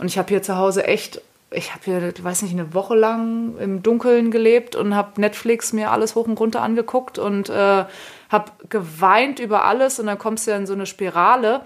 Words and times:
Und 0.00 0.06
ich 0.06 0.18
habe 0.18 0.28
hier 0.28 0.42
zu 0.42 0.56
Hause 0.56 0.84
echt, 0.84 1.20
ich 1.50 1.74
habe 1.74 1.84
hier, 1.84 2.12
weiß 2.24 2.42
nicht, 2.42 2.52
eine 2.52 2.72
Woche 2.72 2.94
lang 2.94 3.58
im 3.58 3.82
Dunkeln 3.82 4.30
gelebt 4.30 4.74
und 4.74 4.96
habe 4.96 5.20
Netflix 5.20 5.72
mir 5.72 5.90
alles 5.90 6.14
hoch 6.14 6.26
und 6.26 6.40
runter 6.40 6.62
angeguckt 6.62 7.18
und 7.18 7.50
äh, 7.50 7.84
habe 8.30 8.50
geweint 8.68 9.40
über 9.40 9.64
alles. 9.64 10.00
Und 10.00 10.06
dann 10.06 10.18
kommst 10.18 10.46
du 10.46 10.52
ja 10.52 10.56
in 10.56 10.66
so 10.66 10.72
eine 10.72 10.86
Spirale 10.86 11.62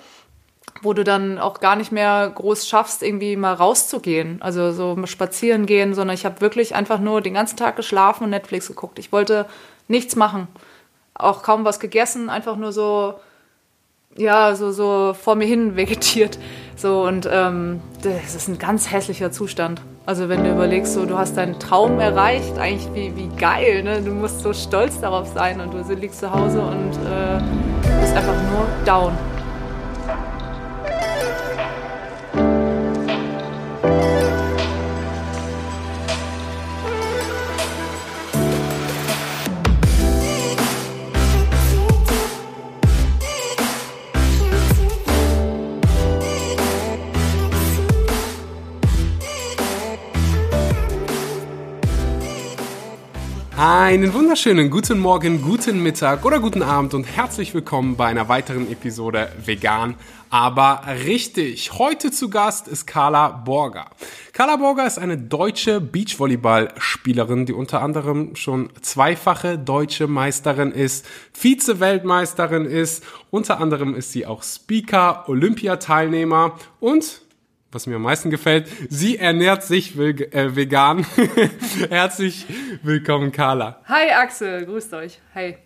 wo 0.82 0.92
du 0.92 1.04
dann 1.04 1.38
auch 1.38 1.60
gar 1.60 1.76
nicht 1.76 1.92
mehr 1.92 2.30
groß 2.34 2.68
schaffst, 2.68 3.02
irgendwie 3.02 3.36
mal 3.36 3.54
rauszugehen, 3.54 4.42
also 4.42 4.72
so 4.72 4.96
spazieren 5.06 5.66
gehen, 5.66 5.94
sondern 5.94 6.14
ich 6.14 6.24
habe 6.24 6.40
wirklich 6.40 6.74
einfach 6.74 6.98
nur 6.98 7.20
den 7.20 7.34
ganzen 7.34 7.56
Tag 7.56 7.76
geschlafen 7.76 8.24
und 8.24 8.30
Netflix 8.30 8.66
geguckt. 8.66 8.98
Ich 8.98 9.12
wollte 9.12 9.46
nichts 9.88 10.16
machen, 10.16 10.48
auch 11.14 11.42
kaum 11.42 11.64
was 11.64 11.80
gegessen, 11.80 12.28
einfach 12.28 12.56
nur 12.56 12.72
so, 12.72 13.14
ja, 14.16 14.54
so, 14.54 14.72
so 14.72 15.14
vor 15.14 15.34
mir 15.34 15.46
hin 15.46 15.76
vegetiert. 15.76 16.38
So 16.76 17.04
und 17.06 17.28
ähm, 17.30 17.80
das 18.02 18.34
ist 18.34 18.48
ein 18.48 18.58
ganz 18.58 18.90
hässlicher 18.90 19.30
Zustand. 19.30 19.80
Also 20.06 20.28
wenn 20.28 20.44
du 20.44 20.50
überlegst, 20.50 20.92
so 20.92 21.06
du 21.06 21.16
hast 21.16 21.36
deinen 21.36 21.58
Traum 21.58 21.98
erreicht, 21.98 22.58
eigentlich 22.58 22.88
wie, 22.94 23.16
wie 23.16 23.28
geil, 23.36 23.82
ne? 23.82 24.02
Du 24.02 24.10
musst 24.10 24.40
so 24.40 24.52
stolz 24.52 25.00
darauf 25.00 25.28
sein 25.28 25.60
und 25.60 25.72
du 25.72 25.94
liegst 25.94 26.20
zu 26.20 26.30
Hause 26.30 26.60
und 26.60 26.92
äh, 27.06 28.00
bist 28.00 28.14
einfach 28.14 28.34
nur 28.50 28.66
down. 28.84 29.12
Einen 53.56 54.12
wunderschönen 54.12 54.68
guten 54.68 54.98
Morgen, 54.98 55.40
guten 55.40 55.80
Mittag 55.80 56.24
oder 56.24 56.40
guten 56.40 56.60
Abend 56.60 56.92
und 56.92 57.04
herzlich 57.04 57.54
willkommen 57.54 57.94
bei 57.94 58.06
einer 58.06 58.28
weiteren 58.28 58.68
Episode 58.68 59.30
Vegan, 59.44 59.94
aber 60.28 60.82
richtig. 61.06 61.72
Heute 61.78 62.10
zu 62.10 62.30
Gast 62.30 62.66
ist 62.66 62.84
Carla 62.84 63.28
Borger. 63.28 63.90
Carla 64.32 64.56
Borger 64.56 64.84
ist 64.88 64.98
eine 64.98 65.16
deutsche 65.16 65.80
Beachvolleyballspielerin, 65.80 67.46
die 67.46 67.52
unter 67.52 67.80
anderem 67.80 68.34
schon 68.34 68.70
zweifache 68.82 69.56
deutsche 69.56 70.08
Meisterin 70.08 70.72
ist, 70.72 71.06
Vize-Weltmeisterin 71.32 72.64
ist, 72.64 73.04
unter 73.30 73.60
anderem 73.60 73.94
ist 73.94 74.10
sie 74.10 74.26
auch 74.26 74.42
Speaker, 74.42 75.28
Olympiateilnehmer 75.28 76.58
und 76.80 77.23
was 77.74 77.86
mir 77.88 77.96
am 77.96 78.02
meisten 78.02 78.30
gefällt. 78.30 78.68
Sie 78.88 79.18
ernährt 79.18 79.64
sich 79.64 79.98
äh, 79.98 80.54
vegan. 80.54 81.04
Herzlich 81.90 82.46
willkommen, 82.82 83.32
Carla. 83.32 83.80
Hi 83.86 84.12
Axel, 84.12 84.64
grüßt 84.64 84.94
euch. 84.94 85.20
Hi. 85.34 85.56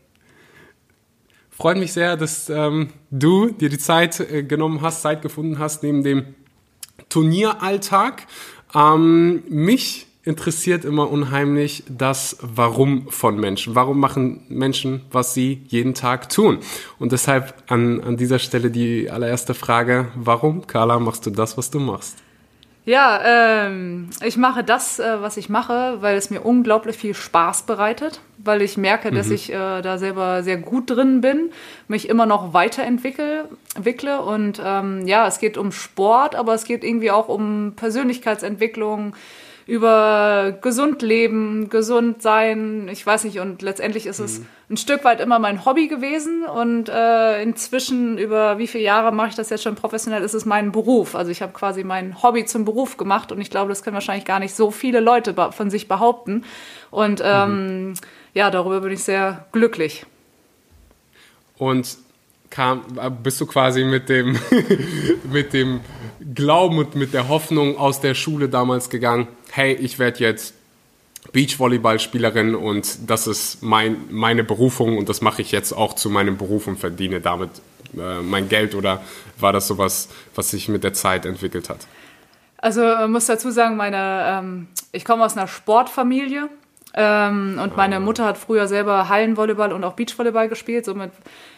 Freut 1.51 1.77
mich 1.77 1.92
sehr, 1.92 2.17
dass 2.17 2.48
ähm, 2.48 2.95
du 3.11 3.51
dir 3.51 3.69
die 3.69 3.79
Zeit 3.79 4.20
äh, 4.20 4.42
genommen 4.42 4.81
hast, 4.81 5.03
Zeit 5.03 5.20
gefunden 5.20 5.59
hast 5.59 5.83
neben 5.83 6.03
dem 6.03 6.34
Turnieralltag. 7.11 8.27
Ähm, 8.75 9.42
mich 9.48 10.08
interessiert 10.29 10.84
immer 10.84 11.11
unheimlich 11.11 11.84
das 11.89 12.37
Warum 12.43 13.09
von 13.11 13.41
Menschen. 13.41 13.75
Warum 13.75 13.98
machen 13.98 14.45
Menschen, 14.48 15.01
was 15.11 15.33
sie 15.33 15.62
jeden 15.69 15.95
Tag 15.95 16.29
tun? 16.29 16.59
Und 16.98 17.12
deshalb 17.12 17.55
an, 17.67 18.03
an 18.03 18.19
dieser 18.19 18.39
Stelle 18.39 18.70
die 18.70 19.11
allererste 19.11 19.55
Frage, 19.55 20.09
warum, 20.15 20.67
Carla, 20.67 20.98
machst 20.98 21.25
du 21.25 21.31
das, 21.31 21.57
was 21.57 21.70
du 21.70 21.81
machst? 21.81 22.19
Ja, 22.85 23.67
ähm, 23.67 24.09
ich 24.23 24.37
mache 24.37 24.65
das, 24.65 24.98
äh, 24.98 25.20
was 25.20 25.37
ich 25.37 25.48
mache, 25.48 25.98
weil 26.01 26.17
es 26.17 26.31
mir 26.31 26.41
unglaublich 26.41 26.97
viel 26.97 27.15
Spaß 27.15 27.65
bereitet, 27.65 28.20
weil 28.39 28.63
ich 28.63 28.79
merke, 28.79 29.11
dass 29.11 29.27
mhm. 29.27 29.35
ich 29.35 29.53
äh, 29.53 29.83
da 29.83 29.98
selber 29.98 30.42
sehr 30.42 30.57
gut 30.57 30.91
drin 30.91 31.20
bin, 31.20 31.51
mich 31.86 32.08
immer 32.08 32.25
noch 32.25 32.55
weiterentwickle 32.55 33.48
entwickle 33.75 34.23
und 34.23 34.63
ähm, 34.64 35.07
ja, 35.07 35.27
es 35.27 35.39
geht 35.39 35.58
um 35.58 35.70
Sport, 35.70 36.35
aber 36.35 36.55
es 36.55 36.64
geht 36.64 36.83
irgendwie 36.83 37.11
auch 37.11 37.29
um 37.29 37.75
Persönlichkeitsentwicklung, 37.77 39.14
über 39.68 40.56
gesund 40.62 41.02
leben, 41.02 41.68
gesund 41.68 42.23
sein, 42.23 42.89
ich 42.90 43.05
weiß 43.05 43.24
nicht, 43.24 43.39
und 43.39 43.61
letztendlich 43.61 44.06
ist 44.06 44.18
es 44.18 44.39
mhm. 44.39 44.46
ein 44.70 44.77
Stück 44.79 45.05
weit 45.05 45.20
immer 45.20 45.39
mein 45.39 45.67
Hobby 45.67 45.89
gewesen 45.89 46.45
und 46.45 46.89
äh, 46.89 47.42
inzwischen 47.42 48.17
über 48.17 48.57
wie 48.57 48.67
viele 48.67 48.84
Jahre 48.84 49.12
mache 49.12 49.28
ich 49.28 49.34
das 49.34 49.51
jetzt 49.51 49.62
schon 49.62 49.74
professionell, 49.74 50.23
ist 50.23 50.33
es 50.33 50.46
mein 50.46 50.73
Beruf. 50.73 51.14
Also 51.14 51.30
ich 51.30 51.42
habe 51.42 51.52
quasi 51.52 51.84
mein 51.84 52.23
Hobby 52.23 52.46
zum 52.46 52.64
Beruf 52.64 52.96
gemacht 52.96 53.30
und 53.30 53.42
ich 53.42 53.51
glaube, 53.51 53.68
das 53.68 53.83
können 53.83 53.92
wahrscheinlich 53.92 54.24
gar 54.24 54.39
nicht 54.39 54.55
so 54.55 54.70
viele 54.70 55.01
Leute 55.01 55.34
von 55.51 55.68
sich 55.68 55.86
behaupten. 55.86 56.45
Und 56.90 57.20
ähm, 57.23 57.89
mhm. 57.89 57.95
ja, 58.33 58.51
darüber 58.51 58.80
bin 58.80 58.92
ich 58.92 59.05
sehr 59.05 59.45
glücklich. 59.52 60.07
Und 61.58 61.98
kam, 62.51 62.83
bist 63.23 63.41
du 63.41 63.47
quasi 63.47 63.85
mit 63.85 64.09
dem, 64.09 64.39
mit 65.33 65.53
dem 65.53 65.81
Glauben 66.35 66.79
und 66.79 66.95
mit 66.95 67.14
der 67.14 67.29
Hoffnung 67.29 67.79
aus 67.79 68.01
der 68.01 68.14
Schule 68.14 68.48
damals 68.48 68.91
gegangen, 68.91 69.29
hey, 69.51 69.75
ich 69.75 69.98
werde 69.98 70.20
jetzt 70.20 70.55
Beachvolleyballspielerin 71.33 72.55
und 72.55 73.11
das 73.11 73.27
ist 73.27 73.63
mein, 73.63 73.97
meine 74.11 74.45
Berufung 74.45 74.97
und 74.97 75.08
das 75.08 75.20
mache 75.20 75.42
ich 75.42 75.53
jetzt 75.53 75.73
auch 75.73 75.95
zu 75.95 76.11
meinem 76.11 76.39
Beruf 76.39 76.67
und 76.67 76.79
verdiene 76.79 77.20
damit 77.20 77.51
äh, 77.97 78.23
mein 78.23 78.48
Geld 78.48 78.75
oder 78.75 79.03
war 79.39 79.53
das 79.53 79.67
sowas, 79.67 80.08
was 80.35 80.51
sich 80.51 80.69
mit 80.69 80.85
der 80.85 80.95
Zeit 80.95 81.27
entwickelt 81.27 81.69
hat? 81.69 81.87
Also 82.57 82.81
man 82.81 83.13
muss 83.13 83.27
dazu 83.27 83.51
sagen, 83.51 83.77
meine, 83.77 84.25
ähm, 84.27 84.69
ich 84.92 85.05
komme 85.05 85.25
aus 85.25 85.37
einer 85.37 85.48
Sportfamilie 85.48 86.48
ähm, 87.01 87.61
und 87.63 87.77
meine 87.77 87.97
ah. 87.97 88.01
Mutter 88.01 88.25
hat 88.25 88.36
früher 88.36 88.67
selber 88.67 89.09
Hallenvolleyball 89.09 89.73
und 89.73 89.85
auch 89.85 89.92
Beachvolleyball 89.92 90.48
gespielt. 90.48 90.85
Somit 90.85 91.13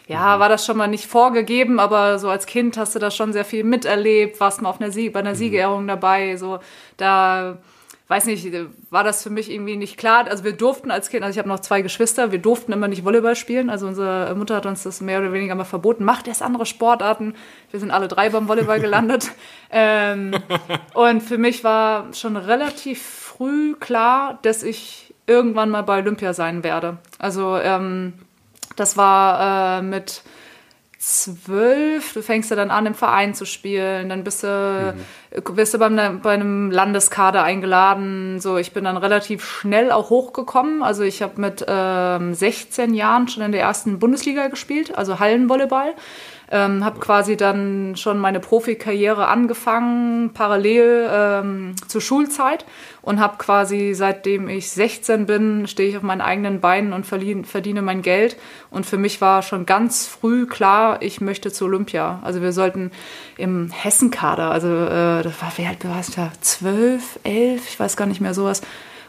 ja, 0.07 0.39
war 0.39 0.49
das 0.49 0.67
schon 0.67 0.77
mal 0.77 0.87
nicht 0.87 1.07
vorgegeben, 1.07 1.79
aber 1.79 2.19
so 2.19 2.29
als 2.29 2.45
Kind 2.45 2.77
hast 2.77 2.93
du 2.93 2.99
da 2.99 3.09
schon 3.09 3.33
sehr 3.33 3.43
viel 3.43 3.63
miterlebt, 3.63 4.39
warst 4.39 4.61
mal 4.61 4.69
auf 4.69 4.79
einer 4.79 4.91
Sieg 4.91 5.13
bei 5.13 5.19
einer 5.19 5.31
mhm. 5.31 5.35
Siegerehrung 5.35 5.87
dabei. 5.87 6.35
So, 6.37 6.59
da 6.97 7.57
weiß 8.07 8.25
nicht, 8.25 8.45
war 8.91 9.03
das 9.03 9.23
für 9.23 9.31
mich 9.31 9.49
irgendwie 9.49 9.77
nicht 9.77 9.97
klar. 9.97 10.27
Also 10.27 10.43
wir 10.43 10.51
durften 10.51 10.91
als 10.91 11.09
Kind, 11.09 11.23
also 11.23 11.31
ich 11.31 11.39
habe 11.39 11.49
noch 11.49 11.61
zwei 11.61 11.81
Geschwister, 11.81 12.31
wir 12.31 12.39
durften 12.39 12.71
immer 12.73 12.87
nicht 12.87 13.03
Volleyball 13.03 13.35
spielen. 13.35 13.71
Also 13.71 13.87
unsere 13.87 14.35
Mutter 14.35 14.57
hat 14.57 14.67
uns 14.67 14.83
das 14.83 15.01
mehr 15.01 15.19
oder 15.21 15.33
weniger 15.33 15.55
mal 15.55 15.63
verboten. 15.63 16.03
Macht 16.03 16.27
erst 16.27 16.43
andere 16.43 16.67
Sportarten. 16.67 17.33
Wir 17.71 17.79
sind 17.79 17.89
alle 17.89 18.07
drei 18.07 18.29
beim 18.29 18.47
Volleyball 18.47 18.79
gelandet. 18.81 19.31
ähm, 19.71 20.35
und 20.93 21.21
für 21.21 21.39
mich 21.39 21.63
war 21.63 22.13
schon 22.13 22.37
relativ 22.37 23.01
früh 23.01 23.73
klar, 23.75 24.37
dass 24.43 24.61
ich 24.61 25.10
irgendwann 25.27 25.69
mal 25.69 25.83
bei 25.83 25.99
Olympia 25.99 26.33
sein 26.33 26.63
werde. 26.63 26.97
Also 27.19 27.57
ähm, 27.57 28.13
das 28.75 28.97
war 28.97 29.79
äh, 29.79 29.81
mit 29.81 30.23
zwölf, 31.01 32.13
du 32.13 32.21
fängst 32.21 32.51
ja 32.51 32.55
dann 32.55 32.69
an, 32.69 32.85
im 32.85 32.93
Verein 32.93 33.33
zu 33.33 33.45
spielen, 33.45 34.09
dann 34.09 34.23
bist 34.23 34.43
du, 34.43 34.93
mhm. 34.95 35.55
bist 35.55 35.73
du 35.73 35.79
beim, 35.79 36.21
bei 36.21 36.33
einem 36.33 36.69
Landeskader 36.69 37.41
eingeladen. 37.41 38.39
So, 38.39 38.57
ich 38.57 38.71
bin 38.71 38.83
dann 38.83 38.97
relativ 38.97 39.43
schnell 39.43 39.91
auch 39.91 40.11
hochgekommen. 40.11 40.83
Also 40.83 41.01
ich 41.01 41.23
habe 41.23 41.41
mit 41.41 41.65
ähm, 41.67 42.35
16 42.35 42.93
Jahren 42.93 43.27
schon 43.27 43.41
in 43.41 43.51
der 43.51 43.61
ersten 43.61 43.97
Bundesliga 43.97 44.47
gespielt, 44.47 44.95
also 44.95 45.19
Hallenvolleyball. 45.19 45.95
Ähm, 46.53 46.83
habe 46.83 46.99
quasi 46.99 47.37
dann 47.37 47.95
schon 47.95 48.19
meine 48.19 48.41
Profikarriere 48.41 49.29
angefangen, 49.29 50.31
parallel 50.33 51.09
ähm, 51.09 51.75
zur 51.87 52.01
Schulzeit 52.01 52.65
und 53.01 53.21
habe 53.21 53.37
quasi 53.37 53.93
seitdem 53.93 54.49
ich 54.49 54.69
16 54.69 55.25
bin, 55.25 55.67
stehe 55.67 55.87
ich 55.87 55.95
auf 55.95 56.03
meinen 56.03 56.19
eigenen 56.19 56.59
Beinen 56.59 56.91
und 56.91 57.05
verdiene, 57.05 57.81
mein 57.81 58.01
Geld. 58.01 58.35
Und 58.69 58.85
für 58.85 58.97
mich 58.97 59.21
war 59.21 59.41
schon 59.43 59.65
ganz 59.65 60.07
früh 60.07 60.45
klar, 60.45 61.01
ich 61.01 61.21
möchte 61.21 61.53
zu 61.53 61.65
Olympia. 61.65 62.19
Also 62.21 62.41
wir 62.41 62.51
sollten 62.51 62.91
im 63.37 63.71
Hessenkader, 63.71 64.51
also 64.51 64.67
äh, 64.67 65.23
das 65.23 65.41
war, 65.41 65.53
wie 65.55 65.65
alt 65.65 65.87
war 65.87 66.01
ich 66.01 66.13
da? 66.13 66.31
12, 66.41 67.19
11, 67.23 67.67
ich 67.69 67.79
weiß 67.79 67.95
gar 67.95 68.07
nicht 68.07 68.19
mehr 68.19 68.33
sowas 68.33 68.61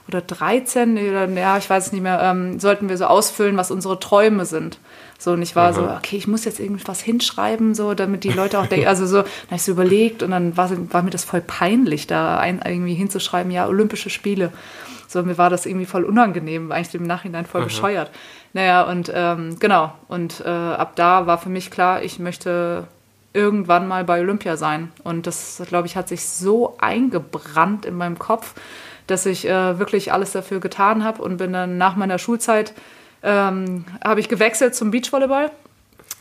oder 0.09 0.21
13, 0.21 0.99
oder, 0.99 1.29
ja, 1.29 1.59
ich 1.59 1.69
weiß 1.69 1.87
es 1.87 1.93
nicht 1.93 2.03
mehr, 2.03 2.21
ähm, 2.23 2.59
sollten 2.59 2.89
wir 2.89 2.97
so 2.97 3.06
ausfüllen, 3.06 3.56
was 3.56 3.71
unsere 3.71 4.00
Träume 4.00 4.47
sind. 4.47 4.79
So, 5.23 5.31
und 5.31 5.43
ich 5.43 5.55
war 5.55 5.69
Aha. 5.69 5.73
so, 5.73 5.83
okay, 5.89 6.17
ich 6.17 6.27
muss 6.27 6.45
jetzt 6.45 6.59
irgendwas 6.59 7.01
hinschreiben, 7.01 7.77
so, 7.77 7.95
damit 7.95 8.25
die 8.25 8.31
Leute 8.33 8.59
auch 8.59 8.67
denken, 8.69 8.89
also 8.89 9.07
so, 9.07 9.19
dann 9.19 9.27
habe 9.47 9.55
ich 9.55 9.63
so 9.63 9.71
überlegt 9.71 10.25
und 10.25 10.33
dann 10.33 10.57
war, 10.57 10.69
war 10.93 11.03
mir 11.05 11.11
das 11.11 11.23
voll 11.23 11.41
peinlich, 11.41 12.09
da 12.09 12.39
ein, 12.39 12.61
irgendwie 12.65 12.95
hinzuschreiben, 12.95 13.53
ja, 13.53 13.69
Olympische 13.69 14.11
Spiele. 14.11 14.53
So, 15.07 15.23
mir 15.23 15.39
war 15.39 15.49
das 15.49 15.65
irgendwie 15.65 15.87
voll 15.87 16.03
unangenehm, 16.03 16.73
eigentlich 16.73 16.97
im 16.97 17.07
Nachhinein 17.07 17.47
voll 17.47 17.61
Aha. 17.61 17.67
bescheuert. 17.67 18.11
Naja, 18.53 18.83
und 18.83 19.13
ähm, 19.15 19.61
genau, 19.61 19.93
und 20.09 20.43
äh, 20.45 20.49
ab 20.49 20.97
da 20.97 21.25
war 21.29 21.39
für 21.39 21.51
mich 21.51 21.71
klar, 21.71 22.03
ich 22.03 22.19
möchte 22.19 22.89
irgendwann 23.33 23.87
mal 23.87 24.03
bei 24.03 24.21
Olympia 24.21 24.57
sein. 24.57 24.91
Und 25.05 25.29
das, 25.29 25.63
glaube 25.69 25.87
ich, 25.87 25.95
hat 25.95 26.09
sich 26.09 26.27
so 26.27 26.75
eingebrannt 26.81 27.87
in 27.87 27.95
meinem 27.95 28.19
Kopf, 28.19 28.55
dass 29.07 29.25
ich 29.27 29.47
äh, 29.47 29.79
wirklich 29.79 30.13
alles 30.13 30.33
dafür 30.33 30.59
getan 30.59 31.05
habe 31.05 31.23
und 31.23 31.37
bin 31.37 31.53
dann 31.53 31.79
nach 31.79 31.95
meiner 31.95 32.19
Schulzeit 32.19 32.75
ähm, 33.23 33.85
habe 34.05 34.21
ich 34.21 34.29
gewechselt 34.29 34.75
zum 34.75 34.91
Beachvolleyball. 34.91 35.51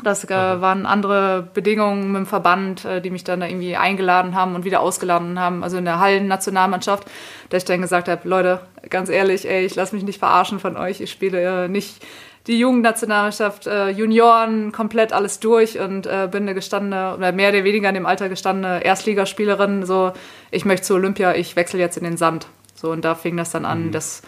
Das 0.03 0.23
äh, 0.23 0.29
waren 0.29 0.85
andere 0.85 1.47
Bedingungen 1.53 2.11
mit 2.11 2.19
dem 2.21 2.25
Verband, 2.25 2.85
äh, 2.85 3.01
die 3.01 3.11
mich 3.11 3.23
dann 3.23 3.41
da 3.41 3.45
irgendwie 3.45 3.75
eingeladen 3.75 4.35
haben 4.35 4.55
und 4.55 4.63
wieder 4.63 4.79
ausgeladen 4.79 5.39
haben, 5.39 5.63
also 5.63 5.77
in 5.77 5.85
der 5.85 5.99
Hallen-Nationalmannschaft, 5.99 7.07
dass 7.49 7.63
ich 7.63 7.67
dann 7.67 7.81
gesagt 7.81 8.07
habe, 8.07 8.27
Leute, 8.27 8.61
ganz 8.89 9.09
ehrlich, 9.09 9.47
ey, 9.47 9.65
ich 9.65 9.75
lasse 9.75 9.93
mich 9.93 10.03
nicht 10.03 10.19
verarschen 10.19 10.59
von 10.59 10.75
euch, 10.75 11.01
ich 11.01 11.11
spiele 11.11 11.65
äh, 11.65 11.67
nicht 11.67 12.03
die 12.47 12.57
Jugendnationalmannschaft, 12.57 13.67
äh, 13.67 13.89
Junioren, 13.89 14.71
komplett 14.71 15.13
alles 15.13 15.39
durch 15.39 15.79
und 15.79 16.07
äh, 16.07 16.27
bin 16.31 16.43
eine 16.43 16.55
gestandene, 16.55 17.15
oder 17.15 17.31
mehr 17.31 17.49
oder 17.49 17.63
weniger 17.63 17.89
in 17.89 17.95
dem 17.95 18.07
Alter 18.07 18.29
gestandene 18.29 18.83
Erstligaspielerin, 18.83 19.85
so, 19.85 20.13
ich 20.49 20.65
möchte 20.65 20.87
zu 20.87 20.95
Olympia, 20.95 21.35
ich 21.35 21.55
wechsle 21.55 21.79
jetzt 21.79 21.97
in 21.97 22.03
den 22.03 22.17
Sand. 22.17 22.47
So, 22.73 22.89
und 22.89 23.05
da 23.05 23.13
fing 23.13 23.37
das 23.37 23.51
dann 23.51 23.65
an, 23.65 23.87
mhm. 23.87 23.91
dass 23.91 24.23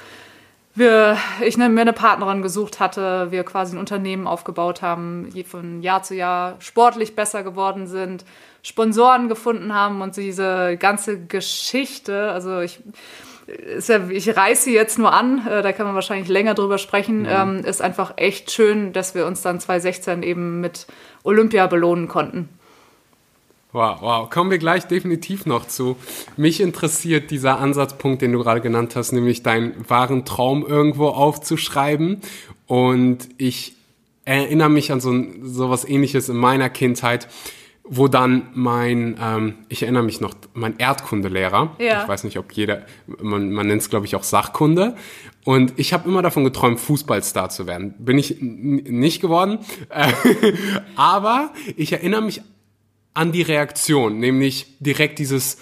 wir, 0.76 1.18
ich 1.42 1.58
mir 1.58 1.66
eine 1.66 1.94
Partnerin 1.94 2.42
gesucht 2.42 2.80
hatte, 2.80 3.32
wir 3.32 3.44
quasi 3.44 3.76
ein 3.76 3.80
Unternehmen 3.80 4.26
aufgebaut 4.26 4.82
haben, 4.82 5.30
von 5.46 5.82
Jahr 5.82 6.04
zu 6.04 6.16
Jahr 6.16 6.56
sportlich 6.60 7.16
besser 7.16 7.44
geworden 7.44 7.86
sind, 7.86 8.26
Sponsoren 8.64 9.30
gefunden 9.30 9.74
haben 9.74 10.02
und 10.02 10.16
diese 10.16 10.78
ganze 10.78 11.26
Geschichte, 11.26 12.32
also 12.32 12.62
ich, 12.62 12.80
ist 13.46 13.90
ja, 13.90 14.08
ich 14.10 14.36
reiße 14.36 14.64
sie 14.64 14.74
jetzt 14.74 14.98
nur 14.98 15.14
an, 15.14 15.46
äh, 15.46 15.62
da 15.62 15.74
kann 15.74 15.86
man 15.86 15.96
wahrscheinlich 15.96 16.30
länger 16.30 16.54
drüber 16.54 16.78
sprechen, 16.78 17.22
mhm. 17.22 17.28
ähm, 17.30 17.66
ist 17.66 17.82
einfach 17.82 18.14
echt 18.16 18.52
schön, 18.52 18.94
dass 18.94 19.14
wir 19.16 19.28
uns 19.28 19.42
dann 19.42 19.60
2016 19.60 20.24
eben 20.24 20.62
mit 20.62 20.88
Olympia 21.24 21.68
belohnen 21.68 22.08
konnten. 22.08 22.50
Wow, 23.74 24.02
wow. 24.02 24.30
Kommen 24.30 24.52
wir 24.52 24.60
gleich 24.60 24.86
definitiv 24.86 25.48
noch 25.48 25.68
zu. 25.68 25.98
Mich 26.38 26.62
interessiert 26.62 27.32
dieser 27.32 27.60
Ansatzpunkt, 27.60 28.22
den 28.22 28.32
du 28.32 28.40
gerade 28.40 28.62
genannt 28.62 28.96
hast, 28.96 29.14
nämlich 29.14 29.42
deinen 29.42 29.74
wahren 29.90 30.26
Traum 30.26 30.64
irgendwo 30.66 31.08
aufzuschreiben. 31.08 32.22
Und 32.68 33.28
ich 33.38 33.76
erinnere 34.26 34.70
mich 34.70 34.92
an 34.92 35.02
so, 35.02 35.12
so 35.42 35.72
was 35.72 35.90
ähnliches 35.90 36.30
in 36.30 36.38
meiner 36.38 36.70
Kindheit, 36.70 37.28
wo 37.84 38.08
dann 38.08 38.48
mein, 38.54 39.18
ähm, 39.20 39.56
ich 39.70 39.82
erinnere 39.82 40.04
mich 40.04 40.22
noch, 40.22 40.36
mein 40.54 40.78
Erdkundelehrer, 40.78 41.76
ja. 41.80 42.04
ich 42.04 42.08
weiß 42.08 42.24
nicht, 42.24 42.38
ob 42.38 42.54
jeder, 42.54 42.86
man, 43.08 43.52
man 43.52 43.68
nennt 43.68 43.82
es 43.82 43.90
glaube 43.90 44.06
ich 44.06 44.16
auch 44.16 44.24
Sachkunde, 44.24 44.96
und 45.44 45.74
ich 45.76 45.92
habe 45.92 46.08
immer 46.08 46.22
davon 46.22 46.46
geträumt, 46.46 46.80
Fußballstar 46.80 47.50
zu 47.50 47.68
werden. 47.68 47.96
Bin 47.98 48.18
ich 48.18 48.38
nicht 48.40 49.22
geworden, 49.22 49.60
aber 50.96 51.52
ich 51.76 51.92
erinnere 51.92 52.22
mich 52.22 52.42
an 53.14 53.32
die 53.32 53.42
Reaktion, 53.42 54.20
nämlich 54.20 54.78
direkt 54.80 55.20
dieses, 55.20 55.58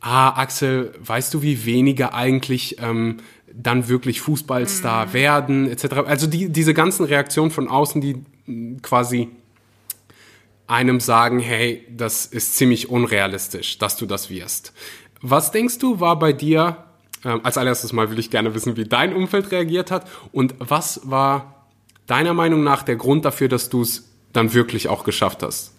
ah, 0.00 0.30
Axel, 0.40 0.94
weißt 1.00 1.34
du, 1.34 1.42
wie 1.42 1.66
wenige 1.66 2.14
eigentlich 2.14 2.78
ähm, 2.80 3.18
dann 3.52 3.88
wirklich 3.88 4.20
Fußballstar 4.20 5.06
mhm. 5.06 5.12
werden, 5.12 5.70
etc. 5.70 5.84
Also 6.06 6.26
die, 6.26 6.48
diese 6.48 6.74
ganzen 6.74 7.04
Reaktionen 7.04 7.50
von 7.50 7.68
außen, 7.68 8.00
die 8.00 8.16
mm, 8.46 8.78
quasi 8.82 9.28
einem 10.66 10.98
sagen, 11.00 11.38
hey, 11.38 11.86
das 11.90 12.26
ist 12.26 12.56
ziemlich 12.56 12.88
unrealistisch, 12.88 13.78
dass 13.78 13.96
du 13.96 14.06
das 14.06 14.30
wirst. 14.30 14.72
Was 15.20 15.52
denkst 15.52 15.78
du, 15.78 16.00
war 16.00 16.18
bei 16.18 16.32
dir, 16.32 16.84
äh, 17.22 17.38
als 17.42 17.58
allererstes 17.58 17.92
mal 17.92 18.10
will 18.10 18.18
ich 18.18 18.30
gerne 18.30 18.54
wissen, 18.54 18.76
wie 18.76 18.84
dein 18.84 19.14
Umfeld 19.14 19.50
reagiert 19.52 19.90
hat 19.90 20.08
und 20.32 20.54
was 20.58 21.02
war 21.04 21.66
deiner 22.06 22.34
Meinung 22.34 22.64
nach 22.64 22.82
der 22.82 22.96
Grund 22.96 23.24
dafür, 23.24 23.48
dass 23.48 23.68
du 23.68 23.82
es 23.82 24.08
dann 24.32 24.52
wirklich 24.52 24.88
auch 24.88 25.04
geschafft 25.04 25.42
hast? 25.42 25.73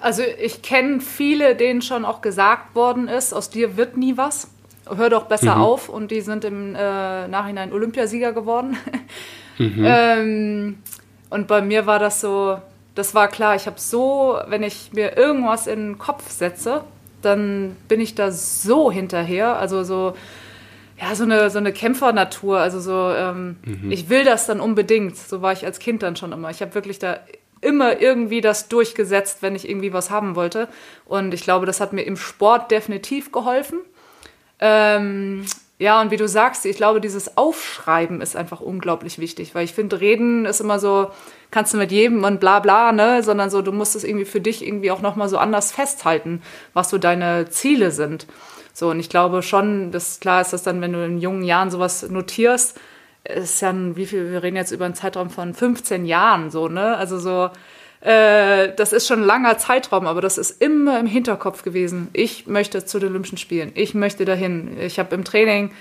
Also 0.00 0.22
ich 0.22 0.62
kenne 0.62 1.00
viele, 1.00 1.56
denen 1.56 1.82
schon 1.82 2.04
auch 2.04 2.20
gesagt 2.20 2.74
worden 2.74 3.08
ist, 3.08 3.32
aus 3.32 3.50
dir 3.50 3.76
wird 3.76 3.96
nie 3.96 4.16
was. 4.16 4.48
Hör 4.86 5.10
doch 5.10 5.24
besser 5.24 5.56
mhm. 5.56 5.62
auf. 5.62 5.88
Und 5.88 6.10
die 6.10 6.20
sind 6.20 6.44
im 6.44 6.74
äh, 6.74 7.28
Nachhinein 7.28 7.72
Olympiasieger 7.72 8.32
geworden. 8.32 8.76
mhm. 9.58 9.84
ähm, 9.84 10.78
und 11.30 11.46
bei 11.46 11.60
mir 11.60 11.86
war 11.86 11.98
das 11.98 12.20
so, 12.20 12.58
das 12.94 13.14
war 13.14 13.28
klar, 13.28 13.54
ich 13.54 13.66
habe 13.66 13.78
so, 13.78 14.38
wenn 14.46 14.62
ich 14.62 14.92
mir 14.92 15.16
irgendwas 15.16 15.66
in 15.66 15.80
den 15.80 15.98
Kopf 15.98 16.30
setze, 16.30 16.84
dann 17.22 17.76
bin 17.88 18.00
ich 18.00 18.14
da 18.14 18.30
so 18.30 18.90
hinterher. 18.90 19.58
Also 19.58 19.82
so, 19.82 20.14
ja, 21.00 21.14
so 21.14 21.24
eine, 21.24 21.50
so 21.50 21.58
eine 21.58 21.72
Kämpfernatur. 21.72 22.58
Also 22.58 22.80
so, 22.80 23.12
ähm, 23.14 23.56
mhm. 23.64 23.90
ich 23.90 24.08
will 24.08 24.24
das 24.24 24.46
dann 24.46 24.60
unbedingt. 24.60 25.16
So 25.16 25.42
war 25.42 25.52
ich 25.52 25.64
als 25.66 25.80
Kind 25.80 26.02
dann 26.02 26.16
schon 26.16 26.32
immer. 26.32 26.50
Ich 26.50 26.62
habe 26.62 26.74
wirklich 26.74 26.98
da 26.98 27.18
immer 27.60 28.00
irgendwie 28.00 28.40
das 28.40 28.68
durchgesetzt, 28.68 29.38
wenn 29.42 29.54
ich 29.54 29.68
irgendwie 29.68 29.92
was 29.92 30.10
haben 30.10 30.36
wollte. 30.36 30.68
Und 31.04 31.34
ich 31.34 31.42
glaube, 31.42 31.66
das 31.66 31.80
hat 31.80 31.92
mir 31.92 32.02
im 32.02 32.16
Sport 32.16 32.70
definitiv 32.70 33.32
geholfen. 33.32 33.80
Ähm, 34.60 35.44
ja, 35.78 36.00
und 36.00 36.10
wie 36.10 36.16
du 36.16 36.26
sagst, 36.26 36.66
ich 36.66 36.76
glaube, 36.76 37.00
dieses 37.00 37.36
Aufschreiben 37.36 38.20
ist 38.20 38.34
einfach 38.34 38.60
unglaublich 38.60 39.20
wichtig, 39.20 39.54
weil 39.54 39.64
ich 39.64 39.74
finde, 39.74 40.00
reden 40.00 40.44
ist 40.44 40.60
immer 40.60 40.80
so, 40.80 41.10
kannst 41.52 41.72
du 41.72 41.78
mit 41.78 41.92
jedem 41.92 42.24
und 42.24 42.40
bla 42.40 42.58
bla, 42.58 42.90
ne, 42.90 43.22
sondern 43.22 43.48
so, 43.48 43.62
du 43.62 43.70
musst 43.70 43.94
es 43.94 44.02
irgendwie 44.02 44.24
für 44.24 44.40
dich 44.40 44.66
irgendwie 44.66 44.90
auch 44.90 45.02
nochmal 45.02 45.28
so 45.28 45.38
anders 45.38 45.70
festhalten, 45.70 46.42
was 46.72 46.90
so 46.90 46.98
deine 46.98 47.48
Ziele 47.48 47.92
sind. 47.92 48.26
So, 48.74 48.90
und 48.90 48.98
ich 48.98 49.08
glaube 49.08 49.42
schon, 49.42 49.92
dass 49.92 50.18
klar 50.18 50.40
ist, 50.40 50.52
dass 50.52 50.64
dann, 50.64 50.80
wenn 50.80 50.92
du 50.92 51.04
in 51.04 51.18
jungen 51.18 51.42
Jahren 51.42 51.70
sowas 51.70 52.08
notierst, 52.08 52.78
ist 53.24 53.60
ja 53.60 53.70
ein, 53.70 53.96
wie 53.96 54.06
viel, 54.06 54.30
wir 54.30 54.42
reden 54.42 54.56
jetzt 54.56 54.72
über 54.72 54.84
einen 54.84 54.94
Zeitraum 54.94 55.30
von 55.30 55.54
15 55.54 56.06
Jahren, 56.06 56.50
so, 56.50 56.68
ne? 56.68 56.96
Also 56.96 57.18
so, 57.18 57.50
äh, 58.00 58.74
das 58.74 58.92
ist 58.92 59.06
schon 59.06 59.20
ein 59.20 59.26
langer 59.26 59.58
Zeitraum, 59.58 60.06
aber 60.06 60.20
das 60.20 60.38
ist 60.38 60.62
immer 60.62 61.00
im 61.00 61.06
Hinterkopf 61.06 61.62
gewesen. 61.62 62.08
Ich 62.12 62.46
möchte 62.46 62.84
zu 62.84 62.98
den 62.98 63.10
Olympischen 63.10 63.38
Spielen, 63.38 63.72
ich 63.74 63.94
möchte 63.94 64.24
dahin. 64.24 64.78
Ich 64.80 64.98
habe 64.98 65.14
im 65.14 65.24
Training, 65.24 65.72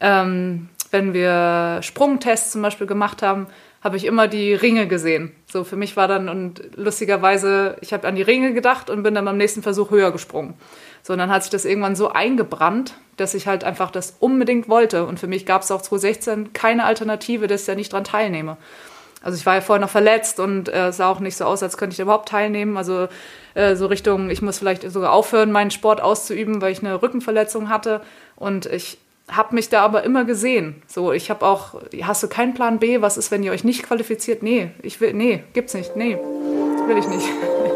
ähm, 0.00 0.68
wenn 0.90 1.12
wir 1.12 1.80
Sprungtests 1.82 2.52
zum 2.52 2.62
Beispiel 2.62 2.86
gemacht 2.86 3.22
haben, 3.22 3.48
habe 3.82 3.96
ich 3.98 4.06
immer 4.06 4.28
die 4.28 4.54
Ringe 4.54 4.86
gesehen. 4.86 5.32
So 5.46 5.62
für 5.62 5.76
mich 5.76 5.96
war 5.96 6.08
dann 6.08 6.28
und 6.28 6.62
lustigerweise, 6.76 7.76
ich 7.82 7.92
habe 7.92 8.08
an 8.08 8.16
die 8.16 8.22
Ringe 8.22 8.54
gedacht 8.54 8.88
und 8.88 9.02
bin 9.02 9.14
dann 9.14 9.26
beim 9.26 9.36
nächsten 9.36 9.62
Versuch 9.62 9.90
höher 9.90 10.10
gesprungen. 10.10 10.54
So, 11.02 11.12
und 11.12 11.18
dann 11.18 11.30
hat 11.30 11.42
sich 11.42 11.50
das 11.50 11.66
irgendwann 11.66 11.96
so 11.96 12.08
eingebrannt, 12.10 12.94
dass 13.16 13.34
ich 13.34 13.46
halt 13.46 13.64
einfach 13.64 13.90
das 13.90 14.16
unbedingt 14.20 14.68
wollte. 14.68 15.06
Und 15.06 15.20
für 15.20 15.26
mich 15.26 15.46
gab 15.46 15.62
es 15.62 15.70
auch 15.70 15.82
2016 15.82 16.52
keine 16.52 16.84
Alternative, 16.84 17.46
dass 17.46 17.62
ich 17.62 17.66
da 17.66 17.74
nicht 17.74 17.92
dran 17.92 18.04
teilnehme. 18.04 18.56
Also 19.22 19.38
ich 19.38 19.46
war 19.46 19.54
ja 19.54 19.60
vorher 19.62 19.80
noch 19.80 19.90
verletzt 19.90 20.38
und 20.38 20.68
äh, 20.68 20.88
es 20.88 20.98
sah 20.98 21.08
auch 21.08 21.18
nicht 21.18 21.36
so 21.36 21.46
aus, 21.46 21.62
als 21.62 21.78
könnte 21.78 21.94
ich 21.94 22.00
überhaupt 22.00 22.28
teilnehmen. 22.28 22.76
Also 22.76 23.08
äh, 23.54 23.74
so 23.74 23.86
Richtung, 23.86 24.28
ich 24.28 24.42
muss 24.42 24.58
vielleicht 24.58 24.82
sogar 24.90 25.12
aufhören, 25.12 25.50
meinen 25.50 25.70
Sport 25.70 26.02
auszuüben, 26.02 26.60
weil 26.60 26.72
ich 26.72 26.80
eine 26.80 27.00
Rückenverletzung 27.00 27.70
hatte. 27.70 28.02
Und 28.36 28.66
ich 28.66 28.98
habe 29.28 29.54
mich 29.54 29.70
da 29.70 29.82
aber 29.82 30.02
immer 30.02 30.24
gesehen. 30.24 30.82
So, 30.86 31.12
ich 31.12 31.30
habe 31.30 31.46
auch, 31.46 31.80
hast 32.02 32.22
du 32.22 32.28
keinen 32.28 32.52
Plan 32.52 32.78
B? 32.78 33.00
Was 33.00 33.16
ist, 33.16 33.30
wenn 33.30 33.42
ihr 33.42 33.52
euch 33.52 33.64
nicht 33.64 33.82
qualifiziert? 33.82 34.42
Nee, 34.42 34.72
ich 34.82 35.00
will, 35.00 35.14
nee, 35.14 35.42
gibt's 35.54 35.72
nicht. 35.72 35.96
Nee, 35.96 36.18
will 36.86 36.98
ich 36.98 37.08
nicht. 37.08 37.26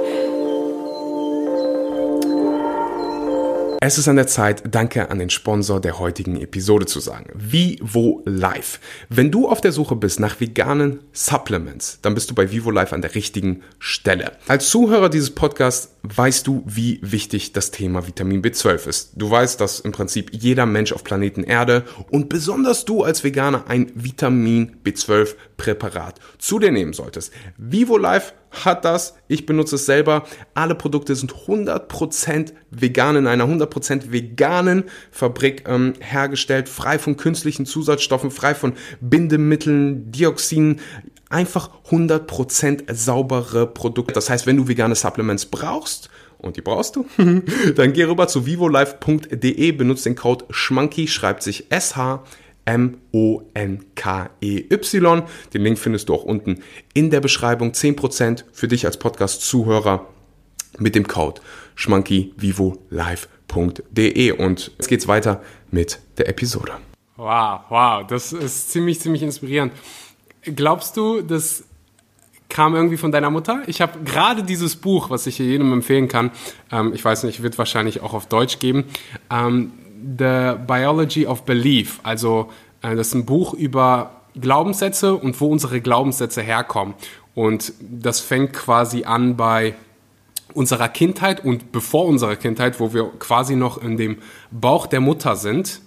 Es 3.80 3.96
ist 3.96 4.08
an 4.08 4.16
der 4.16 4.26
Zeit, 4.26 4.74
Danke 4.74 5.08
an 5.08 5.20
den 5.20 5.30
Sponsor 5.30 5.80
der 5.80 6.00
heutigen 6.00 6.40
Episode 6.40 6.86
zu 6.86 6.98
sagen. 6.98 7.30
Vivo 7.34 8.22
Life. 8.24 8.80
Wenn 9.08 9.30
du 9.30 9.46
auf 9.46 9.60
der 9.60 9.70
Suche 9.70 9.94
bist 9.94 10.18
nach 10.18 10.40
veganen 10.40 10.98
Supplements, 11.12 12.00
dann 12.02 12.14
bist 12.14 12.28
du 12.28 12.34
bei 12.34 12.50
Vivo 12.50 12.72
Life 12.72 12.92
an 12.92 13.02
der 13.02 13.14
richtigen 13.14 13.62
Stelle. 13.78 14.32
Als 14.48 14.68
Zuhörer 14.70 15.08
dieses 15.08 15.30
Podcasts 15.30 15.94
weißt 16.02 16.44
du, 16.48 16.64
wie 16.66 16.98
wichtig 17.02 17.52
das 17.52 17.70
Thema 17.70 18.04
Vitamin 18.08 18.42
B12 18.42 18.88
ist. 18.88 19.12
Du 19.14 19.30
weißt, 19.30 19.60
dass 19.60 19.78
im 19.78 19.92
Prinzip 19.92 20.30
jeder 20.32 20.66
Mensch 20.66 20.92
auf 20.92 21.04
Planeten 21.04 21.44
Erde 21.44 21.84
und 22.10 22.28
besonders 22.28 22.84
du 22.84 23.04
als 23.04 23.22
Veganer 23.22 23.68
ein 23.68 23.92
Vitamin 23.94 24.78
B12 24.84 25.36
Präparat 25.58 26.18
zu 26.38 26.58
dir 26.58 26.70
nehmen 26.70 26.94
solltest. 26.94 27.32
Vivo 27.58 27.98
Life 27.98 28.32
hat 28.50 28.86
das, 28.86 29.14
ich 29.26 29.44
benutze 29.44 29.74
es 29.74 29.84
selber. 29.84 30.24
Alle 30.54 30.74
Produkte 30.74 31.14
sind 31.14 31.34
100% 31.34 32.52
vegan 32.70 33.16
in 33.16 33.26
einer 33.26 33.44
100% 33.44 34.10
veganen 34.10 34.84
Fabrik 35.10 35.68
ähm, 35.68 35.92
hergestellt, 36.00 36.70
frei 36.70 36.98
von 36.98 37.18
künstlichen 37.18 37.66
Zusatzstoffen, 37.66 38.30
frei 38.30 38.54
von 38.54 38.72
Bindemitteln, 39.02 40.10
Dioxinen, 40.10 40.80
einfach 41.28 41.70
100% 41.90 42.94
saubere 42.94 43.66
Produkte. 43.66 44.14
Das 44.14 44.30
heißt, 44.30 44.46
wenn 44.46 44.56
du 44.56 44.68
vegane 44.68 44.94
Supplements 44.94 45.46
brauchst, 45.46 46.08
und 46.38 46.56
die 46.56 46.60
brauchst 46.62 46.94
du, 46.94 47.04
dann 47.74 47.92
geh 47.92 48.04
rüber 48.04 48.28
zu 48.28 48.46
vivolife.de, 48.46 49.72
benutze 49.72 50.04
den 50.04 50.14
Code 50.14 50.44
SCHMANKY, 50.52 51.08
schreibt 51.08 51.42
sich 51.42 51.66
SH 51.70 52.22
M-O-N-K-E-Y. 52.68 53.02
Den 55.54 55.62
Link 55.62 55.78
findest 55.78 56.10
du 56.10 56.14
auch 56.14 56.24
unten 56.24 56.62
in 56.92 57.10
der 57.10 57.20
Beschreibung. 57.20 57.72
10% 57.72 58.44
für 58.52 58.68
dich 58.68 58.84
als 58.84 58.98
Podcast-Zuhörer 58.98 60.04
mit 60.78 60.94
dem 60.94 61.08
Code 61.08 61.40
schmankyvivolive.de. 61.76 64.32
Und 64.32 64.72
jetzt 64.76 64.88
geht's 64.88 65.08
weiter 65.08 65.40
mit 65.70 65.98
der 66.18 66.28
Episode. 66.28 66.72
Wow, 67.16 67.60
wow, 67.70 68.06
das 68.06 68.34
ist 68.34 68.70
ziemlich, 68.70 69.00
ziemlich 69.00 69.22
inspirierend. 69.22 69.72
Glaubst 70.42 70.98
du, 70.98 71.22
das 71.22 71.64
kam 72.50 72.74
irgendwie 72.74 72.98
von 72.98 73.12
deiner 73.12 73.30
Mutter? 73.30 73.62
Ich 73.66 73.80
habe 73.80 74.00
gerade 74.04 74.42
dieses 74.42 74.76
Buch, 74.76 75.08
was 75.08 75.26
ich 75.26 75.38
hier 75.38 75.46
jedem 75.46 75.72
empfehlen 75.72 76.08
kann, 76.08 76.32
ähm, 76.70 76.92
ich 76.94 77.02
weiß 77.04 77.24
nicht, 77.24 77.42
wird 77.42 77.56
wahrscheinlich 77.56 78.02
auch 78.02 78.12
auf 78.12 78.26
Deutsch 78.26 78.58
geben, 78.58 78.84
ähm, 79.30 79.72
The 80.18 80.54
Biology 80.66 81.26
of 81.26 81.44
Belief. 81.44 82.00
Also 82.02 82.50
äh, 82.82 82.94
das 82.96 83.08
ist 83.08 83.14
ein 83.14 83.26
Buch 83.26 83.54
über 83.54 84.22
Glaubenssätze 84.34 85.14
und 85.14 85.40
wo 85.40 85.46
unsere 85.48 85.80
Glaubenssätze 85.80 86.42
herkommen. 86.42 86.94
Und 87.34 87.72
das 87.80 88.20
fängt 88.20 88.52
quasi 88.52 89.04
an 89.04 89.36
bei 89.36 89.74
unserer 90.54 90.88
Kindheit 90.88 91.44
und 91.44 91.72
bevor 91.72 92.06
unserer 92.06 92.36
Kindheit, 92.36 92.80
wo 92.80 92.92
wir 92.92 93.10
quasi 93.18 93.54
noch 93.54 93.82
in 93.82 93.96
dem 93.96 94.18
Bauch 94.50 94.86
der 94.86 95.00
Mutter 95.00 95.36
sind, 95.36 95.80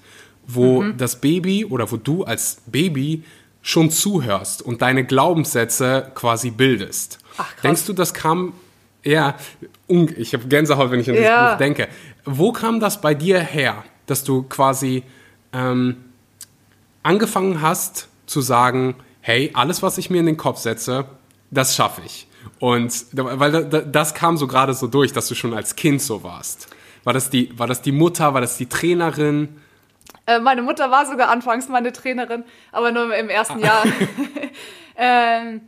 wo 0.47 0.81
mhm. 0.81 0.97
das 0.97 1.19
Baby 1.19 1.65
oder 1.65 1.91
wo 1.91 1.97
du 1.97 2.23
als 2.23 2.61
Baby 2.67 3.23
schon 3.61 3.91
zuhörst 3.91 4.61
und 4.61 4.81
deine 4.81 5.03
Glaubenssätze 5.03 6.11
quasi 6.15 6.51
bildest. 6.51 7.19
Ach, 7.37 7.53
Denkst 7.61 7.85
du, 7.85 7.93
das 7.93 8.13
kam 8.13 8.53
ja, 9.03 9.35
ich 9.87 10.33
habe 10.33 10.47
Gänsehaut, 10.47 10.91
wenn 10.91 10.99
ich 10.99 11.09
an 11.09 11.15
ja. 11.15 11.21
dieses 11.21 11.51
Buch 11.51 11.57
denke. 11.57 11.87
Wo 12.25 12.51
kam 12.51 12.79
das 12.79 13.01
bei 13.01 13.13
dir 13.13 13.39
her, 13.39 13.83
dass 14.11 14.23
du 14.23 14.43
quasi 14.43 15.03
ähm, 15.53 15.97
angefangen 17.03 17.61
hast 17.61 18.07
zu 18.25 18.41
sagen, 18.41 18.95
hey, 19.21 19.51
alles, 19.53 19.81
was 19.81 19.97
ich 19.97 20.09
mir 20.09 20.19
in 20.19 20.25
den 20.25 20.37
Kopf 20.37 20.59
setze, 20.59 21.05
das 21.49 21.75
schaffe 21.75 22.01
ich. 22.05 22.27
Und 22.59 23.05
weil 23.13 23.65
das 23.65 24.13
kam 24.13 24.37
so 24.37 24.47
gerade 24.47 24.73
so 24.73 24.87
durch, 24.87 25.13
dass 25.13 25.27
du 25.27 25.35
schon 25.35 25.53
als 25.53 25.75
Kind 25.75 26.01
so 26.01 26.23
warst. 26.23 26.67
War 27.03 27.13
das 27.13 27.29
die, 27.29 27.57
war 27.57 27.67
das 27.67 27.81
die 27.81 27.91
Mutter, 27.91 28.33
war 28.33 28.41
das 28.41 28.57
die 28.57 28.67
Trainerin? 28.67 29.59
Äh, 30.27 30.39
meine 30.39 30.61
Mutter 30.61 30.91
war 30.91 31.05
sogar 31.05 31.29
anfangs 31.29 31.67
meine 31.67 31.91
Trainerin, 31.91 32.43
aber 32.71 32.91
nur 32.91 33.15
im 33.15 33.29
ersten 33.29 33.63
ah. 33.63 33.65
Jahr. 33.65 33.83
ähm, 34.95 35.61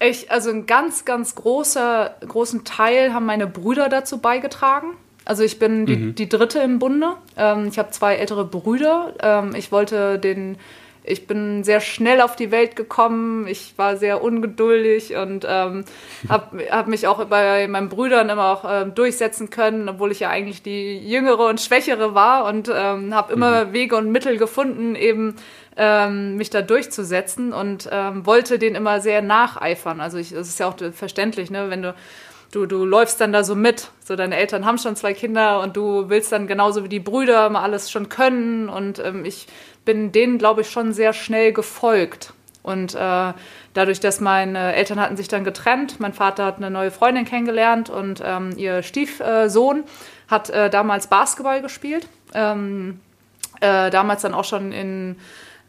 ich, 0.00 0.30
also 0.30 0.50
einen 0.50 0.66
ganz, 0.66 1.04
ganz 1.04 1.34
großer, 1.34 2.16
großen 2.26 2.64
Teil 2.64 3.12
haben 3.14 3.26
meine 3.26 3.46
Brüder 3.46 3.88
dazu 3.88 4.18
beigetragen. 4.18 4.96
Also 5.28 5.42
ich 5.42 5.58
bin 5.58 5.84
die, 5.84 5.96
mhm. 5.96 6.14
die 6.14 6.26
dritte 6.26 6.58
im 6.60 6.78
Bunde. 6.78 7.12
Ähm, 7.36 7.68
ich 7.68 7.78
habe 7.78 7.90
zwei 7.90 8.16
ältere 8.16 8.46
Brüder. 8.46 9.12
Ähm, 9.22 9.54
ich 9.54 9.70
wollte 9.70 10.18
den 10.18 10.56
ich 11.04 11.26
bin 11.26 11.64
sehr 11.64 11.80
schnell 11.80 12.20
auf 12.20 12.36
die 12.36 12.50
Welt 12.50 12.76
gekommen. 12.76 13.46
Ich 13.46 13.74
war 13.76 13.96
sehr 13.96 14.22
ungeduldig 14.22 15.16
und 15.16 15.46
ähm, 15.48 15.84
habe 16.28 16.70
hab 16.70 16.86
mich 16.86 17.06
auch 17.06 17.22
bei 17.26 17.66
meinen 17.68 17.88
Brüdern 17.88 18.30
immer 18.30 18.52
auch 18.52 18.64
ähm, 18.66 18.94
durchsetzen 18.94 19.50
können, 19.50 19.88
obwohl 19.88 20.12
ich 20.12 20.20
ja 20.20 20.30
eigentlich 20.30 20.62
die 20.62 20.98
jüngere 20.98 21.46
und 21.46 21.60
schwächere 21.60 22.14
war 22.14 22.46
und 22.46 22.70
ähm, 22.74 23.14
habe 23.14 23.32
immer 23.32 23.66
mhm. 23.66 23.72
Wege 23.74 23.96
und 23.96 24.10
Mittel 24.10 24.38
gefunden, 24.38 24.94
eben 24.94 25.36
ähm, 25.76 26.36
mich 26.36 26.50
da 26.50 26.62
durchzusetzen 26.62 27.52
und 27.52 27.88
ähm, 27.92 28.24
wollte 28.24 28.58
den 28.58 28.74
immer 28.74 29.00
sehr 29.00 29.22
nacheifern. 29.22 30.00
Also 30.00 30.16
ich, 30.18 30.30
das 30.30 30.48
ist 30.48 30.58
ja 30.58 30.68
auch 30.68 30.76
verständlich, 30.92 31.50
ne, 31.50 31.70
wenn 31.70 31.82
du 31.82 31.94
du, 32.50 32.66
du 32.66 32.84
läufst 32.84 33.20
dann 33.20 33.32
da 33.32 33.44
so 33.44 33.54
mit. 33.54 33.90
So, 34.04 34.16
deine 34.16 34.36
Eltern 34.36 34.64
haben 34.64 34.78
schon 34.78 34.96
zwei 34.96 35.14
Kinder 35.14 35.60
und 35.60 35.76
du 35.76 36.08
willst 36.08 36.32
dann 36.32 36.46
genauso 36.46 36.84
wie 36.84 36.88
die 36.88 37.00
Brüder 37.00 37.50
mal 37.50 37.62
alles 37.62 37.90
schon 37.90 38.08
können. 38.08 38.68
Und 38.68 38.98
ähm, 38.98 39.24
ich 39.24 39.46
bin 39.84 40.12
denen, 40.12 40.38
glaube 40.38 40.62
ich, 40.62 40.70
schon 40.70 40.92
sehr 40.92 41.12
schnell 41.12 41.52
gefolgt. 41.52 42.32
Und 42.62 42.94
äh, 42.94 43.32
dadurch, 43.72 44.00
dass 44.00 44.20
meine 44.20 44.74
Eltern 44.74 45.00
hatten 45.00 45.16
sich 45.16 45.28
dann 45.28 45.44
getrennt, 45.44 46.00
mein 46.00 46.12
Vater 46.12 46.44
hat 46.44 46.56
eine 46.58 46.70
neue 46.70 46.90
Freundin 46.90 47.24
kennengelernt 47.24 47.88
und 47.88 48.20
ähm, 48.22 48.52
ihr 48.56 48.82
Stiefsohn 48.82 49.84
hat 50.28 50.50
äh, 50.50 50.68
damals 50.68 51.06
Basketball 51.06 51.62
gespielt. 51.62 52.08
Ähm, 52.34 53.00
äh, 53.60 53.90
damals 53.90 54.22
dann 54.22 54.34
auch 54.34 54.44
schon 54.44 54.72
in 54.72 55.16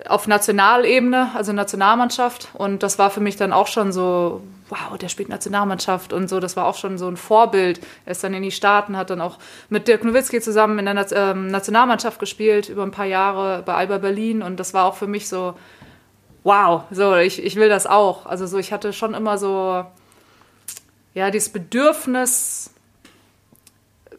auf 0.07 0.27
Nationalebene, 0.27 1.31
also 1.35 1.51
Nationalmannschaft. 1.51 2.49
Und 2.53 2.83
das 2.83 2.99
war 2.99 3.09
für 3.09 3.19
mich 3.19 3.35
dann 3.35 3.51
auch 3.51 3.67
schon 3.67 3.91
so, 3.91 4.41
wow, 4.69 4.97
der 4.97 5.09
spielt 5.09 5.29
Nationalmannschaft 5.29 6.13
und 6.13 6.29
so. 6.29 6.39
Das 6.39 6.55
war 6.55 6.65
auch 6.65 6.75
schon 6.75 6.97
so 6.97 7.07
ein 7.07 7.17
Vorbild. 7.17 7.81
Er 8.05 8.11
ist 8.11 8.23
dann 8.23 8.33
in 8.33 8.43
die 8.43 8.51
Staaten, 8.51 8.95
hat 8.95 9.09
dann 9.09 9.21
auch 9.21 9.37
mit 9.69 9.87
Dirk 9.87 10.03
Nowitzki 10.03 10.39
zusammen 10.39 10.79
in 10.79 10.85
der 10.85 11.11
ähm, 11.11 11.47
Nationalmannschaft 11.47 12.19
gespielt, 12.19 12.69
über 12.69 12.83
ein 12.83 12.91
paar 12.91 13.05
Jahre 13.05 13.63
bei 13.63 13.73
Alba 13.73 13.97
Berlin. 13.97 14.41
Und 14.41 14.59
das 14.59 14.73
war 14.73 14.85
auch 14.85 14.95
für 14.95 15.07
mich 15.07 15.27
so, 15.27 15.55
wow, 16.43 16.83
so, 16.91 17.15
ich, 17.15 17.43
ich 17.43 17.55
will 17.57 17.69
das 17.69 17.85
auch. 17.85 18.25
Also 18.25 18.47
so, 18.47 18.57
ich 18.57 18.71
hatte 18.71 18.93
schon 18.93 19.13
immer 19.13 19.37
so, 19.37 19.85
ja, 21.13 21.31
dieses 21.31 21.49
Bedürfnis, 21.49 22.71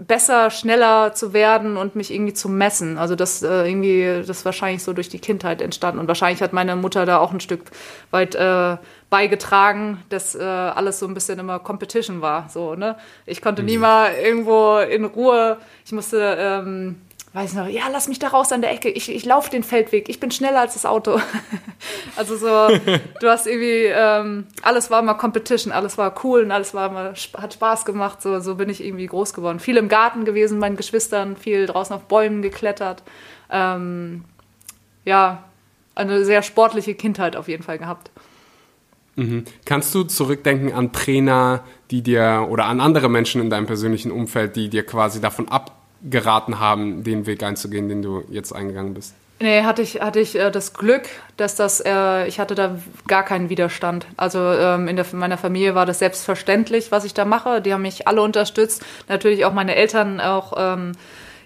besser, 0.01 0.51
schneller 0.51 1.13
zu 1.13 1.35
werden 1.35 1.77
und 1.77 1.95
mich 1.95 2.13
irgendwie 2.13 2.33
zu 2.33 2.49
messen. 2.49 2.97
Also 2.97 3.17
das 3.17 3.43
äh, 3.43 3.69
irgendwie, 3.69 4.05
das 4.27 4.39
ist 4.39 4.45
wahrscheinlich 4.47 4.83
so 4.83 4.95
durch 4.95 5.11
die 5.11 5.19
Kindheit 5.19 5.61
entstanden. 5.61 6.01
Und 6.01 6.09
wahrscheinlich 6.09 6.43
hat 6.43 6.55
meine 6.55 6.75
Mutter 6.75 7.05
da 7.05 7.19
auch 7.19 7.33
ein 7.33 7.41
Stück 7.41 7.65
weit 8.11 8.35
äh, 8.35 8.79
beigetragen, 9.11 10.03
dass 10.09 10.35
äh, 10.35 10.43
alles 10.43 11.01
so 11.01 11.07
ein 11.07 11.13
bisschen 11.13 11.39
immer 11.39 11.59
Competition 11.59 12.23
war. 12.23 12.49
So, 12.49 12.75
ne? 12.75 12.97
Ich 13.27 13.43
konnte 13.43 13.63
nie 13.63 13.77
mhm. 13.77 13.83
mal 13.83 14.13
irgendwo 14.15 14.79
in 14.79 15.05
Ruhe, 15.05 15.59
ich 15.85 15.93
musste 15.93 16.37
ähm, 16.39 16.97
weiß 17.33 17.55
noch, 17.55 17.69
ja, 17.69 17.83
lass 17.93 18.09
mich 18.09 18.19
da 18.19 18.29
raus 18.29 18.51
an 18.51 18.61
der 18.61 18.73
Ecke, 18.73 18.89
ich, 18.89 19.09
ich 19.09 19.25
laufe 19.25 19.51
den 19.51 19.63
Feldweg, 19.63 20.09
ich 20.09 20.19
bin 20.19 20.33
schneller 20.33 20.61
als 20.61 20.75
das 20.75 20.85
Auto. 20.85 21.21
also 22.17 22.37
so, 22.37 22.47
du 23.21 23.29
hast 23.29 23.47
irgendwie, 23.47 23.85
ähm, 23.87 24.47
alles 24.63 24.91
war 24.91 25.01
immer 25.01 25.15
Competition, 25.15 25.73
alles 25.73 25.97
war 25.97 26.13
cool 26.25 26.43
und 26.43 26.51
alles 26.51 26.75
war 26.75 26.91
immer, 26.91 27.15
hat 27.39 27.55
Spaß 27.55 27.85
gemacht, 27.85 28.21
so, 28.21 28.41
so 28.41 28.57
bin 28.57 28.69
ich 28.69 28.85
irgendwie 28.85 29.07
groß 29.07 29.33
geworden. 29.33 29.61
Viel 29.61 29.77
im 29.77 29.89
Garten 29.89 30.25
gewesen, 30.25 30.59
meinen 30.59 30.77
Geschwistern, 30.77 31.37
viel 31.37 31.67
draußen 31.67 31.95
auf 31.95 32.03
Bäumen 32.05 32.43
geklettert. 32.43 33.05
Ähm, 33.49 34.25
ja, 35.05 35.45
eine 35.95 36.25
sehr 36.25 36.43
sportliche 36.43 36.95
Kindheit 36.95 37.37
auf 37.37 37.47
jeden 37.47 37.63
Fall 37.63 37.79
gehabt. 37.79 38.11
Mhm. 39.15 39.45
Kannst 39.65 39.95
du 39.95 40.03
zurückdenken 40.03 40.73
an 40.73 40.93
Trainer, 40.93 41.63
die 41.93 42.03
dir 42.03 42.49
oder 42.51 42.65
an 42.65 42.81
andere 42.81 43.09
Menschen 43.09 43.41
in 43.41 43.51
deinem 43.51 43.67
persönlichen 43.67 44.11
Umfeld, 44.11 44.57
die 44.57 44.69
dir 44.69 44.85
quasi 44.85 45.21
davon 45.21 45.49
ab 45.49 45.80
geraten 46.03 46.61
haben, 46.61 47.05
den 47.05 47.27
Weg 47.27 47.43
einzugehen, 47.43 47.89
den 47.89 48.03
du 48.03 48.25
jetzt 48.31 48.53
eingegangen 48.53 48.95
bist? 48.95 49.15
Nee, 49.43 49.63
hatte 49.63 49.81
ich, 49.81 50.03
hatte 50.03 50.21
ich 50.21 50.39
äh, 50.39 50.51
das 50.51 50.75
Glück, 50.75 51.05
dass 51.39 51.57
das, 51.57 51.81
äh, 51.81 52.27
ich 52.27 52.39
hatte 52.39 52.55
da 52.55 52.77
gar 53.07 53.23
keinen 53.23 53.49
Widerstand. 53.49 54.07
Also 54.19 54.39
ähm, 54.39 54.87
in, 54.87 54.97
der, 54.97 55.07
in 55.11 55.19
meiner 55.19 55.39
Familie 55.39 55.75
war 55.75 55.87
das 55.87 55.99
selbstverständlich, 55.99 56.93
was 56.93 57.05
ich 57.05 57.15
da 57.15 57.25
mache. 57.25 57.63
Die 57.63 57.73
haben 57.73 57.81
mich 57.81 58.07
alle 58.07 58.21
unterstützt. 58.21 58.85
Natürlich 59.09 59.47
auch 59.47 59.55
meine 59.55 59.77
Eltern 59.77 60.21
auch 60.21 60.53
ähm, 60.59 60.93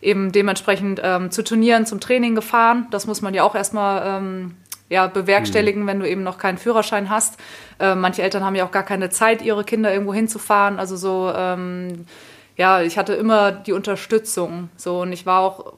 eben 0.02 0.32
dementsprechend 0.32 1.00
ähm, 1.04 1.30
zu 1.30 1.44
Turnieren, 1.44 1.86
zum 1.86 2.00
Training 2.00 2.34
gefahren. 2.34 2.88
Das 2.90 3.06
muss 3.06 3.22
man 3.22 3.32
ja 3.32 3.44
auch 3.44 3.54
erstmal 3.54 4.02
ähm, 4.04 4.56
ja, 4.88 5.06
bewerkstelligen, 5.06 5.82
mhm. 5.82 5.86
wenn 5.86 6.00
du 6.00 6.08
eben 6.08 6.24
noch 6.24 6.38
keinen 6.38 6.58
Führerschein 6.58 7.10
hast. 7.10 7.38
Äh, 7.78 7.94
manche 7.94 8.22
Eltern 8.22 8.44
haben 8.44 8.56
ja 8.56 8.64
auch 8.66 8.72
gar 8.72 8.82
keine 8.82 9.10
Zeit, 9.10 9.40
ihre 9.40 9.62
Kinder 9.62 9.92
irgendwo 9.92 10.12
hinzufahren. 10.12 10.80
Also 10.80 10.96
so 10.96 11.32
ähm, 11.34 12.06
ja, 12.56 12.82
ich 12.82 12.98
hatte 12.98 13.14
immer 13.14 13.52
die 13.52 13.72
Unterstützung. 13.72 14.70
So 14.76 15.00
und 15.00 15.12
ich 15.12 15.26
war 15.26 15.40
auch 15.40 15.74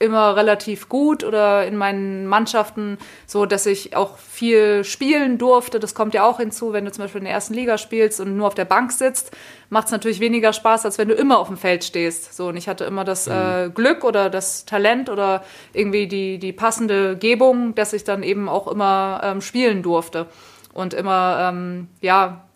immer 0.00 0.34
relativ 0.34 0.88
gut 0.88 1.24
oder 1.24 1.66
in 1.66 1.76
meinen 1.76 2.26
Mannschaften 2.26 2.96
so, 3.26 3.44
dass 3.44 3.66
ich 3.66 3.94
auch 3.94 4.16
viel 4.16 4.82
spielen 4.82 5.36
durfte. 5.36 5.78
Das 5.78 5.94
kommt 5.94 6.14
ja 6.14 6.24
auch 6.24 6.38
hinzu, 6.38 6.72
wenn 6.72 6.86
du 6.86 6.90
zum 6.90 7.04
Beispiel 7.04 7.18
in 7.18 7.26
der 7.26 7.34
ersten 7.34 7.52
Liga 7.52 7.76
spielst 7.76 8.18
und 8.18 8.34
nur 8.34 8.46
auf 8.46 8.54
der 8.54 8.64
Bank 8.64 8.92
sitzt, 8.92 9.30
macht 9.68 9.86
es 9.86 9.92
natürlich 9.92 10.18
weniger 10.18 10.54
Spaß, 10.54 10.86
als 10.86 10.96
wenn 10.96 11.08
du 11.08 11.14
immer 11.14 11.38
auf 11.38 11.48
dem 11.48 11.58
Feld 11.58 11.84
stehst. 11.84 12.34
So 12.34 12.48
und 12.48 12.56
ich 12.56 12.66
hatte 12.66 12.84
immer 12.84 13.04
das 13.04 13.26
mhm. 13.26 13.34
äh, 13.34 13.68
Glück 13.68 14.02
oder 14.02 14.30
das 14.30 14.64
Talent 14.64 15.10
oder 15.10 15.44
irgendwie 15.74 16.08
die 16.08 16.38
die 16.38 16.54
passende 16.54 17.18
Gebung, 17.18 17.74
dass 17.74 17.92
ich 17.92 18.02
dann 18.02 18.22
eben 18.22 18.48
auch 18.48 18.68
immer 18.68 19.20
ähm, 19.22 19.42
spielen 19.42 19.82
durfte 19.82 20.26
und 20.72 20.94
immer 20.94 21.50
ähm, 21.52 21.88
ja 22.00 22.46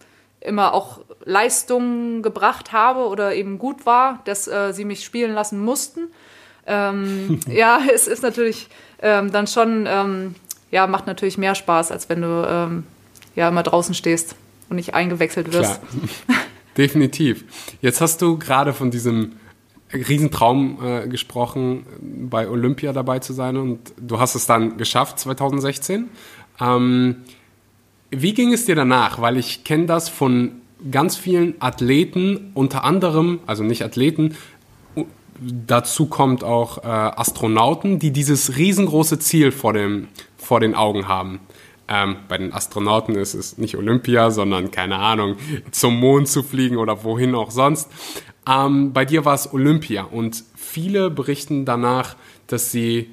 immer 0.45 0.75
auch 0.75 1.01
Leistungen 1.25 2.23
gebracht 2.23 2.73
habe 2.73 3.09
oder 3.09 3.35
eben 3.35 3.59
gut 3.59 3.87
war, 3.87 4.21
dass 4.27 4.47
äh, 4.47 4.73
sie 4.73 4.85
mich 4.85 5.05
spielen 5.05 5.33
lassen 5.33 5.59
mussten. 5.59 6.09
Ähm, 6.67 7.41
ja, 7.49 7.81
es 7.95 8.07
ist 8.07 8.23
natürlich 8.23 8.69
ähm, 9.03 9.33
dann 9.33 9.47
schon, 9.47 9.87
ähm, 9.89 10.35
ja, 10.71 10.87
macht 10.87 11.07
natürlich 11.07 11.39
mehr 11.39 11.55
Spaß, 11.55 11.91
als 11.91 12.09
wenn 12.09 12.23
du 12.23 12.47
ähm, 12.49 12.85
ja 13.35 13.49
immer 13.49 13.63
draußen 13.63 13.95
stehst 13.95 14.37
und 14.69 14.77
nicht 14.77 14.95
eingewechselt 14.95 15.53
wirst. 15.53 15.81
Klar. 15.81 16.39
Definitiv. 16.77 17.45
Jetzt 17.81 18.01
hast 18.01 18.21
du 18.21 18.37
gerade 18.39 18.73
von 18.73 18.91
diesem 18.91 19.37
Riesentraum 19.93 20.79
äh, 20.83 21.09
gesprochen, 21.09 21.87
bei 22.01 22.49
Olympia 22.49 22.93
dabei 22.93 23.21
zu 23.21 23.33
sein 23.33 23.57
und 23.57 23.79
du 23.97 24.19
hast 24.19 24.35
es 24.35 24.47
dann 24.47 24.77
geschafft 24.77 25.21
2016. 25.21 26.09
Wie 28.21 28.35
ging 28.35 28.53
es 28.53 28.67
dir 28.67 28.75
danach? 28.75 29.21
Weil 29.21 29.37
ich 29.37 29.65
kenne 29.65 29.87
das 29.87 30.09
von 30.09 30.53
ganz 30.91 31.17
vielen 31.17 31.55
Athleten, 31.61 32.51
unter 32.55 32.85
anderem, 32.85 33.41
also 33.47 33.63
nicht 33.63 33.85
Athleten, 33.85 34.37
dazu 35.41 36.07
kommt 36.07 36.45
auch 36.45 36.79
äh, 36.79 36.87
Astronauten, 36.87 37.99
die 37.99 38.11
dieses 38.13 38.57
riesengroße 38.57 39.19
Ziel 39.19 39.53
vor, 39.53 39.73
dem, 39.73 40.09
vor 40.37 40.61
den 40.61 40.75
Augen 40.75 41.09
haben. 41.09 41.41
Ähm, 41.87 42.17
bei 42.29 42.39
den 42.39 42.53
Astronauten 42.53 43.15
ist 43.15 43.35
es 43.35 43.59
nicht 43.59 43.77
Olympia, 43.77 44.31
sondern 44.31 44.71
keine 44.71 44.97
Ahnung, 44.97 45.37
zum 45.71 45.99
Mond 46.01 46.29
zu 46.29 46.43
fliegen 46.43 46.77
oder 46.77 47.05
wohin 47.05 47.35
auch 47.35 47.51
sonst. 47.51 47.91
Ähm, 48.49 48.93
bei 48.93 49.05
dir 49.05 49.25
war 49.25 49.35
es 49.35 49.53
Olympia 49.53 50.05
und 50.05 50.45
viele 50.55 51.11
berichten 51.11 51.65
danach, 51.65 52.17
dass 52.47 52.71
sie 52.71 53.11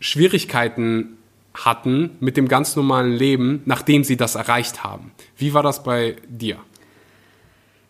Schwierigkeiten 0.00 1.18
hatten 1.64 2.16
mit 2.20 2.36
dem 2.36 2.48
ganz 2.48 2.76
normalen 2.76 3.12
Leben, 3.12 3.62
nachdem 3.64 4.04
sie 4.04 4.16
das 4.16 4.34
erreicht 4.34 4.84
haben. 4.84 5.12
Wie 5.36 5.54
war 5.54 5.62
das 5.62 5.82
bei 5.82 6.16
dir? 6.28 6.58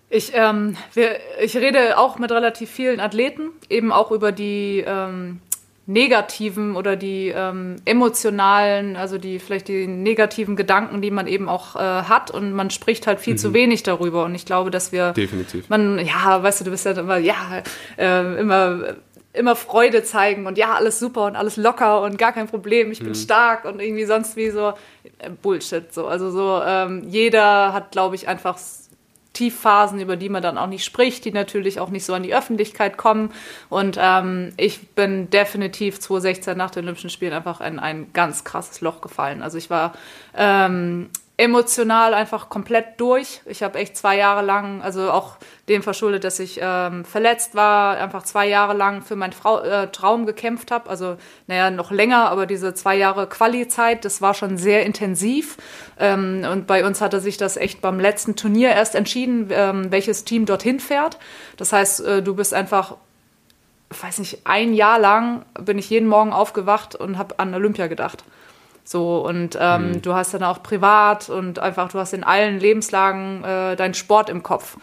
Ich, 0.09 0.33
ähm, 0.35 0.77
wir, 0.95 1.17
ich 1.41 1.57
rede 1.57 1.97
auch 1.99 2.19
mit 2.19 2.33
relativ 2.33 2.69
vielen 2.69 2.99
Athleten, 2.99 3.51
eben 3.69 3.93
auch 3.93 4.11
über 4.11 4.33
die, 4.33 4.85
ähm, 4.85 5.41
negativen 5.91 6.77
oder 6.77 6.95
die 6.95 7.33
ähm, 7.35 7.77
emotionalen, 7.85 8.95
also 8.97 9.19
die 9.19 9.41
vielleicht 9.41 9.67
die 9.67 9.89
negativen 9.89 10.55
Gedanken, 10.55 11.03
die 11.03 11.11
man 11.11 11.27
eben 11.27 11.49
auch 11.49 11.75
äh, 11.75 11.79
hat 11.79 12.31
und 12.31 12.53
man 12.53 12.71
spricht 12.71 13.09
halt 13.09 13.19
viel 13.19 13.35
mhm. 13.35 13.39
zu 13.39 13.55
wenig 13.55 13.83
darüber 13.83 14.25
und 14.25 14.35
ich 14.37 14.47
glaube, 14.47 14.71
dass 14.71 14.93
wir 14.93 15.13
definitiv 15.13 15.69
man 15.69 15.99
ja, 15.99 16.43
weißt 16.43 16.61
du, 16.61 16.67
du 16.67 16.71
bist 16.71 16.87
ja 16.87 16.93
immer 16.93 17.19
ja 17.19 17.63
äh, 17.99 18.41
immer 18.41 18.95
immer 19.33 19.55
Freude 19.55 20.03
zeigen 20.03 20.47
und 20.47 20.59
ja, 20.59 20.75
alles 20.75 20.99
super 20.99 21.27
und 21.27 21.37
alles 21.37 21.57
locker 21.57 22.03
und 22.03 22.19
gar 22.19 22.33
kein 22.33 22.49
Problem, 22.49 22.91
ich 22.91 22.99
bin 22.99 23.11
mhm. 23.11 23.15
stark 23.15 23.65
und 23.65 23.81
irgendwie 23.81 24.05
sonst 24.05 24.37
wie 24.37 24.51
so 24.51 24.73
äh, 25.19 25.31
Bullshit 25.31 25.93
so. 25.93 26.07
Also 26.07 26.31
so 26.31 26.61
ähm, 26.65 27.05
jeder 27.09 27.73
hat, 27.73 27.93
glaube 27.93 28.17
ich, 28.17 28.27
einfach 28.27 28.59
Tiefphasen, 29.33 30.01
über 30.01 30.17
die 30.17 30.29
man 30.29 30.43
dann 30.43 30.59
auch 30.59 30.67
nicht 30.67 30.85
spricht, 30.85 31.25
die 31.25 31.33
natürlich 31.33 31.79
auch 31.79 31.91
nicht 31.91 32.05
so 32.05 32.15
an 32.15 32.25
die 32.25 32.35
Öffentlichkeit 32.35 32.97
kommen. 32.97 33.33
Und 33.69 33.97
ähm, 34.01 34.53
ich 34.57 34.89
bin 34.89 35.31
definitiv 35.31 36.01
2016 36.01 36.59
nach 36.59 36.71
den 36.71 36.85
Olympischen 36.85 37.11
Spielen 37.11 37.33
einfach 37.33 37.61
in 37.61 37.79
ein 37.79 38.13
ganz 38.13 38.43
krasses 38.43 38.81
Loch 38.81 39.01
gefallen. 39.01 39.43
Also 39.43 39.57
ich 39.57 39.71
war 39.71 39.93
ähm, 40.37 41.09
emotional 41.41 42.13
einfach 42.13 42.51
komplett 42.51 43.01
durch. 43.01 43.41
Ich 43.47 43.63
habe 43.63 43.79
echt 43.79 43.97
zwei 43.97 44.17
Jahre 44.17 44.45
lang, 44.45 44.83
also 44.83 45.11
auch 45.11 45.37
dem 45.69 45.83
verschuldet, 45.83 46.25
dass 46.25 46.39
ich 46.39 46.61
ähm, 46.63 47.05
verletzt 47.05 47.55
war, 47.55 47.97
einfach 47.97 48.25
zwei 48.25 48.47
Jahre 48.47 48.75
lang 48.75 49.01
für 49.01 49.17
meinen 49.17 49.33
Frau, 49.33 49.61
äh, 49.61 49.89
Traum 49.89 50.27
gekämpft 50.27 50.71
habe. 50.71 50.91
Also, 50.91 51.17
naja, 51.47 51.71
noch 51.71 51.91
länger, 51.91 52.29
aber 52.31 52.45
diese 52.45 52.75
zwei 52.75 52.95
Jahre 52.97 53.27
Quali-Zeit, 53.27 54.05
das 54.05 54.21
war 54.21 54.35
schon 54.35 54.59
sehr 54.59 54.85
intensiv. 54.85 55.57
Ähm, 55.99 56.47
und 56.51 56.67
bei 56.67 56.85
uns 56.85 57.01
hatte 57.01 57.21
sich 57.21 57.39
das 57.39 57.57
echt 57.57 57.81
beim 57.81 57.99
letzten 57.99 58.37
Turnier 58.37 58.71
erst 58.71 58.95
entschieden, 58.95 59.49
ähm, 59.51 59.91
welches 59.91 60.25
Team 60.25 60.45
dorthin 60.45 60.79
fährt. 60.79 61.19
Das 61.57 61.73
heißt, 61.73 62.01
äh, 62.05 62.23
du 62.23 62.35
bist 62.35 62.53
einfach 62.53 62.97
weiß 64.03 64.21
nicht, 64.21 64.43
ein 64.45 64.73
Jahr 64.73 65.01
lang 65.01 65.45
bin 65.61 65.77
ich 65.77 65.91
jeden 65.91 66.07
Morgen 66.07 66.33
aufgewacht 66.33 66.95
und 66.95 67.19
habe 67.19 67.41
an 67.41 67.53
Olympia 67.53 67.89
gedacht. 67.89 68.23
So, 68.91 69.19
und 69.19 69.57
ähm, 69.61 69.93
mhm. 69.93 70.03
du 70.03 70.15
hast 70.15 70.35
dann 70.35 70.43
auch 70.43 70.65
privat 70.65 71.29
und 71.31 71.61
einfach, 71.61 71.93
du 71.93 72.01
hast 72.01 72.13
in 72.13 72.25
allen 72.25 72.59
Lebenslagen 72.59 73.45
äh, 73.45 73.77
deinen 73.77 73.95
Sport 73.95 74.29
im 74.29 74.43
Kopf. 74.43 74.79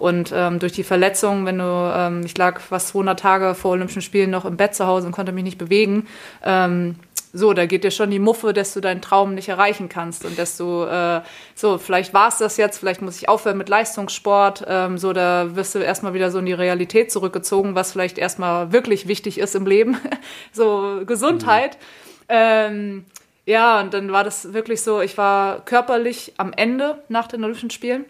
Und 0.00 0.32
ähm, 0.34 0.58
durch 0.58 0.72
die 0.72 0.82
Verletzung, 0.82 1.46
wenn 1.46 1.58
du, 1.58 1.92
ähm, 1.94 2.22
ich 2.24 2.36
lag 2.36 2.58
fast 2.58 2.88
200 2.88 3.20
Tage 3.20 3.54
vor 3.54 3.70
Olympischen 3.70 4.02
Spielen 4.02 4.30
noch 4.30 4.44
im 4.46 4.56
Bett 4.56 4.74
zu 4.74 4.88
Hause 4.88 5.06
und 5.06 5.12
konnte 5.12 5.30
mich 5.30 5.44
nicht 5.44 5.58
bewegen, 5.58 6.08
ähm, 6.42 6.96
so, 7.32 7.52
da 7.52 7.66
geht 7.66 7.84
dir 7.84 7.92
schon 7.92 8.10
die 8.10 8.18
Muffe, 8.18 8.52
dass 8.52 8.74
du 8.74 8.80
deinen 8.80 9.00
Traum 9.00 9.36
nicht 9.36 9.48
erreichen 9.48 9.88
kannst 9.88 10.24
und 10.24 10.36
dass 10.40 10.56
du, 10.56 10.82
äh, 10.82 11.20
so, 11.54 11.78
vielleicht 11.78 12.12
war 12.12 12.26
es 12.26 12.38
das 12.38 12.56
jetzt, 12.56 12.78
vielleicht 12.78 13.00
muss 13.00 13.16
ich 13.16 13.28
aufhören 13.28 13.58
mit 13.58 13.68
Leistungssport, 13.68 14.64
ähm, 14.66 14.98
so, 14.98 15.12
da 15.12 15.54
wirst 15.54 15.76
du 15.76 15.78
erstmal 15.78 16.14
wieder 16.14 16.32
so 16.32 16.40
in 16.40 16.46
die 16.46 16.52
Realität 16.52 17.12
zurückgezogen, 17.12 17.76
was 17.76 17.92
vielleicht 17.92 18.18
erstmal 18.18 18.72
wirklich 18.72 19.06
wichtig 19.06 19.38
ist 19.38 19.54
im 19.54 19.66
Leben, 19.66 19.98
so 20.52 21.02
Gesundheit. 21.06 21.78
Mhm. 21.78 22.26
Ähm, 22.28 23.04
ja, 23.44 23.80
und 23.80 23.92
dann 23.92 24.12
war 24.12 24.22
das 24.22 24.52
wirklich 24.52 24.82
so, 24.82 25.00
ich 25.00 25.18
war 25.18 25.64
körperlich 25.64 26.34
am 26.36 26.52
Ende 26.52 27.02
nach 27.08 27.26
den 27.26 27.42
Olympischen 27.42 27.70
Spielen. 27.70 28.04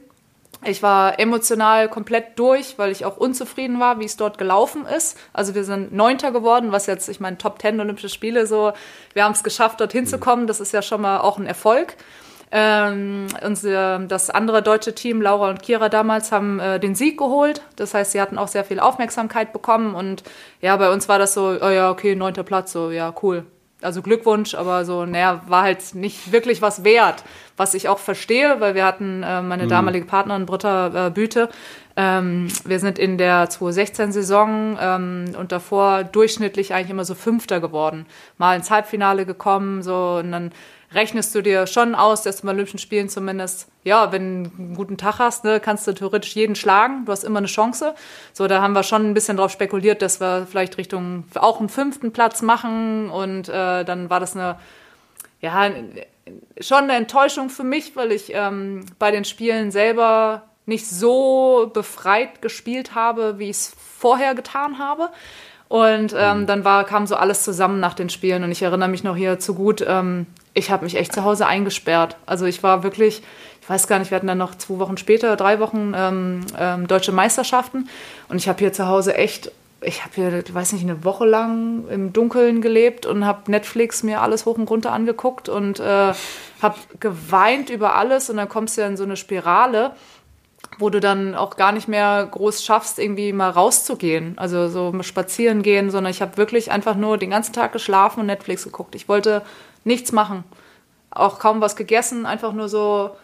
Ich 0.65 0.83
war 0.83 1.19
emotional 1.19 1.89
komplett 1.89 2.39
durch, 2.39 2.79
weil 2.79 2.93
ich 2.93 3.05
auch 3.05 3.17
unzufrieden 3.17 3.81
war, 3.81 3.99
wie 3.99 4.05
es 4.05 4.17
dort 4.17 4.39
gelaufen 4.39 4.87
ist. 4.87 5.19
Also 5.33 5.55
wir 5.55 5.65
sind 5.65 5.93
Neunter 5.93 6.31
geworden, 6.31 6.71
was 6.71 6.87
jetzt, 6.87 7.09
ich 7.09 7.19
meine, 7.19 7.39
Top 7.39 7.59
Ten 7.59 7.81
Olympische 7.81 8.11
Spiele 8.11 8.47
so, 8.47 8.73
wir 9.15 9.25
haben 9.25 9.33
es 9.33 9.43
geschafft, 9.43 9.81
dorthin 9.81 10.07
zu 10.07 10.19
kommen. 10.19 10.47
Das 10.47 10.61
ist 10.61 10.73
ja 10.73 10.83
schon 10.83 11.01
mal 11.01 11.19
auch 11.19 11.39
ein 11.39 11.47
Erfolg. 11.47 11.97
Ähm, 12.53 13.27
unser, 13.45 14.01
das 14.01 14.29
andere 14.31 14.63
deutsche 14.63 14.95
Team, 14.95 15.23
Laura 15.23 15.49
und 15.49 15.63
Kira 15.63 15.89
damals, 15.89 16.31
haben 16.31 16.61
äh, 16.61 16.79
den 16.79 16.95
Sieg 16.95 17.19
geholt. 17.19 17.63
Das 17.77 17.95
heißt, 17.95 18.13
sie 18.13 18.21
hatten 18.21 18.39
auch 18.39 18.49
sehr 18.49 18.65
viel 18.65 18.79
Aufmerksamkeit 18.79 19.53
bekommen. 19.53 19.95
Und 19.95 20.23
ja, 20.61 20.77
bei 20.77 20.93
uns 20.93 21.09
war 21.09 21.19
das 21.19 21.35
so, 21.35 21.57
oh 21.61 21.71
ja, 21.71 21.91
okay, 21.91 22.15
neunter 22.15 22.45
Platz, 22.45 22.71
so, 22.73 22.91
ja, 22.91 23.13
cool 23.23 23.47
also 23.83 24.03
Glückwunsch, 24.03 24.55
aber 24.55 24.85
so, 24.85 25.05
naja, 25.05 25.43
war 25.47 25.63
halt 25.63 25.95
nicht 25.95 26.33
wirklich 26.33 26.63
was 26.63 26.85
wert, 26.85 27.25
was 27.57 27.75
ich 27.75 27.89
auch 27.89 27.99
verstehe, 27.99 28.61
weil 28.61 28.75
wir 28.75 28.85
hatten 28.85 29.23
äh, 29.23 29.43
meine 29.43 29.65
mhm. 29.65 29.69
damalige 29.69 30.07
Partnerin 30.07 30.47
Britta 30.47 31.09
äh, 31.09 31.11
Büte. 31.11 31.49
Ähm, 31.97 32.49
wir 32.65 32.79
sind 32.79 32.99
in 32.99 33.19
der 33.19 33.49
2016-Saison 33.51 34.79
ähm, 34.81 35.25
und 35.39 35.53
davor 35.53 36.05
durchschnittlich 36.05 36.73
eigentlich 36.73 36.91
immer 36.91 37.05
so 37.05 37.15
Fünfter 37.15 37.61
geworden. 37.61 38.07
Mal 38.39 38.57
ins 38.57 38.71
Halbfinale 38.71 39.27
gekommen, 39.27 39.83
so 39.83 40.19
und 40.23 40.33
dann 40.33 40.53
rechnest 40.95 41.35
du 41.35 41.43
dir 41.43 41.67
schon 41.67 41.95
aus, 41.95 42.23
dass 42.23 42.41
du 42.41 42.47
bei 42.47 42.53
Olympischen 42.53 42.79
Spielen 42.79 43.09
zumindest, 43.09 43.69
ja, 43.85 44.13
wenn 44.13 44.45
du 44.45 44.51
einen 44.59 44.75
guten 44.75 44.97
Tag 44.97 45.19
hast, 45.19 45.45
ne, 45.45 45.61
kannst 45.61 45.87
du 45.87 45.93
theoretisch 45.93 46.35
jeden 46.35 46.55
schlagen. 46.55 47.05
Du 47.05 47.13
hast 47.13 47.25
immer 47.25 47.39
eine 47.39 47.47
Chance. 47.47 47.95
So, 48.33 48.47
da 48.47 48.63
haben 48.63 48.75
wir 48.75 48.83
schon 48.83 49.11
ein 49.11 49.15
bisschen 49.15 49.37
drauf 49.37 49.51
spekuliert, 49.51 50.03
dass 50.03 50.21
wir 50.21 50.47
vielleicht 50.51 50.79
Richtung 50.79 51.25
auch 51.35 51.61
einen 51.61 51.69
fünften 51.69 52.13
Platz 52.13 52.43
machen. 52.43 53.11
Und 53.11 53.49
äh, 53.49 53.85
dann 53.85 54.11
war 54.11 54.21
das 54.21 54.37
eine, 54.37 54.59
ja, 55.41 55.71
schon 56.61 56.85
eine 56.85 56.95
Enttäuschung 56.95 57.51
für 57.51 57.65
mich, 57.65 57.97
weil 57.97 58.13
ich 58.13 58.33
ähm, 58.35 58.87
bei 58.99 59.11
den 59.11 59.25
Spielen 59.25 59.71
selber 59.71 60.43
nicht 60.67 60.89
so 60.89 61.71
befreit 61.73 62.41
gespielt 62.41 62.95
habe, 62.95 63.39
wie 63.39 63.51
ich 63.51 63.57
es 63.57 63.77
vorher 63.99 64.35
getan 64.35 64.79
habe. 64.79 65.11
Und 65.69 66.15
ähm, 66.17 66.41
mhm. 66.41 66.47
dann 66.47 66.65
war, 66.65 66.85
kam 66.85 67.07
so 67.07 67.17
alles 67.17 67.45
zusammen 67.45 67.81
nach 67.81 67.95
den 67.95 68.11
Spielen. 68.11 68.45
Und 68.45 68.53
ich 68.53 68.63
erinnere 68.63 68.91
mich 68.91 69.05
noch 69.05 69.17
hier 69.17 69.39
zu 69.39 69.55
gut, 69.55 69.83
ähm, 69.87 70.27
ich 70.55 70.71
habe 70.71 70.85
mich 70.85 70.97
echt 70.97 71.13
zu 71.13 71.25
Hause 71.25 71.47
eingesperrt. 71.47 72.17
Also 72.27 72.47
ich 72.47 72.63
war 72.63 72.83
wirklich, 72.83 73.23
ich 73.61 73.71
weiß 73.71 73.87
gar 73.87 73.99
nicht, 73.99 74.11
wir 74.11 74.17
hatten 74.17 74.27
dann 74.27 74.39
noch 74.39 74.55
zwei 74.55 74.79
Wochen 74.79 74.97
später, 74.97 75.37
drei 75.37 75.61
Wochen 75.61 75.93
ähm, 75.97 76.41
ähm, 76.59 76.87
deutsche 76.87 77.13
Meisterschaften. 77.13 77.89
Und 78.29 78.37
ich 78.37 78.49
habe 78.49 78.59
hier 78.59 78.73
zu 78.73 78.87
Hause 78.87 79.15
echt, 79.15 79.51
ich 79.81 80.05
habe 80.05 80.15
hier, 80.15 80.43
ich 80.47 80.55
weiß 80.55 80.73
nicht, 80.73 80.83
eine 80.83 81.05
Woche 81.05 81.27
lang 81.27 81.89
im 81.89 82.13
Dunkeln 82.13 82.61
gelebt 82.61 83.07
und 83.07 83.25
habe 83.25 83.51
Netflix 83.51 84.03
mir 84.03 84.21
alles 84.21 84.47
hoch 84.47 84.57
und 84.59 84.69
runter 84.69 84.93
angeguckt 84.93 85.49
und 85.49 85.81
äh, 85.81 86.13
habe 86.63 86.77
geweint 87.01 87.71
über 87.71 87.97
alles. 87.97 88.29
Und 88.29 88.37
dann 88.37 88.49
kommst 88.49 88.77
du 88.77 88.83
ja 88.83 88.87
in 88.87 88.97
so 88.97 89.05
eine 89.05 89.17
Spirale 89.17 89.93
wo 90.79 90.91
du 90.91 91.01
dann 91.01 91.35
auch 91.35 91.57
gar 91.57 91.73
nicht 91.73 91.89
mehr 91.89 92.27
groß 92.31 92.65
schaffst, 92.65 92.99
irgendwie 92.99 93.33
mal 93.33 93.51
rauszugehen, 93.51 94.39
also 94.39 94.69
so 94.69 94.93
spazieren 95.03 95.63
gehen, 95.63 95.91
sondern 95.91 96.11
ich 96.11 96.23
habe 96.23 96.37
wirklich 96.37 96.71
einfach 96.71 96.97
nur 96.97 97.19
den 97.19 97.31
ganzen 97.31 97.53
Tag 97.53 97.73
geschlafen 97.73 98.21
und 98.21 98.27
Netflix 98.27 98.65
geguckt. 98.65 98.95
Ich 98.95 99.09
wollte 99.09 99.43
nichts 99.85 100.13
machen, 100.13 100.45
auch 101.11 101.39
kaum 101.39 101.61
was 101.61 101.77
gegessen, 101.77 102.27
einfach 102.27 102.53
nur 102.53 102.69
so, 102.69 103.17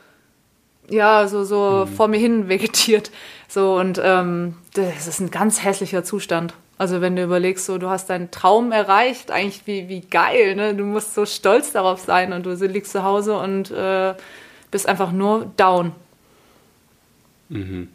ja, 0.88 1.28
so, 1.28 1.44
so 1.44 1.86
mhm. 1.86 1.94
vor 1.94 2.08
mir 2.08 2.18
hin 2.18 2.48
vegetiert. 2.48 3.10
So 3.48 3.76
und 3.76 4.00
ähm, 4.02 4.56
das 4.74 5.06
ist 5.06 5.20
ein 5.20 5.30
ganz 5.30 5.62
hässlicher 5.64 6.04
Zustand. 6.04 6.54
Also 6.76 7.00
wenn 7.00 7.16
du 7.16 7.24
überlegst, 7.24 7.66
so 7.66 7.78
du 7.78 7.88
hast 7.88 8.08
deinen 8.08 8.30
Traum 8.30 8.70
erreicht, 8.70 9.32
eigentlich 9.32 9.66
wie, 9.66 9.88
wie 9.88 10.00
geil, 10.00 10.54
ne? 10.54 10.74
Du 10.76 10.84
musst 10.84 11.14
so 11.14 11.26
stolz 11.26 11.72
darauf 11.72 12.00
sein 12.00 12.32
und 12.32 12.46
du 12.46 12.52
liegst 12.52 12.92
zu 12.92 13.02
Hause 13.02 13.36
und 13.36 13.72
äh, 13.72 14.14
bist 14.70 14.86
einfach 14.86 15.10
nur 15.10 15.50
down. 15.56 15.92
Mhm. 17.48 17.88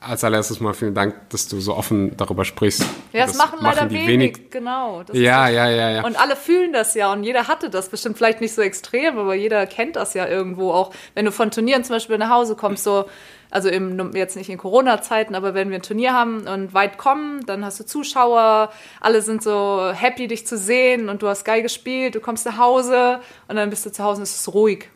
Als 0.00 0.24
allererstes 0.24 0.58
mal 0.58 0.74
vielen 0.74 0.94
Dank, 0.94 1.14
dass 1.28 1.46
du 1.46 1.60
so 1.60 1.76
offen 1.76 2.16
darüber 2.16 2.44
sprichst. 2.44 2.82
Ja, 3.12 3.24
das, 3.24 3.36
das 3.36 3.38
machen 3.38 3.58
leider 3.62 3.82
machen 3.82 3.90
wenig, 3.92 4.08
wenig, 4.08 4.50
genau. 4.50 5.04
ja, 5.12 5.48
ja, 5.48 5.68
ja, 5.70 5.90
ja. 5.90 6.04
Und 6.04 6.20
alle 6.20 6.34
fühlen 6.34 6.72
das 6.72 6.94
ja 6.94 7.12
und 7.12 7.22
jeder 7.22 7.46
hatte 7.46 7.70
das 7.70 7.88
bestimmt 7.88 8.16
vielleicht 8.16 8.40
nicht 8.40 8.52
so 8.52 8.62
extrem, 8.62 9.16
aber 9.16 9.36
jeder 9.36 9.64
kennt 9.68 9.94
das 9.94 10.14
ja 10.14 10.26
irgendwo 10.26 10.72
auch. 10.72 10.92
Wenn 11.14 11.24
du 11.24 11.30
von 11.30 11.52
Turnieren 11.52 11.84
zum 11.84 11.94
Beispiel 11.94 12.18
nach 12.18 12.30
Hause 12.30 12.56
kommst, 12.56 12.82
so, 12.82 13.04
also 13.48 13.68
im, 13.68 14.12
jetzt 14.16 14.34
nicht 14.34 14.50
in 14.50 14.58
Corona-Zeiten, 14.58 15.36
aber 15.36 15.54
wenn 15.54 15.68
wir 15.70 15.76
ein 15.76 15.82
Turnier 15.82 16.14
haben 16.14 16.48
und 16.48 16.74
weit 16.74 16.98
kommen, 16.98 17.46
dann 17.46 17.64
hast 17.64 17.78
du 17.78 17.86
Zuschauer, 17.86 18.72
alle 19.00 19.22
sind 19.22 19.40
so 19.40 19.92
happy, 19.94 20.26
dich 20.26 20.48
zu 20.48 20.58
sehen 20.58 21.08
und 21.08 21.22
du 21.22 21.28
hast 21.28 21.44
geil 21.44 21.62
gespielt, 21.62 22.16
du 22.16 22.20
kommst 22.20 22.44
nach 22.44 22.58
Hause 22.58 23.20
und 23.46 23.54
dann 23.54 23.70
bist 23.70 23.86
du 23.86 23.92
zu 23.92 24.02
Hause 24.02 24.18
und 24.18 24.24
es 24.24 24.34
ist 24.34 24.52
ruhig. 24.52 24.88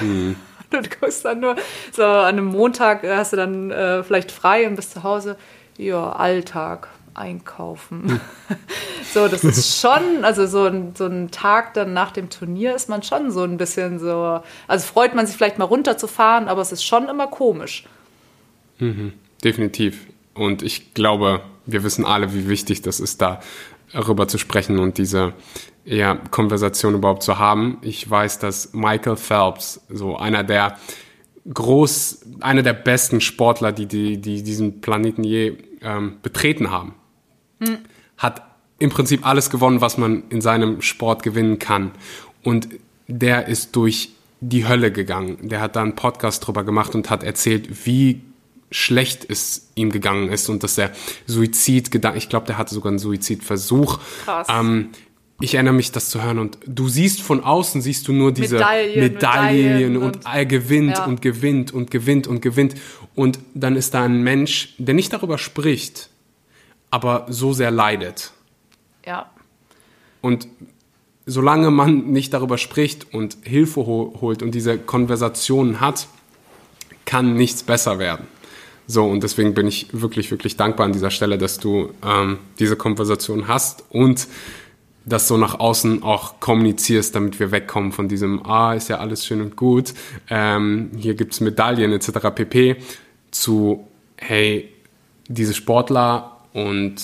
Mhm. 0.00 0.36
Du 0.82 0.82
guckst 1.00 1.24
dann 1.24 1.40
nur 1.40 1.56
so 1.92 2.04
an 2.04 2.38
einem 2.38 2.46
Montag 2.46 3.02
hast 3.02 3.32
du 3.32 3.36
dann 3.36 3.70
äh, 3.70 4.02
vielleicht 4.02 4.30
frei 4.30 4.66
und 4.66 4.76
bist 4.76 4.92
zu 4.92 5.02
Hause. 5.02 5.36
Ja, 5.76 6.12
Alltag, 6.12 6.88
einkaufen. 7.14 8.20
so, 9.12 9.28
das 9.28 9.44
ist 9.44 9.80
schon, 9.80 10.24
also 10.24 10.46
so 10.46 10.66
ein, 10.66 10.94
so 10.94 11.06
ein 11.06 11.30
Tag 11.30 11.74
dann 11.74 11.92
nach 11.92 12.12
dem 12.12 12.30
Turnier 12.30 12.74
ist 12.74 12.88
man 12.88 13.02
schon 13.02 13.30
so 13.30 13.42
ein 13.42 13.56
bisschen 13.56 13.98
so, 13.98 14.40
also 14.68 14.86
freut 14.86 15.14
man 15.14 15.26
sich 15.26 15.36
vielleicht 15.36 15.58
mal 15.58 15.64
runterzufahren, 15.64 16.48
aber 16.48 16.62
es 16.62 16.72
ist 16.72 16.84
schon 16.84 17.08
immer 17.08 17.26
komisch. 17.26 17.84
Mhm, 18.78 19.12
definitiv. 19.42 20.06
Und 20.34 20.62
ich 20.62 20.94
glaube, 20.94 21.42
wir 21.66 21.82
wissen 21.82 22.04
alle, 22.04 22.32
wie 22.32 22.48
wichtig 22.48 22.82
das 22.82 23.00
ist, 23.00 23.20
darüber 23.92 24.28
zu 24.28 24.38
sprechen 24.38 24.78
und 24.78 24.98
diese 24.98 25.32
ja, 25.84 26.14
Konversation 26.14 26.94
überhaupt 26.94 27.22
zu 27.22 27.38
haben. 27.38 27.78
Ich 27.82 28.08
weiß, 28.08 28.38
dass 28.38 28.72
Michael 28.72 29.16
Phelps, 29.16 29.80
so 29.88 30.16
einer 30.16 30.44
der 30.44 30.76
groß, 31.52 32.26
einer 32.40 32.62
der 32.62 32.74
besten 32.74 33.20
Sportler, 33.20 33.72
die, 33.72 33.86
die, 33.86 34.20
die 34.20 34.42
diesen 34.42 34.80
Planeten 34.80 35.24
je 35.24 35.56
ähm, 35.80 36.18
betreten 36.22 36.70
haben, 36.70 36.94
hm. 37.60 37.78
hat 38.18 38.42
im 38.78 38.90
Prinzip 38.90 39.26
alles 39.26 39.50
gewonnen, 39.50 39.80
was 39.80 39.98
man 39.98 40.24
in 40.30 40.40
seinem 40.40 40.80
Sport 40.80 41.22
gewinnen 41.22 41.58
kann. 41.58 41.92
Und 42.42 42.68
der 43.08 43.48
ist 43.48 43.76
durch 43.76 44.12
die 44.40 44.66
Hölle 44.66 44.90
gegangen. 44.90 45.48
Der 45.48 45.60
hat 45.60 45.76
da 45.76 45.82
einen 45.82 45.96
Podcast 45.96 46.46
drüber 46.46 46.64
gemacht 46.64 46.94
und 46.94 47.10
hat 47.10 47.22
erzählt, 47.22 47.86
wie 47.86 48.22
schlecht 48.70 49.26
es 49.28 49.70
ihm 49.74 49.90
gegangen 49.90 50.30
ist 50.30 50.48
und 50.48 50.62
dass 50.62 50.78
er 50.78 50.92
Suizidgedanken, 51.26 52.18
ich 52.18 52.28
glaube, 52.28 52.46
der 52.46 52.58
hatte 52.58 52.74
sogar 52.74 52.90
einen 52.90 52.98
Suizidversuch. 52.98 53.98
Krass. 54.24 54.46
Ähm, 54.50 54.90
ich 55.40 55.54
erinnere 55.54 55.74
mich, 55.74 55.90
das 55.90 56.10
zu 56.10 56.22
hören 56.22 56.38
und 56.38 56.58
du 56.66 56.88
siehst 56.88 57.22
von 57.22 57.42
außen, 57.42 57.80
siehst 57.80 58.06
du 58.06 58.12
nur 58.12 58.30
diese 58.30 58.56
Medaillen, 58.56 59.00
Medaillen, 59.00 59.64
Medaillen 59.64 59.96
und, 59.96 60.16
und, 60.16 60.26
er 60.26 60.46
gewinnt 60.46 60.98
ja. 60.98 61.04
und 61.06 61.22
gewinnt 61.22 61.72
und 61.72 61.90
gewinnt 61.90 62.26
und 62.26 62.42
gewinnt 62.42 62.74
und 63.14 63.38
dann 63.54 63.74
ist 63.76 63.94
da 63.94 64.04
ein 64.04 64.22
Mensch, 64.22 64.74
der 64.78 64.94
nicht 64.94 65.12
darüber 65.12 65.38
spricht, 65.38 66.10
aber 66.90 67.26
so 67.28 67.54
sehr 67.54 67.70
leidet. 67.70 68.32
Ja. 69.06 69.30
Und 70.20 70.46
solange 71.24 71.70
man 71.70 72.08
nicht 72.08 72.34
darüber 72.34 72.58
spricht 72.58 73.12
und 73.14 73.38
Hilfe 73.42 73.86
holt 73.86 74.42
und 74.42 74.54
diese 74.54 74.78
Konversationen 74.78 75.80
hat, 75.80 76.06
kann 77.06 77.34
nichts 77.34 77.62
besser 77.62 77.98
werden. 77.98 78.26
So, 78.86 79.04
und 79.04 79.22
deswegen 79.22 79.54
bin 79.54 79.66
ich 79.66 79.88
wirklich, 79.92 80.30
wirklich 80.30 80.56
dankbar 80.56 80.86
an 80.86 80.92
dieser 80.92 81.10
Stelle, 81.10 81.38
dass 81.38 81.58
du 81.58 81.92
ähm, 82.04 82.38
diese 82.58 82.76
Konversation 82.76 83.46
hast 83.48 83.84
und 83.90 84.26
das 85.04 85.28
so 85.28 85.36
nach 85.36 85.58
außen 85.58 86.02
auch 86.02 86.40
kommunizierst, 86.40 87.14
damit 87.14 87.40
wir 87.40 87.50
wegkommen 87.50 87.92
von 87.92 88.08
diesem, 88.08 88.44
ah, 88.44 88.74
ist 88.74 88.88
ja 88.88 88.98
alles 88.98 89.24
schön 89.24 89.40
und 89.40 89.56
gut, 89.56 89.94
ähm, 90.28 90.90
hier 90.96 91.14
gibt's 91.14 91.40
Medaillen 91.40 91.92
etc. 91.92 92.30
pp. 92.34 92.76
zu, 93.30 93.86
hey, 94.16 94.68
diese 95.28 95.54
Sportler 95.54 96.36
und 96.52 97.00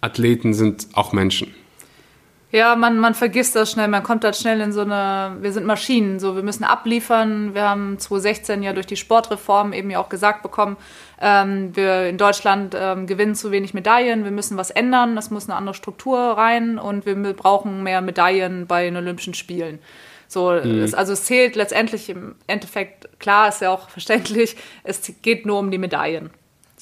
Athleten 0.00 0.52
sind 0.52 0.88
auch 0.94 1.12
Menschen. 1.12 1.54
Ja, 2.52 2.76
man, 2.76 2.98
man 2.98 3.14
vergisst 3.14 3.56
das 3.56 3.72
schnell, 3.72 3.88
man 3.88 4.02
kommt 4.02 4.24
halt 4.24 4.36
schnell 4.36 4.60
in 4.60 4.72
so 4.72 4.82
eine, 4.82 5.38
wir 5.40 5.52
sind 5.52 5.64
Maschinen, 5.64 6.20
so 6.20 6.36
wir 6.36 6.42
müssen 6.42 6.64
abliefern. 6.64 7.54
Wir 7.54 7.62
haben 7.62 7.98
2016 7.98 8.62
ja 8.62 8.74
durch 8.74 8.84
die 8.86 8.96
Sportreform 8.96 9.72
eben 9.72 9.88
ja 9.88 9.98
auch 9.98 10.10
gesagt 10.10 10.42
bekommen, 10.42 10.76
ähm, 11.18 11.74
wir 11.74 12.08
in 12.08 12.18
Deutschland 12.18 12.76
ähm, 12.78 13.06
gewinnen 13.06 13.34
zu 13.34 13.52
wenig 13.52 13.72
Medaillen, 13.72 14.24
wir 14.24 14.30
müssen 14.30 14.58
was 14.58 14.70
ändern, 14.70 15.16
es 15.16 15.30
muss 15.30 15.48
eine 15.48 15.56
andere 15.56 15.74
Struktur 15.74 16.18
rein 16.18 16.78
und 16.78 17.06
wir 17.06 17.14
brauchen 17.32 17.82
mehr 17.82 18.02
Medaillen 18.02 18.66
bei 18.66 18.84
den 18.84 18.98
Olympischen 18.98 19.32
Spielen. 19.32 19.78
So, 20.28 20.50
mhm. 20.52 20.82
es, 20.82 20.92
also 20.92 21.14
es 21.14 21.24
zählt 21.24 21.56
letztendlich 21.56 22.10
im 22.10 22.34
Endeffekt, 22.48 23.18
klar, 23.18 23.48
ist 23.48 23.62
ja 23.62 23.70
auch 23.70 23.88
verständlich, 23.88 24.56
es 24.84 25.10
geht 25.22 25.46
nur 25.46 25.58
um 25.58 25.70
die 25.70 25.78
Medaillen. 25.78 26.28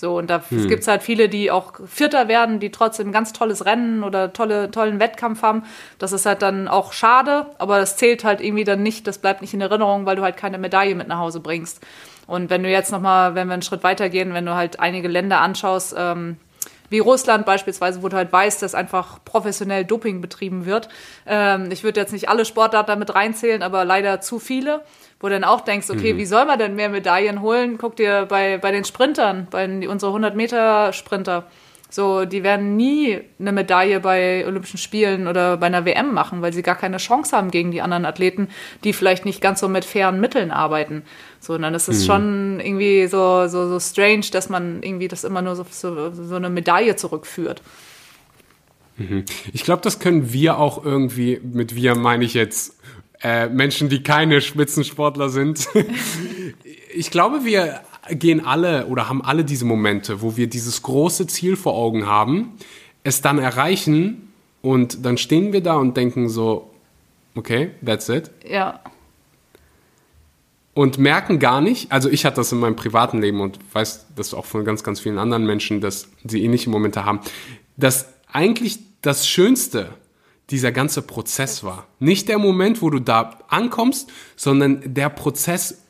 So, 0.00 0.16
und 0.16 0.30
da 0.30 0.42
hm. 0.48 0.66
gibt 0.66 0.80
es 0.80 0.88
halt 0.88 1.02
viele, 1.02 1.28
die 1.28 1.50
auch 1.50 1.74
Vierter 1.86 2.26
werden, 2.26 2.58
die 2.58 2.70
trotzdem 2.70 3.08
ein 3.08 3.12
ganz 3.12 3.34
tolles 3.34 3.66
Rennen 3.66 4.02
oder 4.02 4.32
tolle, 4.32 4.70
tollen 4.70 4.98
Wettkampf 4.98 5.42
haben. 5.42 5.64
Das 5.98 6.12
ist 6.12 6.24
halt 6.24 6.40
dann 6.40 6.68
auch 6.68 6.94
schade, 6.94 7.44
aber 7.58 7.78
das 7.78 7.98
zählt 7.98 8.24
halt 8.24 8.40
irgendwie 8.40 8.64
dann 8.64 8.82
nicht, 8.82 9.06
das 9.06 9.18
bleibt 9.18 9.42
nicht 9.42 9.52
in 9.52 9.60
Erinnerung, 9.60 10.06
weil 10.06 10.16
du 10.16 10.22
halt 10.22 10.38
keine 10.38 10.56
Medaille 10.56 10.94
mit 10.94 11.06
nach 11.06 11.18
Hause 11.18 11.40
bringst. 11.40 11.84
Und 12.26 12.48
wenn 12.48 12.62
du 12.62 12.70
jetzt 12.70 12.90
nochmal, 12.90 13.34
wenn 13.34 13.48
wir 13.48 13.52
einen 13.52 13.62
Schritt 13.62 13.82
weitergehen, 13.82 14.32
wenn 14.32 14.46
du 14.46 14.54
halt 14.54 14.80
einige 14.80 15.06
Länder 15.06 15.42
anschaust, 15.42 15.94
ähm, 15.98 16.38
wie 16.90 16.98
Russland 16.98 17.46
beispielsweise, 17.46 18.02
wo 18.02 18.08
du 18.08 18.16
halt 18.16 18.32
weißt, 18.32 18.62
dass 18.62 18.74
einfach 18.74 19.24
professionell 19.24 19.84
Doping 19.84 20.20
betrieben 20.20 20.66
wird. 20.66 20.88
Ähm, 21.26 21.70
ich 21.70 21.82
würde 21.82 22.00
jetzt 22.00 22.12
nicht 22.12 22.28
alle 22.28 22.44
Sportarten 22.44 22.88
damit 22.88 23.14
reinzählen, 23.14 23.62
aber 23.62 23.84
leider 23.84 24.20
zu 24.20 24.38
viele 24.38 24.82
wo 25.20 25.28
du 25.28 25.34
dann 25.34 25.44
auch 25.44 25.60
denkst, 25.60 25.90
okay, 25.90 26.14
mhm. 26.14 26.18
wie 26.18 26.24
soll 26.24 26.46
man 26.46 26.58
denn 26.58 26.74
mehr 26.74 26.88
Medaillen 26.88 27.42
holen? 27.42 27.76
Guck 27.78 27.96
dir 27.96 28.26
bei, 28.26 28.56
bei 28.56 28.72
den 28.72 28.84
Sprintern, 28.84 29.46
bei 29.50 29.66
unsere 29.86 30.10
100 30.10 30.34
Meter 30.34 30.92
Sprinter. 30.94 31.44
So, 31.90 32.24
die 32.24 32.44
werden 32.44 32.76
nie 32.76 33.20
eine 33.40 33.50
Medaille 33.50 33.98
bei 33.98 34.46
Olympischen 34.46 34.78
Spielen 34.78 35.26
oder 35.26 35.56
bei 35.56 35.66
einer 35.66 35.84
WM 35.84 36.14
machen, 36.14 36.40
weil 36.40 36.52
sie 36.52 36.62
gar 36.62 36.76
keine 36.76 36.98
Chance 36.98 37.36
haben 37.36 37.50
gegen 37.50 37.72
die 37.72 37.82
anderen 37.82 38.04
Athleten, 38.04 38.48
die 38.84 38.92
vielleicht 38.92 39.24
nicht 39.24 39.40
ganz 39.40 39.58
so 39.58 39.68
mit 39.68 39.84
fairen 39.84 40.20
Mitteln 40.20 40.52
arbeiten. 40.52 41.02
So, 41.40 41.54
und 41.54 41.62
dann 41.62 41.74
ist 41.74 41.88
es 41.88 42.02
mhm. 42.02 42.06
schon 42.06 42.60
irgendwie 42.60 43.08
so, 43.08 43.48
so, 43.48 43.68
so 43.68 43.80
strange, 43.80 44.26
dass 44.30 44.48
man 44.48 44.82
irgendwie 44.82 45.08
das 45.08 45.24
immer 45.24 45.42
nur 45.42 45.56
so, 45.56 45.66
so, 45.68 46.12
so 46.12 46.36
eine 46.36 46.48
Medaille 46.48 46.94
zurückführt. 46.94 47.60
Mhm. 48.96 49.24
Ich 49.52 49.64
glaube, 49.64 49.82
das 49.82 49.98
können 49.98 50.32
wir 50.32 50.58
auch 50.58 50.84
irgendwie, 50.84 51.40
mit 51.42 51.74
wir 51.74 51.96
meine 51.96 52.24
ich 52.24 52.34
jetzt 52.34 52.76
äh, 53.22 53.48
Menschen, 53.48 53.88
die 53.88 54.02
keine 54.02 54.40
Spitzensportler 54.40 55.28
sind. 55.28 55.68
ich 56.94 57.10
glaube, 57.10 57.44
wir 57.44 57.80
gehen 58.12 58.44
alle 58.44 58.86
oder 58.86 59.08
haben 59.08 59.22
alle 59.22 59.44
diese 59.44 59.64
Momente, 59.64 60.22
wo 60.22 60.36
wir 60.36 60.48
dieses 60.48 60.82
große 60.82 61.26
Ziel 61.26 61.56
vor 61.56 61.74
Augen 61.74 62.06
haben, 62.06 62.52
es 63.04 63.22
dann 63.22 63.38
erreichen 63.38 64.32
und 64.62 65.04
dann 65.04 65.18
stehen 65.18 65.52
wir 65.52 65.62
da 65.62 65.76
und 65.76 65.96
denken 65.96 66.28
so, 66.28 66.70
okay, 67.34 67.70
that's 67.84 68.08
it. 68.08 68.30
Ja. 68.46 68.80
Und 70.74 70.98
merken 70.98 71.38
gar 71.38 71.60
nicht, 71.60 71.90
also 71.90 72.08
ich 72.08 72.24
hatte 72.24 72.36
das 72.36 72.52
in 72.52 72.58
meinem 72.58 72.76
privaten 72.76 73.20
Leben 73.20 73.40
und 73.40 73.58
weiß 73.72 74.06
das 74.16 74.34
auch 74.34 74.44
von 74.44 74.64
ganz, 74.64 74.82
ganz 74.84 75.00
vielen 75.00 75.18
anderen 75.18 75.44
Menschen, 75.44 75.80
dass 75.80 76.08
sie 76.24 76.44
ähnliche 76.44 76.70
Momente 76.70 77.04
haben, 77.04 77.20
dass 77.76 78.06
eigentlich 78.32 78.78
das 79.02 79.26
Schönste 79.26 79.90
dieser 80.50 80.72
ganze 80.72 81.02
Prozess 81.02 81.64
war. 81.64 81.86
Nicht 81.98 82.28
der 82.28 82.38
Moment, 82.38 82.82
wo 82.82 82.90
du 82.90 82.98
da 82.98 83.38
ankommst, 83.48 84.10
sondern 84.36 84.82
der 84.84 85.08
Prozess, 85.08 85.82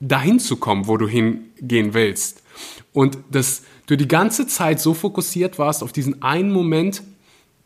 dahin 0.00 0.38
zu 0.38 0.56
kommen, 0.56 0.86
wo 0.86 0.96
du 0.96 1.08
hingehen 1.08 1.94
willst. 1.94 2.42
Und 2.92 3.18
dass 3.30 3.62
du 3.86 3.96
die 3.96 4.08
ganze 4.08 4.46
Zeit 4.46 4.80
so 4.80 4.94
fokussiert 4.94 5.58
warst 5.58 5.82
auf 5.82 5.92
diesen 5.92 6.22
einen 6.22 6.52
Moment, 6.52 7.02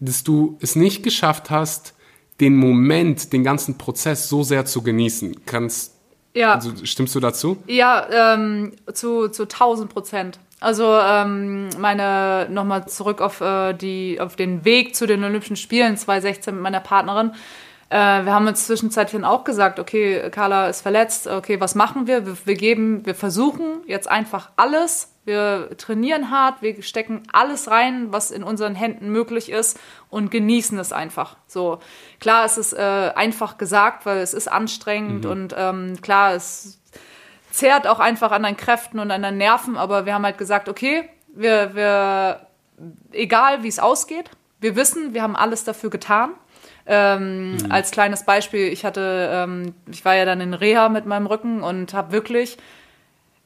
dass 0.01 0.25
du 0.25 0.59
es 0.61 0.77
nicht 0.77 1.03
geschafft 1.03 1.51
hast, 1.51 1.95
den 2.41 2.57
Moment, 2.57 3.33
den 3.33 3.45
ganzen 3.45 3.79
Prozess 3.79 4.29
so 4.29 4.43
sehr 4.43 4.65
zu 4.65 4.83
genießen. 4.83 5.47
Kannst, 5.47 5.95
ja. 6.35 6.55
Also, 6.55 6.73
stimmst 6.85 7.15
du 7.15 7.21
dazu? 7.21 7.63
Ja, 7.67 8.35
ähm, 8.35 8.73
zu, 8.93 9.29
zu 9.29 9.43
1000 9.45 9.93
Prozent. 9.93 10.39
Also 10.61 10.97
ähm, 10.97 11.71
meine 11.79 12.47
nochmal 12.49 12.87
zurück 12.87 13.21
auf 13.21 13.41
äh, 13.41 13.73
die 13.73 14.21
auf 14.21 14.37
den 14.37 14.65
Weg 14.65 14.95
zu 14.95 15.07
den 15.07 15.25
Olympischen 15.25 15.57
Spielen 15.57 15.97
2016 15.97 16.55
mit 16.55 16.63
meiner 16.63 16.79
Partnerin. 16.81 17.33
Äh, 17.93 18.25
wir 18.25 18.33
haben 18.33 18.47
uns 18.47 18.67
zwischenzeitlich 18.67 19.23
auch 19.23 19.45
gesagt, 19.45 19.79
okay, 19.79 20.31
Carla 20.31 20.69
ist 20.69 20.81
verletzt, 20.81 21.27
okay, 21.27 21.61
was 21.61 21.75
machen 21.75 22.07
wir? 22.07 22.25
wir? 22.25 22.37
Wir 22.47 22.55
geben, 22.55 23.05
wir 23.05 23.15
versuchen 23.15 23.83
jetzt 23.87 24.09
einfach 24.11 24.51
alles. 24.57 25.13
Wir 25.27 25.69
trainieren 25.77 26.31
hart, 26.31 26.63
wir 26.63 26.83
stecken 26.83 27.23
alles 27.33 27.71
rein, 27.71 28.11
was 28.11 28.31
in 28.31 28.43
unseren 28.43 28.75
Händen 28.75 29.11
möglich 29.11 29.53
ist 29.53 29.79
und 30.09 30.31
genießen 30.31 30.79
es 30.79 30.91
einfach. 30.91 31.37
So 31.47 31.81
klar, 32.19 32.47
es 32.47 32.57
ist 32.57 32.73
äh, 32.73 33.13
einfach 33.15 33.59
gesagt, 33.59 34.07
weil 34.07 34.19
es 34.19 34.33
ist 34.33 34.51
anstrengend 34.51 35.25
mhm. 35.25 35.31
und 35.31 35.55
ähm, 35.57 36.01
klar, 36.01 36.33
es 36.33 36.81
zehrt 37.51 37.87
auch 37.87 38.01
einfach 38.01 38.33
an 38.33 38.43
deinen 38.43 38.57
Kräften 38.57 39.01
und 39.01 39.11
an 39.11 39.21
deinen 39.21 39.37
Nerven, 39.37 39.77
aber 39.77 40.07
wir 40.07 40.15
haben 40.15 40.25
halt 40.25 40.39
gesagt, 40.39 40.71
okay, 40.71 41.09
wir, 41.35 41.75
wir 41.75 42.47
egal 43.13 43.63
wie 43.63 43.69
es 43.69 43.79
ausgeht, 43.79 44.31
wir 44.61 44.77
wissen, 44.77 45.13
wir 45.13 45.23
haben 45.23 45.37
alles 45.37 45.65
dafür 45.65 45.91
getan. 45.91 46.31
Ähm, 46.87 47.53
mhm. 47.53 47.71
Als 47.71 47.91
kleines 47.91 48.25
Beispiel, 48.25 48.69
ich 48.69 48.85
hatte, 48.85 49.31
ähm, 49.33 49.75
ich 49.91 50.05
war 50.05 50.17
ja 50.17 50.25
dann 50.25 50.41
in 50.41 50.55
Reha 50.55 50.89
mit 50.89 51.07
meinem 51.07 51.27
Rücken 51.27 51.63
und 51.63 51.95
habe 51.95 52.13
wirklich, 52.13 52.59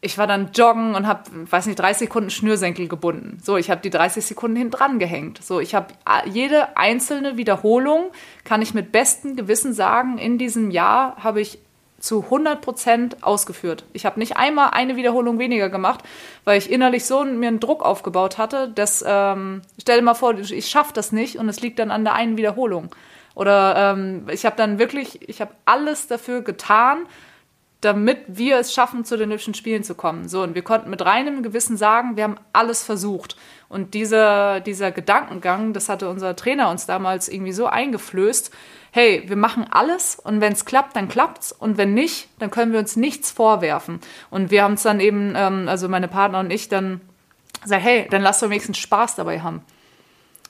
ich 0.01 0.19
war 0.19 0.27
dann 0.27 0.51
joggen 0.53 0.95
und 0.95 1.07
habe, 1.07 1.23
weiß 1.51 1.67
nicht, 1.67 1.79
30 1.79 2.09
Sekunden 2.09 2.31
Schnürsenkel 2.31 2.89
gebunden. 2.89 3.39
So, 3.43 3.57
ich 3.57 3.71
habe 3.71 3.81
die 3.81 3.91
30 3.91 4.25
Sekunden 4.25 4.57
hinten 4.57 4.73
dran 4.73 4.99
gehängt. 4.99 5.43
So, 5.43 5.61
ich 5.61 5.75
habe 5.75 5.89
jede 6.27 6.77
einzelne 6.77 7.37
Wiederholung, 7.37 8.11
kann 8.45 8.63
ich 8.63 8.73
mit 8.73 8.93
bestem 8.93 9.37
Gewissen 9.37 9.73
sagen, 9.73 10.19
in 10.19 10.39
diesem 10.39 10.71
Jahr 10.71 11.17
habe 11.23 11.41
ich 11.41 11.59
zu 11.99 12.25
100 12.25 12.61
Prozent 12.61 13.23
ausgeführt. 13.23 13.85
Ich 13.93 14.07
habe 14.07 14.19
nicht 14.19 14.37
einmal 14.37 14.71
eine 14.71 14.97
Wiederholung 14.97 15.39
weniger 15.39 15.71
gemacht, 15.71 16.05
weil 16.45 16.59
ich 16.59 16.71
innerlich 16.71 17.05
so 17.05 17.25
mir 17.25 17.49
einen 17.49 17.61
Druck 17.61 17.83
aufgebaut 17.83 18.39
hatte, 18.39 18.69
dass, 18.69 19.05
ähm, 19.07 19.63
stell 19.81 19.99
dir 19.99 20.05
mal 20.05 20.15
vor, 20.15 20.39
ich 20.39 20.69
schaffe 20.69 20.93
das 20.93 21.11
nicht 21.11 21.37
und 21.37 21.49
es 21.49 21.61
liegt 21.61 21.79
dann 21.79 21.91
an 21.91 22.05
der 22.05 22.15
einen 22.15 22.37
Wiederholung. 22.37 22.91
Oder 23.37 23.93
ähm, 23.93 24.27
ich 24.33 24.47
habe 24.47 24.57
dann 24.57 24.79
wirklich, 24.79 25.29
ich 25.29 25.43
habe 25.43 25.53
alles 25.67 26.09
dafür 26.09 26.41
getan, 26.41 27.07
damit 27.83 28.25
wir 28.29 28.59
es 28.59 28.73
schaffen, 28.73 29.05
zu 29.05 29.19
den 29.19 29.29
Olympischen 29.29 29.53
Spielen 29.53 29.85
zu 29.85 29.95
kommen. 29.95 30.27
So, 30.27 30.43
und 30.43 30.55
wir 30.55 30.63
konnten 30.63 30.89
mit 30.89 31.05
reinem 31.05 31.43
Gewissen 31.43 31.77
sagen, 31.77 32.17
wir 32.17 32.25
haben 32.25 32.39
alles 32.55 32.83
versucht. 32.83 33.37
Und 33.69 33.93
dieser, 33.93 34.61
dieser 34.61 34.91
Gedankengang, 34.91 35.75
das 35.75 35.91
hatte 35.91 36.09
unser 36.09 36.35
Trainer 36.35 36.71
uns 36.71 36.87
damals 36.87 37.29
irgendwie 37.29 37.53
so 37.53 37.67
eingeflößt, 37.67 38.51
hey, 38.91 39.25
wir 39.27 39.37
machen 39.37 39.67
alles 39.71 40.17
und 40.17 40.41
wenn 40.41 40.55
es 40.55 40.65
klappt, 40.65 40.97
dann 40.97 41.09
klappt's 41.09 41.53
und 41.53 41.77
wenn 41.77 41.93
nicht, 41.93 42.31
dann 42.39 42.51
können 42.51 42.73
wir 42.73 42.79
uns 42.79 42.97
nichts 42.97 43.31
vorwerfen. 43.31 44.01
Und 44.31 44.51
wir 44.51 44.63
haben 44.63 44.75
es 44.75 44.83
dann 44.83 44.99
eben, 44.99 45.35
ähm, 45.37 45.69
also 45.69 45.91
meine 45.91 46.09
Partner 46.09 46.41
und 46.41 46.51
ich, 46.51 46.71
dann 46.71 47.03
gesagt, 47.63 47.83
hey, 47.83 48.07
dann 48.11 48.23
lass 48.23 48.41
doch 48.41 48.49
wenigstens 48.49 48.79
Spaß 48.79 49.17
dabei 49.17 49.41
haben. 49.41 49.61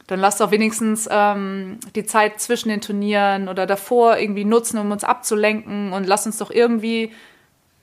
Dann 0.07 0.21
lass 0.21 0.38
doch 0.38 0.51
wenigstens 0.51 1.09
ähm, 1.11 1.79
die 1.95 2.05
Zeit 2.05 2.40
zwischen 2.40 2.69
den 2.69 2.81
Turnieren 2.81 3.49
oder 3.49 3.66
davor 3.66 4.19
irgendwie 4.19 4.45
nutzen, 4.45 4.79
um 4.79 4.90
uns 4.90 5.05
abzulenken 5.05 5.92
und 5.92 6.07
lass 6.07 6.27
uns 6.27 6.38
doch 6.38 6.51
irgendwie 6.51 7.12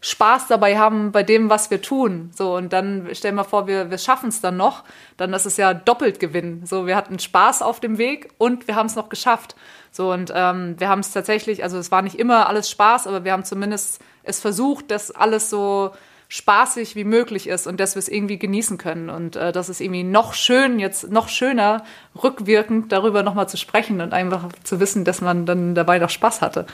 Spaß 0.03 0.47
dabei 0.47 0.77
haben 0.77 1.13
bei 1.13 1.23
dem, 1.23 1.49
was 1.49 1.71
wir 1.71 1.81
tun. 1.81 2.29
So, 2.35 2.57
und 2.57 2.73
dann 2.73 3.07
stellen 3.13 3.35
wir 3.35 3.45
vor, 3.45 3.67
wir, 3.67 3.89
wir 3.89 3.97
schaffen 3.97 4.27
es 4.27 4.41
dann 4.41 4.57
noch, 4.57 4.83
dann 5.15 5.33
ist 5.33 5.45
es 5.45 5.55
ja 5.55 5.73
doppelt 5.73 6.19
Gewinn. 6.19 6.65
So, 6.65 6.85
wir 6.85 6.97
hatten 6.97 7.19
Spaß 7.19 7.61
auf 7.61 7.79
dem 7.79 7.97
Weg 7.97 8.29
und 8.37 8.67
wir 8.67 8.75
haben 8.75 8.87
es 8.87 8.97
noch 8.97 9.07
geschafft. 9.07 9.55
So, 9.91 10.11
und 10.11 10.29
ähm, 10.35 10.75
wir 10.77 10.89
haben 10.89 10.99
es 10.99 11.13
tatsächlich, 11.13 11.63
also 11.63 11.77
es 11.77 11.89
war 11.89 12.01
nicht 12.01 12.19
immer 12.19 12.49
alles 12.49 12.69
Spaß, 12.69 13.07
aber 13.07 13.23
wir 13.23 13.31
haben 13.31 13.45
zumindest 13.45 14.01
es 14.23 14.41
versucht, 14.41 14.91
das 14.91 15.09
alles 15.09 15.49
so 15.49 15.91
spaßig 16.33 16.95
wie 16.95 17.03
möglich 17.03 17.45
ist 17.45 17.67
und 17.67 17.79
dass 17.79 17.93
wir 17.93 17.99
es 17.99 18.09
irgendwie 18.09 18.39
genießen 18.39 18.79
können. 18.79 19.11
Und 19.11 19.35
äh, 19.35 19.51
das 19.51 19.69
ist 19.69 19.79
irgendwie 19.79 20.01
noch 20.01 20.33
schön, 20.33 20.79
jetzt 20.79 21.11
noch 21.11 21.29
schöner, 21.29 21.83
rückwirkend 22.23 22.91
darüber 22.91 23.21
nochmal 23.21 23.47
zu 23.47 23.55
sprechen 23.55 24.01
und 24.01 24.13
einfach 24.13 24.49
zu 24.63 24.79
wissen, 24.79 25.05
dass 25.05 25.21
man 25.21 25.45
dann 25.45 25.75
dabei 25.75 25.99
noch 25.99 26.09
Spaß 26.09 26.41
hatte. 26.41 26.65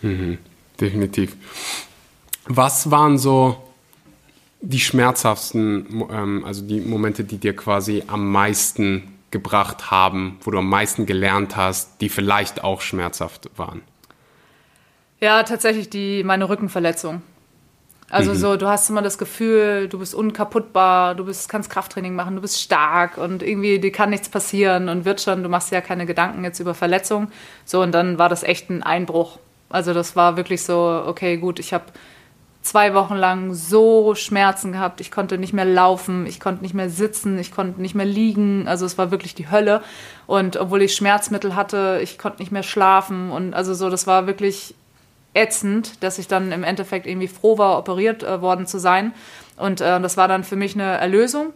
Mhm, 0.00 0.38
definitiv. 0.80 1.36
Was 2.46 2.90
waren 2.90 3.16
so 3.16 3.62
die 4.60 4.80
schmerzhaftesten, 4.80 6.04
ähm, 6.10 6.44
also 6.44 6.66
die 6.66 6.80
Momente, 6.80 7.22
die 7.22 7.38
dir 7.38 7.54
quasi 7.54 8.02
am 8.08 8.28
meisten 8.32 9.20
gebracht 9.30 9.92
haben, 9.92 10.40
wo 10.40 10.50
du 10.50 10.58
am 10.58 10.68
meisten 10.68 11.06
gelernt 11.06 11.54
hast, 11.54 12.00
die 12.00 12.08
vielleicht 12.08 12.64
auch 12.64 12.80
schmerzhaft 12.80 13.50
waren? 13.56 13.82
Ja, 15.20 15.44
tatsächlich 15.44 15.90
die, 15.90 16.24
meine 16.24 16.48
Rückenverletzung. 16.48 17.22
Also 18.12 18.32
mhm. 18.32 18.36
so, 18.36 18.56
du 18.56 18.68
hast 18.68 18.90
immer 18.90 19.00
das 19.00 19.16
Gefühl, 19.16 19.88
du 19.88 19.98
bist 19.98 20.14
unkaputtbar, 20.14 21.14
du 21.14 21.24
bist, 21.24 21.48
kannst 21.48 21.70
Krafttraining 21.70 22.14
machen, 22.14 22.36
du 22.36 22.42
bist 22.42 22.60
stark 22.60 23.16
und 23.16 23.42
irgendwie 23.42 23.78
dir 23.78 23.90
kann 23.90 24.10
nichts 24.10 24.28
passieren 24.28 24.90
und 24.90 25.06
wird 25.06 25.22
schon, 25.22 25.42
du 25.42 25.48
machst 25.48 25.72
ja 25.72 25.80
keine 25.80 26.04
Gedanken 26.04 26.44
jetzt 26.44 26.60
über 26.60 26.74
Verletzungen. 26.74 27.32
So, 27.64 27.80
und 27.80 27.92
dann 27.92 28.18
war 28.18 28.28
das 28.28 28.42
echt 28.42 28.68
ein 28.68 28.82
Einbruch. 28.82 29.38
Also 29.70 29.94
das 29.94 30.14
war 30.14 30.36
wirklich 30.36 30.62
so, 30.62 31.02
okay, 31.06 31.38
gut, 31.38 31.58
ich 31.58 31.72
habe 31.72 31.86
zwei 32.60 32.92
Wochen 32.92 33.16
lang 33.16 33.54
so 33.54 34.14
Schmerzen 34.14 34.72
gehabt. 34.72 35.00
Ich 35.00 35.10
konnte 35.10 35.38
nicht 35.38 35.54
mehr 35.54 35.64
laufen, 35.64 36.26
ich 36.26 36.38
konnte 36.38 36.62
nicht 36.62 36.74
mehr 36.74 36.90
sitzen, 36.90 37.38
ich 37.38 37.50
konnte 37.50 37.80
nicht 37.80 37.94
mehr 37.94 38.04
liegen. 38.04 38.68
Also 38.68 38.84
es 38.84 38.98
war 38.98 39.10
wirklich 39.10 39.34
die 39.34 39.50
Hölle. 39.50 39.82
Und 40.26 40.58
obwohl 40.58 40.82
ich 40.82 40.94
Schmerzmittel 40.94 41.56
hatte, 41.56 42.00
ich 42.02 42.18
konnte 42.18 42.42
nicht 42.42 42.52
mehr 42.52 42.62
schlafen. 42.62 43.30
Und 43.30 43.54
also 43.54 43.72
so, 43.72 43.88
das 43.88 44.06
war 44.06 44.26
wirklich 44.26 44.74
ätzend, 45.34 46.02
dass 46.02 46.18
ich 46.18 46.28
dann 46.28 46.52
im 46.52 46.64
Endeffekt 46.64 47.06
irgendwie 47.06 47.28
froh 47.28 47.58
war, 47.58 47.78
operiert 47.78 48.22
äh, 48.22 48.40
worden 48.40 48.66
zu 48.66 48.78
sein. 48.78 49.14
Und 49.56 49.80
äh, 49.80 50.00
das 50.00 50.16
war 50.16 50.28
dann 50.28 50.44
für 50.44 50.56
mich 50.56 50.74
eine 50.74 50.98
Erlösung. 50.98 51.52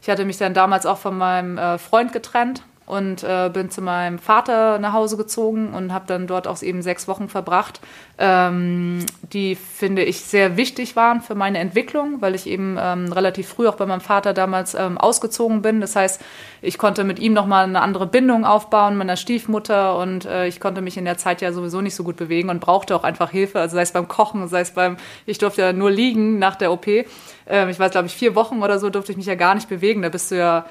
Ich 0.00 0.08
hatte 0.08 0.24
mich 0.24 0.38
dann 0.38 0.54
damals 0.54 0.86
auch 0.86 0.98
von 0.98 1.16
meinem 1.18 1.58
äh, 1.58 1.78
Freund 1.78 2.12
getrennt 2.12 2.62
und 2.88 3.22
äh, 3.22 3.50
bin 3.52 3.70
zu 3.70 3.82
meinem 3.82 4.18
Vater 4.18 4.78
nach 4.78 4.94
Hause 4.94 5.16
gezogen 5.16 5.74
und 5.74 5.92
habe 5.92 6.06
dann 6.06 6.26
dort 6.26 6.48
auch 6.48 6.62
eben 6.62 6.80
sechs 6.80 7.06
Wochen 7.06 7.28
verbracht, 7.28 7.80
ähm, 8.18 9.04
die 9.32 9.54
finde 9.54 10.02
ich 10.02 10.22
sehr 10.22 10.56
wichtig 10.56 10.96
waren 10.96 11.20
für 11.20 11.34
meine 11.34 11.58
Entwicklung, 11.58 12.20
weil 12.20 12.34
ich 12.34 12.46
eben 12.46 12.78
ähm, 12.80 13.12
relativ 13.12 13.48
früh 13.48 13.68
auch 13.68 13.76
bei 13.76 13.86
meinem 13.86 14.00
Vater 14.00 14.32
damals 14.32 14.74
ähm, 14.74 14.96
ausgezogen 14.96 15.60
bin. 15.60 15.80
Das 15.80 15.96
heißt, 15.96 16.20
ich 16.62 16.78
konnte 16.78 17.04
mit 17.04 17.18
ihm 17.18 17.34
nochmal 17.34 17.64
eine 17.64 17.82
andere 17.82 18.06
Bindung 18.06 18.44
aufbauen, 18.44 18.96
meiner 18.96 19.16
Stiefmutter 19.16 19.98
und 19.98 20.24
äh, 20.24 20.46
ich 20.46 20.58
konnte 20.58 20.80
mich 20.80 20.96
in 20.96 21.04
der 21.04 21.18
Zeit 21.18 21.42
ja 21.42 21.52
sowieso 21.52 21.82
nicht 21.82 21.94
so 21.94 22.04
gut 22.04 22.16
bewegen 22.16 22.48
und 22.48 22.60
brauchte 22.60 22.96
auch 22.96 23.04
einfach 23.04 23.30
Hilfe, 23.30 23.60
also 23.60 23.76
sei 23.76 23.82
es 23.82 23.92
beim 23.92 24.08
Kochen, 24.08 24.48
sei 24.48 24.60
es 24.60 24.70
beim, 24.70 24.96
ich 25.26 25.38
durfte 25.38 25.60
ja 25.60 25.72
nur 25.72 25.90
liegen 25.90 26.38
nach 26.38 26.56
der 26.56 26.72
OP. 26.72 26.86
Ähm, 26.86 27.68
ich 27.68 27.78
weiß, 27.78 27.90
glaube 27.90 28.06
ich, 28.06 28.14
vier 28.14 28.34
Wochen 28.34 28.62
oder 28.62 28.78
so 28.78 28.90
durfte 28.90 29.12
ich 29.12 29.18
mich 29.18 29.26
ja 29.26 29.34
gar 29.34 29.54
nicht 29.54 29.68
bewegen. 29.68 30.02
Da 30.02 30.08
bist 30.08 30.30
du 30.30 30.36
ja 30.36 30.64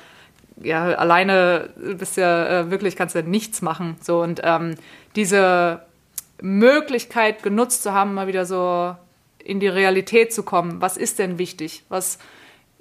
ja, 0.61 0.85
alleine 0.93 1.69
bist 1.75 2.17
ja 2.17 2.61
äh, 2.61 2.71
wirklich, 2.71 2.95
kannst 2.95 3.15
ja 3.15 3.21
nichts 3.21 3.61
machen. 3.61 3.97
So 4.01 4.21
und 4.21 4.41
ähm, 4.43 4.75
diese 5.15 5.81
Möglichkeit 6.41 7.43
genutzt 7.43 7.83
zu 7.83 7.93
haben, 7.93 8.13
mal 8.13 8.27
wieder 8.27 8.45
so 8.45 8.95
in 9.43 9.59
die 9.59 9.67
Realität 9.67 10.33
zu 10.33 10.43
kommen. 10.43 10.81
Was 10.81 10.97
ist 10.97 11.19
denn 11.19 11.37
wichtig? 11.37 11.83
Was 11.89 12.19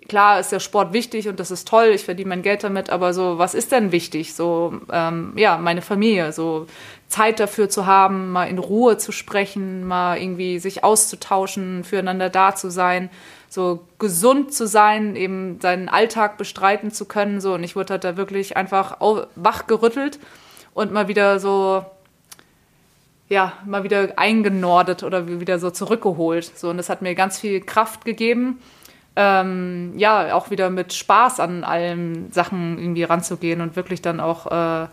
klar 0.09 0.41
ist 0.41 0.53
der 0.53 0.61
Sport 0.61 0.93
wichtig 0.93 1.29
und 1.29 1.41
das 1.41 1.51
ist 1.51 1.69
toll, 1.69 1.87
ich 1.95 2.05
verdiene 2.05 2.29
mein 2.29 2.43
Geld 2.43 2.65
damit, 2.65 2.91
aber 2.91 3.13
so, 3.13 3.39
was 3.39 3.55
ist 3.55 3.73
denn 3.73 3.93
wichtig? 3.93 4.35
So, 4.35 4.81
ähm, 4.93 5.33
ja, 5.37 5.59
meine 5.59 5.83
Familie, 5.83 6.33
so 6.33 6.67
Zeit 7.09 7.41
dafür 7.41 7.69
zu 7.69 7.87
haben, 7.87 8.31
mal 8.31 8.45
in 8.45 8.59
Ruhe 8.59 8.99
zu 8.99 9.13
sprechen, 9.13 9.87
mal 9.87 10.19
irgendwie 10.19 10.59
sich 10.59 10.85
auszutauschen, 10.85 11.85
füreinander 11.85 12.31
da 12.31 12.55
zu 12.55 12.71
sein 12.71 13.11
so 13.57 13.81
gesund 13.99 14.55
zu 14.55 14.69
sein, 14.69 15.17
eben 15.17 15.59
seinen 15.61 15.89
Alltag 15.89 16.37
bestreiten 16.37 16.93
zu 16.93 17.07
können. 17.07 17.41
So. 17.41 17.55
Und 17.55 17.65
ich 17.65 17.75
wurde 17.75 17.95
halt 17.95 18.05
da 18.05 18.17
wirklich 18.17 18.57
einfach 18.57 18.99
wachgerüttelt 19.35 20.21
und 20.75 20.93
mal 20.93 21.09
wieder 21.09 21.41
so, 21.41 21.85
ja, 23.29 23.55
mal 23.65 23.83
wieder 23.83 24.11
eingenordet 24.17 25.03
oder 25.03 25.27
wieder 25.41 25.59
so 25.59 25.71
zurückgeholt. 25.71 26.53
So. 26.57 26.69
Und 26.69 26.77
das 26.77 26.89
hat 26.89 27.03
mir 27.03 27.15
ganz 27.15 27.41
viel 27.41 27.61
Kraft 27.63 28.05
gegeben. 28.05 28.61
Ähm, 29.17 29.95
ja, 29.97 30.35
auch 30.35 30.51
wieder 30.51 30.69
mit 30.69 30.93
Spaß 30.93 31.41
an 31.41 31.65
allen 31.65 32.31
Sachen 32.33 32.79
irgendwie 32.79 33.05
ranzugehen 33.05 33.63
und 33.63 33.75
wirklich 33.75 34.03
dann 34.03 34.21
auch 34.21 34.47
äh, 34.47 34.87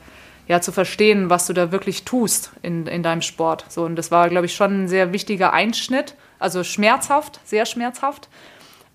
ja, 0.47 0.61
zu 0.61 0.71
verstehen, 0.71 1.29
was 1.29 1.47
du 1.47 1.53
da 1.53 1.73
wirklich 1.73 2.05
tust 2.05 2.51
in, 2.61 2.87
in 2.87 3.03
deinem 3.03 3.21
Sport. 3.21 3.65
So, 3.67 3.83
und 3.83 3.97
das 3.97 4.11
war, 4.11 4.29
glaube 4.29 4.45
ich, 4.45 4.55
schon 4.55 4.83
ein 4.83 4.87
sehr 4.87 5.11
wichtiger 5.11 5.51
Einschnitt. 5.51 6.15
Also 6.39 6.63
schmerzhaft, 6.63 7.39
sehr 7.45 7.65
schmerzhaft. 7.65 8.27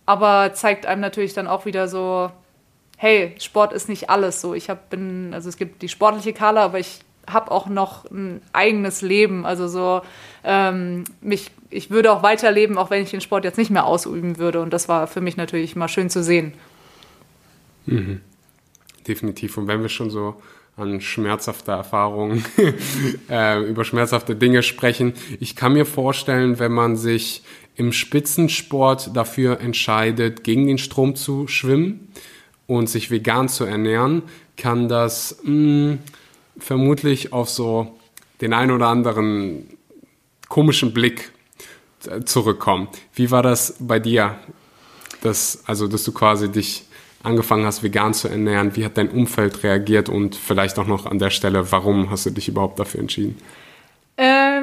Aber 0.09 0.55
zeigt 0.55 0.87
einem 0.87 1.03
natürlich 1.03 1.35
dann 1.35 1.47
auch 1.47 1.67
wieder 1.67 1.87
so, 1.87 2.31
hey, 2.97 3.35
Sport 3.39 3.75
ist 3.75 3.91
nicht 3.91 4.09
alles 4.09 4.41
so. 4.41 4.55
Ich 4.55 4.71
hab, 4.71 4.89
bin, 4.89 5.35
also 5.35 5.51
es 5.51 5.59
gibt 5.59 5.83
die 5.83 5.91
sportliche 5.91 6.33
Kala, 6.33 6.65
aber 6.65 6.79
ich 6.79 7.01
habe 7.27 7.51
auch 7.51 7.67
noch 7.67 8.11
ein 8.11 8.41
eigenes 8.55 9.03
Leben. 9.03 9.45
Also 9.45 9.69
so, 9.69 10.01
ähm, 10.45 11.05
mich, 11.21 11.51
ich 11.69 11.91
würde 11.91 12.11
auch 12.11 12.23
weiterleben, 12.23 12.79
auch 12.79 12.89
wenn 12.89 13.03
ich 13.03 13.11
den 13.11 13.21
Sport 13.21 13.45
jetzt 13.45 13.59
nicht 13.59 13.71
mehr 13.71 13.85
ausüben 13.85 14.39
würde. 14.39 14.63
Und 14.63 14.73
das 14.73 14.89
war 14.89 15.09
für 15.09 15.21
mich 15.21 15.37
natürlich 15.37 15.77
mal 15.77 15.89
schön 15.89 16.09
zu 16.09 16.23
sehen. 16.23 16.55
Mhm. 17.85 18.23
Definitiv. 19.07 19.59
Und 19.59 19.67
wenn 19.67 19.83
wir 19.83 19.91
schon 19.91 20.09
so 20.09 20.41
an 20.79 21.03
schmerzhafte 21.03 21.73
Erfahrungen, 21.73 22.47
äh, 23.29 23.63
über 23.63 23.85
schmerzhafte 23.85 24.37
Dinge 24.37 24.63
sprechen. 24.63 25.13
Ich 25.41 25.57
kann 25.57 25.75
mir 25.75 25.85
vorstellen, 25.85 26.59
wenn 26.59 26.73
man 26.73 26.97
sich 26.97 27.43
im 27.79 27.93
Spitzensport 27.93 29.17
dafür 29.17 29.61
entscheidet, 29.61 30.43
gegen 30.43 30.67
den 30.67 30.79
Strom 30.79 31.15
zu 31.15 31.47
schwimmen 31.47 32.13
und 32.67 32.89
sich 32.89 33.11
vegan 33.11 33.49
zu 33.49 33.65
ernähren, 33.65 34.23
kann 34.57 34.89
das 34.89 35.39
mh, 35.45 35.53
hm, 35.53 35.99
vermutlich 36.59 37.33
auf 37.33 37.49
so 37.49 37.97
den 38.41 38.53
ein 38.53 38.73
oder 38.73 38.89
anderen 38.89 39.69
komischen 40.49 40.93
Blick 40.93 41.31
äh, 42.07 42.25
zurückkommen. 42.25 42.89
Wie 43.15 43.31
war 43.31 43.45
das 43.45 43.77
bei 43.79 44.01
dir? 44.01 44.37
Das, 45.23 45.63
also, 45.67 45.87
dass 45.87 46.03
du 46.03 46.11
quasi 46.11 46.51
dich 46.51 46.85
angefangen 47.23 47.65
hast, 47.65 47.85
vegan 47.85 48.13
zu 48.13 48.27
ernähren? 48.27 48.75
Wie 48.75 48.85
hat 48.85 48.99
dein 48.99 49.09
Umfeld 49.09 49.63
reagiert? 49.63 50.09
Und 50.09 50.35
vielleicht 50.35 50.81
auch 50.81 50.87
noch 50.87 51.07
an 51.07 51.21
der 51.21 51.31
Stelle, 51.31 51.71
warum 51.71 52.11
hast 52.11 52.27
du 52.27 52.31
dich 52.31 52.49
überhaupt 52.49 52.81
dafür 52.81 53.01
entschieden? 53.01 53.37
Ähm, 54.17 54.58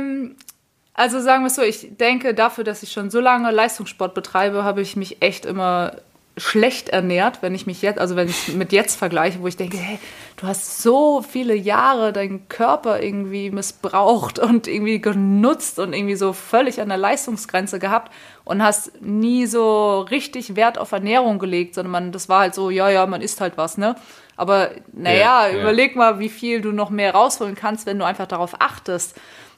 also 0.96 1.20
sagen 1.20 1.44
wir 1.44 1.48
es 1.48 1.56
so, 1.56 1.62
ich 1.62 1.98
denke, 1.98 2.34
dafür, 2.34 2.64
dass 2.64 2.82
ich 2.82 2.92
schon 2.92 3.10
so 3.10 3.20
lange 3.20 3.52
Leistungssport 3.52 4.14
betreibe, 4.14 4.64
habe 4.64 4.82
ich 4.82 4.96
mich 4.96 5.22
echt 5.22 5.46
immer 5.46 5.98
schlecht 6.38 6.90
ernährt, 6.90 7.42
wenn 7.42 7.56
ich 7.56 7.66
mich 7.66 7.82
jetzt, 7.82 8.00
also 8.00 8.16
wenn 8.16 8.28
ich 8.28 8.54
mit 8.54 8.74
jetzt 8.74 8.98
vergleiche, 8.98 9.42
wo 9.42 9.48
ich 9.48 9.56
denke, 9.56 9.78
hey, 9.78 10.00
du 10.36 10.48
hast 10.48 10.82
so 10.82 11.22
viele 11.22 11.56
Jahre 11.56 12.12
deinen 12.12 12.50
Körper 12.50 13.02
irgendwie 13.02 13.52
missbraucht 13.52 14.40
und 14.40 14.68
irgendwie 14.68 15.00
genutzt 15.00 15.80
und 15.80 15.94
irgendwie 15.94 16.16
so 16.16 16.34
völlig 16.34 16.82
an 16.82 16.90
der 16.90 16.98
Leistungsgrenze 16.98 17.80
gehabt 17.80 18.12
und 18.44 18.62
hast 18.62 19.02
nie 19.02 19.46
so 19.46 20.02
richtig 20.02 20.58
Wert 20.58 20.78
auf 20.78 20.92
Ernährung 20.92 21.40
gelegt, 21.40 21.76
sondern 21.76 21.92
man, 21.92 22.12
das 22.12 22.28
war 22.28 22.42
halt 22.42 22.56
so, 22.56 22.70
ja, 22.70 22.90
ja, 22.90 23.06
man 23.06 23.22
isst 23.22 23.40
halt 23.40 23.58
was, 23.58 23.78
ne? 23.78 23.96
Aber 24.38 24.72
naja, 24.92 25.48
ja, 25.48 25.62
überleg 25.62 25.92
ja. 25.92 25.98
mal, 25.98 26.20
wie 26.20 26.28
viel 26.28 26.60
du 26.60 26.74
noch 26.74 26.90
mehr 26.90 27.14
rausholen 27.14 27.56
kannst, 27.56 27.86
wenn 27.86 27.98
du 27.98 28.06
einfach 28.06 28.28
darauf 28.28 28.60
achtest. 28.60 29.16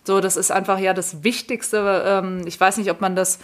So, 0.08 0.22
das 0.22 0.38
ist 0.38 0.52
einfach 0.52 0.80
ja 0.80 0.93
das 0.93 1.24
Wichtigste. 1.24 2.04
Ähm, 2.06 2.41
ich 2.46 2.60
weiß 2.60 2.78
nicht, 2.78 2.89
ob 2.89 3.02
man 3.02 3.15
das 3.15 3.39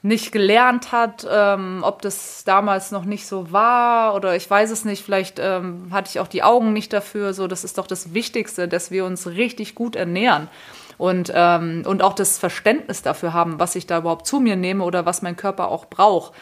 nicht 0.00 0.32
gelernt 0.32 0.92
hat, 0.92 1.26
ähm, 1.30 1.80
ob 1.82 2.02
das 2.02 2.44
damals 2.44 2.92
noch 2.92 3.04
nicht 3.04 3.26
so 3.26 3.52
war 3.52 4.14
oder 4.14 4.34
ich 4.34 4.50
weiß 4.50 4.70
es 4.70 4.84
nicht, 4.84 5.04
vielleicht 5.04 5.38
ähm, 5.40 5.88
hatte 5.92 6.10
ich 6.10 6.20
auch 6.20 6.26
die 6.28 6.42
Augen 6.42 6.72
nicht 6.72 6.92
dafür. 6.92 7.34
So, 7.34 7.46
das 7.48 7.64
ist 7.64 7.78
doch 7.78 7.86
das 7.86 8.14
Wichtigste, 8.14 8.68
dass 8.68 8.90
wir 8.90 9.04
uns 9.04 9.26
richtig 9.26 9.74
gut 9.74 9.94
ernähren 9.94 10.48
und, 10.98 11.32
ähm, 11.34 11.82
und 11.84 12.02
auch 12.02 12.14
das 12.14 12.38
Verständnis 12.38 13.02
dafür 13.02 13.32
haben, 13.32 13.58
was 13.60 13.74
ich 13.74 13.86
da 13.86 13.98
überhaupt 13.98 14.26
zu 14.26 14.40
mir 14.40 14.56
nehme 14.56 14.84
oder 14.84 15.04
was 15.04 15.22
mein 15.22 15.36
Körper 15.36 15.68
auch 15.68 15.86
braucht. 15.86 16.32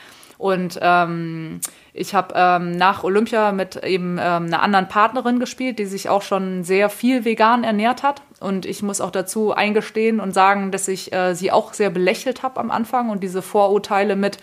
Und 0.40 0.79
ähm, 0.81 1.61
ich 1.92 2.14
habe 2.14 2.33
ähm, 2.35 2.72
nach 2.72 3.05
Olympia 3.05 3.53
mit 3.53 3.76
eben 3.85 4.12
ähm, 4.18 4.46
einer 4.46 4.62
anderen 4.62 4.88
Partnerin 4.88 5.38
gespielt, 5.38 5.79
die 5.79 5.85
sich 5.85 6.09
auch 6.09 6.22
schon 6.22 6.64
sehr 6.64 6.88
viel 6.88 7.26
vegan 7.26 7.62
ernährt 7.62 8.03
hat. 8.03 8.22
Und 8.40 8.64
ich 8.64 8.83
muss 8.83 9.03
auch 9.03 9.11
dazu 9.11 9.53
eingestehen 9.53 10.18
und 10.18 10.33
sagen, 10.33 10.70
dass 10.70 10.88
ich 10.88 11.12
äh, 11.12 11.35
sie 11.35 11.53
auch 11.53 11.74
sehr 11.74 11.90
belächelt 11.90 12.42
habe 12.42 12.59
am 12.59 12.70
Anfang 12.70 13.11
und 13.11 13.22
diese 13.22 13.42
Vorurteile 13.42 14.16
mit, 14.16 14.38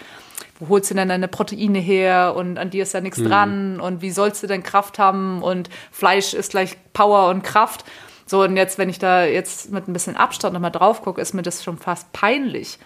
wo 0.60 0.69
holst 0.69 0.91
du 0.91 0.93
denn 0.93 1.10
deine 1.10 1.27
Proteine 1.27 1.79
her 1.79 2.36
und 2.38 2.60
an 2.60 2.69
dir 2.69 2.83
ist 2.83 2.93
ja 2.93 3.01
nichts 3.01 3.17
mhm. 3.17 3.29
dran 3.29 3.79
und 3.79 4.03
wie 4.03 4.12
sollst 4.12 4.43
du 4.43 4.47
denn 4.47 4.62
Kraft 4.62 4.99
haben 4.99 5.41
und 5.41 5.67
Fleisch 5.91 6.36
ist 6.36 6.51
gleich 6.51 6.77
Power 6.93 7.29
und 7.29 7.41
Kraft. 7.41 7.86
So, 8.27 8.43
und 8.43 8.55
jetzt, 8.55 8.77
wenn 8.77 8.89
ich 8.89 8.99
da 8.99 9.25
jetzt 9.25 9.71
mit 9.71 9.88
ein 9.88 9.93
bisschen 9.93 10.15
Abstand 10.15 10.53
nochmal 10.53 10.69
drauf 10.69 11.01
gucke, 11.01 11.19
ist 11.19 11.33
mir 11.33 11.41
das 11.41 11.63
schon 11.63 11.79
fast 11.79 12.13
peinlich 12.13 12.77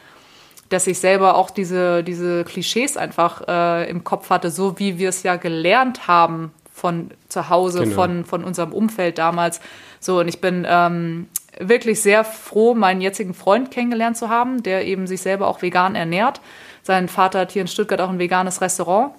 dass 0.71 0.87
ich 0.87 0.99
selber 0.99 1.35
auch 1.35 1.49
diese, 1.49 2.03
diese 2.03 2.45
Klischees 2.45 2.95
einfach 2.95 3.47
äh, 3.47 3.89
im 3.89 4.03
Kopf 4.03 4.29
hatte, 4.29 4.49
so 4.49 4.79
wie 4.79 4.97
wir 4.97 5.09
es 5.09 5.23
ja 5.23 5.35
gelernt 5.35 6.07
haben 6.07 6.51
von 6.73 7.11
zu 7.27 7.49
Hause, 7.49 7.83
genau. 7.83 7.95
von, 7.95 8.25
von 8.25 8.43
unserem 8.43 8.71
Umfeld 8.71 9.17
damals. 9.17 9.59
So, 9.99 10.19
und 10.21 10.29
ich 10.29 10.39
bin 10.39 10.65
ähm, 10.67 11.27
wirklich 11.59 12.01
sehr 12.01 12.23
froh, 12.23 12.73
meinen 12.73 13.01
jetzigen 13.01 13.33
Freund 13.33 13.69
kennengelernt 13.69 14.17
zu 14.17 14.29
haben, 14.29 14.63
der 14.63 14.85
eben 14.87 15.07
sich 15.07 15.21
selber 15.21 15.47
auch 15.47 15.61
vegan 15.61 15.95
ernährt. 15.95 16.39
Sein 16.83 17.09
Vater 17.09 17.39
hat 17.39 17.51
hier 17.51 17.61
in 17.61 17.67
Stuttgart 17.67 17.99
auch 17.99 18.09
ein 18.09 18.19
veganes 18.19 18.61
Restaurant. 18.61 19.13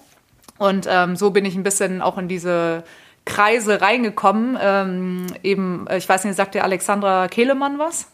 Und 0.59 0.87
ähm, 0.88 1.17
so 1.17 1.31
bin 1.31 1.45
ich 1.45 1.55
ein 1.55 1.62
bisschen 1.62 2.01
auch 2.01 2.17
in 2.17 2.29
diese 2.29 2.83
Kreise 3.27 3.81
reingekommen. 3.81 4.59
Ähm, 4.61 5.27
eben, 5.43 5.87
ich 5.95 6.09
weiß 6.09 6.25
nicht, 6.25 6.37
sagt 6.37 6.55
dir 6.55 6.65
Alexandra 6.65 7.29
Kehlemann 7.29 7.79
was? 7.79 8.09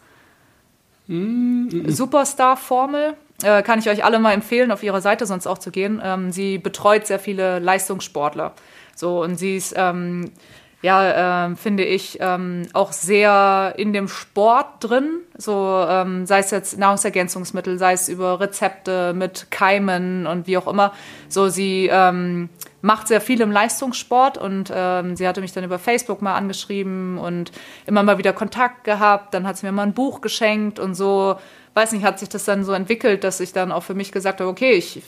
Mm 1.06 1.68
-mm. 1.68 1.90
Superstar-Formel. 1.90 3.14
Äh, 3.42 3.62
kann 3.62 3.78
ich 3.78 3.88
euch 3.88 4.04
alle 4.04 4.18
mal 4.18 4.32
empfehlen, 4.32 4.72
auf 4.72 4.82
ihre 4.82 5.00
Seite 5.00 5.26
sonst 5.26 5.46
auch 5.46 5.58
zu 5.58 5.70
gehen. 5.70 6.00
Ähm, 6.02 6.32
sie 6.32 6.58
betreut 6.58 7.06
sehr 7.06 7.18
viele 7.18 7.60
Leistungssportler. 7.60 8.52
So, 8.96 9.22
und 9.22 9.36
sie 9.36 9.56
ist 9.56 9.74
ähm, 9.76 10.32
ja, 10.80 11.46
ähm, 11.46 11.56
finde 11.56 11.84
ich, 11.84 12.18
ähm, 12.20 12.62
auch 12.72 12.92
sehr 12.92 13.74
in 13.76 13.92
dem 13.92 14.06
Sport 14.06 14.66
drin. 14.80 15.20
So, 15.36 15.84
ähm, 15.88 16.24
sei 16.24 16.38
es 16.38 16.52
jetzt 16.52 16.78
Nahrungsergänzungsmittel, 16.78 17.78
sei 17.78 17.94
es 17.94 18.08
über 18.08 18.38
Rezepte 18.38 19.12
mit 19.12 19.50
Keimen 19.50 20.28
und 20.28 20.46
wie 20.46 20.56
auch 20.56 20.68
immer. 20.68 20.92
So, 21.28 21.48
sie 21.48 21.88
ähm, 21.92 22.48
macht 22.80 23.08
sehr 23.08 23.20
viel 23.20 23.40
im 23.40 23.50
Leistungssport 23.50 24.38
und 24.38 24.70
ähm, 24.72 25.16
sie 25.16 25.26
hatte 25.26 25.40
mich 25.40 25.52
dann 25.52 25.64
über 25.64 25.80
Facebook 25.80 26.22
mal 26.22 26.36
angeschrieben 26.36 27.18
und 27.18 27.50
immer 27.86 28.04
mal 28.04 28.18
wieder 28.18 28.32
Kontakt 28.32 28.84
gehabt. 28.84 29.34
Dann 29.34 29.48
hat 29.48 29.56
sie 29.56 29.66
mir 29.66 29.72
mal 29.72 29.82
ein 29.82 29.94
Buch 29.94 30.20
geschenkt 30.20 30.78
und 30.78 30.94
so, 30.94 31.38
weiß 31.78 31.92
nicht, 31.92 32.04
hat 32.04 32.18
sich 32.18 32.28
das 32.28 32.44
dann 32.44 32.64
so 32.64 32.72
entwickelt, 32.72 33.22
dass 33.22 33.38
ich 33.38 33.52
dann 33.52 33.70
auch 33.70 33.84
für 33.84 33.94
mich 33.94 34.10
gesagt 34.10 34.40
habe, 34.40 34.50
okay, 34.50 34.72
ich 34.72 35.00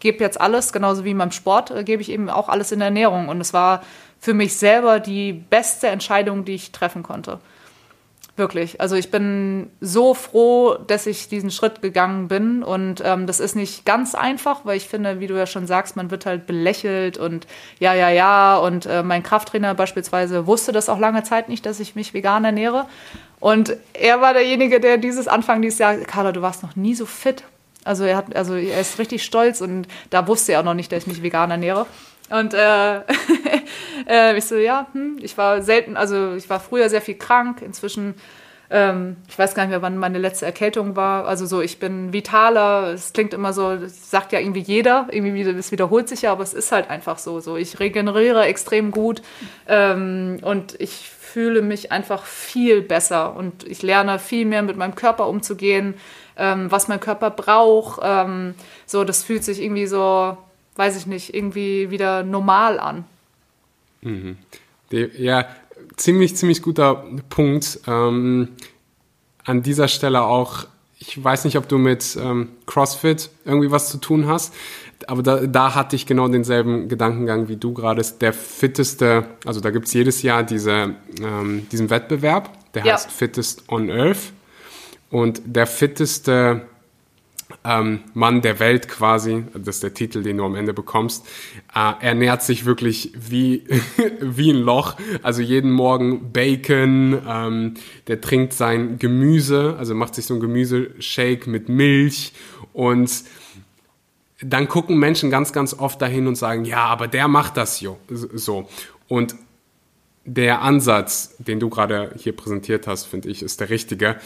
gebe 0.00 0.24
jetzt 0.24 0.40
alles, 0.40 0.72
genauso 0.72 1.04
wie 1.04 1.14
beim 1.14 1.30
Sport, 1.30 1.70
äh, 1.70 1.84
gebe 1.84 2.02
ich 2.02 2.10
eben 2.10 2.28
auch 2.28 2.48
alles 2.48 2.72
in 2.72 2.80
der 2.80 2.86
Ernährung. 2.86 3.28
Und 3.28 3.40
es 3.40 3.52
war 3.52 3.82
für 4.18 4.34
mich 4.34 4.56
selber 4.56 4.98
die 4.98 5.32
beste 5.32 5.86
Entscheidung, 5.86 6.44
die 6.44 6.54
ich 6.54 6.72
treffen 6.72 7.04
konnte. 7.04 7.38
Wirklich. 8.36 8.82
Also 8.82 8.96
ich 8.96 9.10
bin 9.10 9.70
so 9.80 10.12
froh, 10.12 10.74
dass 10.86 11.06
ich 11.06 11.28
diesen 11.28 11.50
Schritt 11.50 11.80
gegangen 11.80 12.28
bin. 12.28 12.62
Und 12.62 13.02
ähm, 13.02 13.26
das 13.26 13.40
ist 13.40 13.56
nicht 13.56 13.86
ganz 13.86 14.14
einfach, 14.14 14.60
weil 14.64 14.76
ich 14.76 14.86
finde, 14.86 15.20
wie 15.20 15.26
du 15.26 15.34
ja 15.38 15.46
schon 15.46 15.66
sagst, 15.66 15.96
man 15.96 16.10
wird 16.10 16.26
halt 16.26 16.46
belächelt 16.46 17.16
und 17.16 17.46
ja, 17.78 17.94
ja, 17.94 18.10
ja. 18.10 18.58
Und 18.58 18.84
äh, 18.84 19.02
mein 19.02 19.22
Krafttrainer 19.22 19.74
beispielsweise 19.74 20.46
wusste 20.46 20.72
das 20.72 20.90
auch 20.90 20.98
lange 20.98 21.22
Zeit 21.22 21.48
nicht, 21.48 21.64
dass 21.64 21.80
ich 21.80 21.94
mich 21.94 22.12
vegan 22.12 22.44
ernähre. 22.44 22.86
Und 23.40 23.74
er 23.94 24.20
war 24.20 24.34
derjenige, 24.34 24.80
der 24.80 24.98
dieses 24.98 25.28
Anfang 25.28 25.62
dieses 25.62 25.78
Jahr, 25.78 25.96
Carla, 25.96 26.32
du 26.32 26.42
warst 26.42 26.62
noch 26.62 26.76
nie 26.76 26.94
so 26.94 27.06
fit. 27.06 27.42
Also 27.84 28.04
er 28.04 28.18
hat, 28.18 28.36
also 28.36 28.54
er 28.54 28.80
ist 28.80 28.98
richtig 28.98 29.22
stolz 29.22 29.62
und 29.62 29.86
da 30.10 30.26
wusste 30.28 30.52
er 30.52 30.60
auch 30.60 30.64
noch 30.64 30.74
nicht, 30.74 30.92
dass 30.92 31.04
ich 31.04 31.06
mich 31.06 31.22
vegan 31.22 31.50
ernähre. 31.50 31.86
Und 32.30 32.54
äh, 32.54 32.98
äh, 34.08 34.36
ich 34.36 34.44
so, 34.44 34.56
ja, 34.56 34.86
hm, 34.92 35.18
ich 35.20 35.36
war 35.38 35.62
selten, 35.62 35.96
also 35.96 36.34
ich 36.34 36.48
war 36.50 36.60
früher 36.60 36.88
sehr 36.88 37.00
viel 37.00 37.14
krank, 37.14 37.62
inzwischen, 37.62 38.14
ähm, 38.68 39.16
ich 39.28 39.38
weiß 39.38 39.54
gar 39.54 39.62
nicht 39.62 39.70
mehr, 39.70 39.82
wann 39.82 39.96
meine 39.96 40.18
letzte 40.18 40.44
Erkältung 40.44 40.96
war. 40.96 41.26
Also 41.26 41.46
so, 41.46 41.60
ich 41.60 41.78
bin 41.78 42.12
vitaler, 42.12 42.92
es 42.92 43.12
klingt 43.12 43.32
immer 43.32 43.52
so, 43.52 43.76
das 43.76 44.10
sagt 44.10 44.32
ja 44.32 44.40
irgendwie 44.40 44.60
jeder, 44.60 45.06
irgendwie, 45.10 45.42
es 45.42 45.70
wiederholt 45.70 46.08
sich 46.08 46.22
ja, 46.22 46.32
aber 46.32 46.42
es 46.42 46.54
ist 46.54 46.72
halt 46.72 46.90
einfach 46.90 47.18
so. 47.18 47.38
so. 47.38 47.56
Ich 47.56 47.78
regeneriere 47.78 48.44
extrem 48.46 48.90
gut 48.90 49.22
ähm, 49.68 50.38
und 50.42 50.74
ich 50.80 51.08
fühle 51.36 51.62
mich 51.62 51.92
einfach 51.92 52.24
viel 52.24 52.82
besser 52.82 53.36
und 53.36 53.64
ich 53.64 53.82
lerne 53.82 54.18
viel 54.18 54.46
mehr 54.46 54.62
mit 54.62 54.76
meinem 54.76 54.94
Körper 54.94 55.28
umzugehen, 55.28 55.94
ähm, 56.36 56.72
was 56.72 56.88
mein 56.88 56.98
Körper 56.98 57.30
braucht. 57.30 58.00
Ähm, 58.02 58.54
so, 58.86 59.04
das 59.04 59.22
fühlt 59.22 59.44
sich 59.44 59.62
irgendwie 59.62 59.86
so 59.86 60.38
weiß 60.76 60.96
ich 60.96 61.06
nicht, 61.06 61.34
irgendwie 61.34 61.90
wieder 61.90 62.22
normal 62.22 62.78
an. 62.78 63.04
Mhm. 64.02 64.36
Ja, 64.90 65.46
ziemlich, 65.96 66.36
ziemlich 66.36 66.62
guter 66.62 67.04
Punkt. 67.28 67.80
Ähm, 67.86 68.48
an 69.44 69.62
dieser 69.62 69.88
Stelle 69.88 70.22
auch, 70.22 70.66
ich 70.98 71.22
weiß 71.22 71.44
nicht, 71.44 71.56
ob 71.56 71.68
du 71.68 71.78
mit 71.78 72.16
ähm, 72.20 72.50
CrossFit 72.66 73.30
irgendwie 73.44 73.70
was 73.70 73.90
zu 73.90 73.98
tun 73.98 74.26
hast, 74.26 74.54
aber 75.06 75.22
da, 75.22 75.46
da 75.46 75.74
hatte 75.74 75.96
ich 75.96 76.06
genau 76.06 76.28
denselben 76.28 76.88
Gedankengang 76.88 77.48
wie 77.48 77.56
du 77.56 77.72
gerade. 77.72 78.02
Der 78.20 78.32
fitteste, 78.32 79.26
also 79.44 79.60
da 79.60 79.70
gibt 79.70 79.86
es 79.86 79.92
jedes 79.92 80.22
Jahr 80.22 80.42
diese, 80.42 80.94
ähm, 81.20 81.66
diesen 81.70 81.90
Wettbewerb, 81.90 82.50
der 82.74 82.84
ja. 82.84 82.94
heißt 82.94 83.10
Fittest 83.10 83.64
on 83.68 83.90
Earth. 83.90 84.32
Und 85.10 85.40
der 85.44 85.66
fitteste 85.66 86.62
ähm, 87.64 88.00
Mann 88.14 88.42
der 88.42 88.58
Welt 88.58 88.88
quasi, 88.88 89.44
das 89.54 89.76
ist 89.76 89.82
der 89.82 89.94
Titel, 89.94 90.22
den 90.22 90.38
du 90.38 90.44
am 90.44 90.56
Ende 90.56 90.72
bekommst, 90.72 91.26
äh, 91.74 91.92
ernährt 92.00 92.42
sich 92.42 92.64
wirklich 92.64 93.12
wie, 93.16 93.64
wie 94.20 94.50
ein 94.50 94.56
Loch. 94.56 94.96
Also 95.22 95.42
jeden 95.42 95.70
Morgen 95.70 96.32
Bacon, 96.32 97.20
ähm, 97.26 97.74
der 98.08 98.20
trinkt 98.20 98.52
sein 98.52 98.98
Gemüse, 98.98 99.76
also 99.78 99.94
macht 99.94 100.14
sich 100.14 100.26
so 100.26 100.34
ein 100.34 100.40
Gemüseshake 100.40 101.48
mit 101.48 101.68
Milch 101.68 102.32
und 102.72 103.24
dann 104.42 104.68
gucken 104.68 104.98
Menschen 104.98 105.30
ganz, 105.30 105.52
ganz 105.52 105.72
oft 105.72 106.02
dahin 106.02 106.26
und 106.26 106.34
sagen, 106.34 106.64
ja, 106.64 106.84
aber 106.84 107.08
der 107.08 107.26
macht 107.26 107.56
das 107.56 107.82
so. 108.08 108.68
Und 109.08 109.34
der 110.24 110.60
Ansatz, 110.60 111.36
den 111.38 111.58
du 111.58 111.70
gerade 111.70 112.12
hier 112.18 112.34
präsentiert 112.34 112.86
hast, 112.86 113.06
finde 113.06 113.30
ich, 113.30 113.42
ist 113.42 113.60
der 113.60 113.70
richtige. 113.70 114.16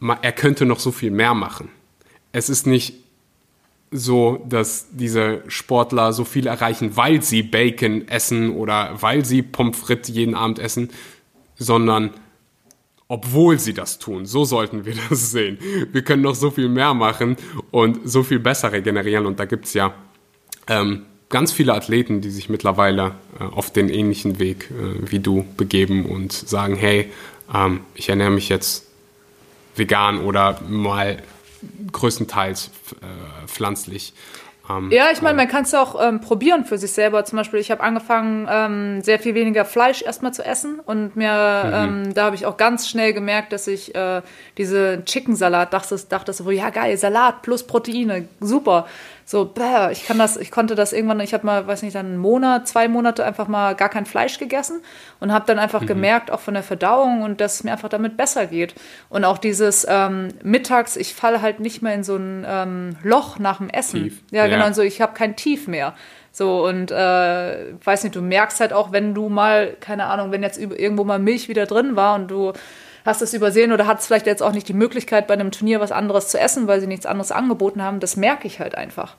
Er 0.00 0.32
könnte 0.32 0.64
noch 0.64 0.78
so 0.78 0.90
viel 0.90 1.10
mehr 1.10 1.34
machen 1.34 1.68
es 2.32 2.48
ist 2.48 2.66
nicht 2.66 2.94
so, 3.90 4.44
dass 4.48 4.88
diese 4.90 5.42
Sportler 5.48 6.12
so 6.12 6.24
viel 6.24 6.46
erreichen, 6.46 6.96
weil 6.96 7.22
sie 7.22 7.42
Bacon 7.42 8.08
essen 8.08 8.56
oder 8.56 8.96
weil 9.00 9.24
sie 9.24 9.42
Pommes 9.42 9.76
frites 9.76 10.08
jeden 10.08 10.34
Abend 10.34 10.58
essen, 10.58 10.90
sondern 11.56 12.10
obwohl 13.06 13.58
sie 13.58 13.74
das 13.74 13.98
tun. 13.98 14.24
So 14.24 14.46
sollten 14.46 14.86
wir 14.86 14.94
das 15.10 15.30
sehen. 15.30 15.58
Wir 15.92 16.02
können 16.02 16.22
noch 16.22 16.34
so 16.34 16.50
viel 16.50 16.68
mehr 16.68 16.94
machen 16.94 17.36
und 17.70 18.00
so 18.04 18.22
viel 18.22 18.38
besser 18.38 18.72
regenerieren. 18.72 19.26
Und 19.26 19.38
da 19.38 19.44
gibt 19.44 19.66
es 19.66 19.74
ja 19.74 19.92
ähm, 20.68 21.02
ganz 21.28 21.52
viele 21.52 21.74
Athleten, 21.74 22.22
die 22.22 22.30
sich 22.30 22.48
mittlerweile 22.48 23.14
äh, 23.38 23.44
auf 23.44 23.70
den 23.70 23.90
ähnlichen 23.90 24.38
Weg 24.38 24.70
äh, 24.70 25.10
wie 25.10 25.18
du 25.18 25.44
begeben 25.58 26.06
und 26.06 26.32
sagen, 26.32 26.76
hey, 26.76 27.10
ähm, 27.54 27.80
ich 27.94 28.08
ernähre 28.08 28.30
mich 28.30 28.48
jetzt 28.48 28.86
vegan 29.76 30.20
oder 30.20 30.60
mal 30.66 31.22
größtenteils 31.92 32.70
äh, 33.00 33.46
pflanzlich. 33.46 34.14
Ähm, 34.70 34.90
ja, 34.90 35.10
ich 35.12 35.22
meine, 35.22 35.36
man 35.36 35.48
kann 35.48 35.64
es 35.64 35.74
auch 35.74 36.00
ähm, 36.00 36.20
probieren 36.20 36.64
für 36.64 36.78
sich 36.78 36.92
selber. 36.92 37.24
Zum 37.24 37.36
Beispiel, 37.36 37.58
ich 37.58 37.70
habe 37.70 37.82
angefangen, 37.82 38.46
ähm, 38.50 39.02
sehr 39.02 39.18
viel 39.18 39.34
weniger 39.34 39.64
Fleisch 39.64 40.02
erstmal 40.02 40.32
zu 40.32 40.44
essen 40.44 40.78
und 40.80 41.16
mir, 41.16 41.64
mhm. 41.64 41.72
Ähm, 41.72 42.14
da 42.14 42.24
habe 42.24 42.36
ich 42.36 42.46
auch 42.46 42.56
ganz 42.56 42.88
schnell 42.88 43.12
gemerkt, 43.12 43.52
dass 43.52 43.66
ich 43.66 43.94
äh, 43.94 44.22
diese 44.58 45.04
Chicken-Salat 45.04 45.72
dachte, 45.72 45.98
dachte 46.08 46.32
so, 46.32 46.50
ja 46.50 46.70
geil, 46.70 46.96
Salat 46.96 47.42
plus 47.42 47.66
Proteine, 47.66 48.28
super 48.40 48.86
so, 49.32 49.46
bäh, 49.46 49.90
ich 49.92 50.04
kann 50.04 50.18
das, 50.18 50.36
ich 50.36 50.50
konnte 50.50 50.74
das 50.74 50.92
irgendwann, 50.92 51.18
ich 51.20 51.32
habe 51.32 51.46
mal, 51.46 51.66
weiß 51.66 51.80
nicht, 51.80 51.94
dann 51.94 52.04
einen 52.04 52.16
Monat, 52.18 52.68
zwei 52.68 52.86
Monate 52.86 53.24
einfach 53.24 53.48
mal 53.48 53.74
gar 53.74 53.88
kein 53.88 54.04
Fleisch 54.04 54.38
gegessen 54.38 54.82
und 55.20 55.32
habe 55.32 55.46
dann 55.46 55.58
einfach 55.58 55.80
mhm. 55.80 55.86
gemerkt, 55.86 56.30
auch 56.30 56.40
von 56.40 56.52
der 56.52 56.62
Verdauung 56.62 57.22
und 57.22 57.40
dass 57.40 57.54
es 57.54 57.64
mir 57.64 57.72
einfach 57.72 57.88
damit 57.88 58.18
besser 58.18 58.44
geht. 58.44 58.74
Und 59.08 59.24
auch 59.24 59.38
dieses 59.38 59.86
ähm, 59.88 60.28
mittags, 60.42 60.96
ich 60.96 61.14
falle 61.14 61.40
halt 61.40 61.60
nicht 61.60 61.80
mehr 61.80 61.94
in 61.94 62.04
so 62.04 62.16
ein 62.16 62.44
ähm, 62.46 62.96
Loch 63.02 63.38
nach 63.38 63.56
dem 63.56 63.70
Essen. 63.70 64.02
Tief. 64.02 64.20
Ja, 64.32 64.46
genau, 64.48 64.66
ja. 64.66 64.74
so 64.74 64.82
ich 64.82 65.00
habe 65.00 65.14
kein 65.14 65.34
Tief 65.34 65.66
mehr. 65.66 65.94
So, 66.30 66.66
und 66.66 66.90
äh, 66.90 66.94
weiß 67.82 68.04
nicht, 68.04 68.14
du 68.14 68.20
merkst 68.20 68.60
halt 68.60 68.74
auch, 68.74 68.92
wenn 68.92 69.14
du 69.14 69.30
mal, 69.30 69.78
keine 69.80 70.08
Ahnung, 70.08 70.30
wenn 70.30 70.42
jetzt 70.42 70.58
irgendwo 70.58 71.04
mal 71.04 71.18
Milch 71.18 71.48
wieder 71.48 71.64
drin 71.64 71.96
war 71.96 72.16
und 72.16 72.30
du 72.30 72.52
hast 73.04 73.22
es 73.22 73.34
übersehen 73.34 73.72
oder 73.72 73.86
hast 73.86 74.06
vielleicht 74.06 74.26
jetzt 74.26 74.42
auch 74.42 74.52
nicht 74.52 74.68
die 74.68 74.74
Möglichkeit, 74.74 75.26
bei 75.26 75.34
einem 75.34 75.50
Turnier 75.50 75.80
was 75.80 75.92
anderes 75.92 76.28
zu 76.28 76.38
essen, 76.38 76.66
weil 76.68 76.80
sie 76.80 76.86
nichts 76.86 77.06
anderes 77.06 77.32
angeboten 77.32 77.82
haben, 77.82 78.00
das 78.00 78.16
merke 78.16 78.46
ich 78.46 78.60
halt 78.60 78.74
einfach. 78.74 79.16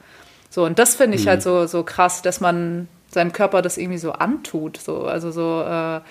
So, 0.49 0.65
und 0.65 0.79
das 0.79 0.95
finde 0.95 1.17
ich 1.17 1.27
halt 1.27 1.45
mhm. 1.45 1.49
halt 1.49 1.67
so, 1.69 1.79
so 1.79 1.83
krass, 1.83 2.21
dass 2.21 2.39
man 2.39 2.87
seinem 3.09 3.33
Körper 3.33 3.61
das 3.61 3.77
irgendwie 3.77 3.97
so 3.97 4.11
antut. 4.13 4.77
So, 4.77 5.05
also 5.05 5.31
so, 5.31 5.61
äh, 5.61 6.01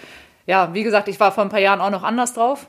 ja, 0.47 0.75
wie 0.75 0.83
gesagt, 0.83 1.09
ich 1.09 1.21
war 1.21 1.33
vor 1.33 1.45
ein 1.45 1.51
paar 1.51 1.61
Jahren 1.61 1.81
auch 1.81 1.91
noch 1.91 2.03
anders 2.03 2.35
drauf, 2.35 2.67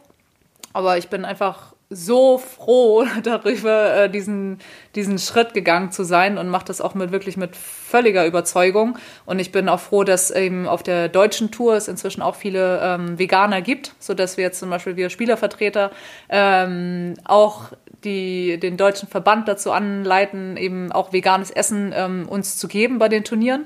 aber 0.74 0.98
ich 0.98 1.10
bin 1.10 1.26
einfach 1.26 1.73
so 1.94 2.38
froh 2.38 3.06
darüber, 3.24 3.96
äh, 3.96 4.10
diesen, 4.10 4.60
diesen 4.96 5.20
Schritt 5.20 5.54
gegangen 5.54 5.92
zu 5.92 6.04
sein 6.04 6.38
und 6.38 6.50
mache 6.50 6.66
das 6.66 6.82
auch 6.82 6.96
mit 6.96 7.12
wirklich 7.12 7.38
mit 7.38 7.56
völliger 7.56 8.26
Überzeugung. 8.26 8.98
Und 9.26 9.40
ich 9.40 9.52
bin 9.52 9.70
auch 9.70 9.80
froh, 9.80 10.04
dass 10.04 10.32
eben 10.32 10.68
auf 10.68 10.84
der 10.84 11.10
deutschen 11.10 11.52
Tour 11.52 11.76
es 11.76 11.88
inzwischen 11.88 12.22
auch 12.22 12.36
viele 12.36 12.80
ähm, 12.84 13.20
Veganer 13.20 13.62
gibt, 13.62 13.94
sodass 14.00 14.38
wir 14.38 14.44
jetzt 14.44 14.60
zum 14.60 14.70
Beispiel 14.70 14.96
wir 14.96 15.10
Spielervertreter 15.10 15.92
ähm, 16.30 17.16
auch 17.24 17.72
die, 18.04 18.60
den 18.60 18.78
deutschen 18.78 19.08
Verband 19.08 19.48
dazu 19.48 19.72
anleiten, 19.72 20.58
eben 20.58 20.92
auch 20.92 21.14
veganes 21.14 21.52
Essen 21.52 21.94
ähm, 21.96 22.28
uns 22.28 22.58
zu 22.58 22.68
geben 22.68 23.00
bei 23.00 23.10
den 23.10 23.24
Turnieren. 23.24 23.66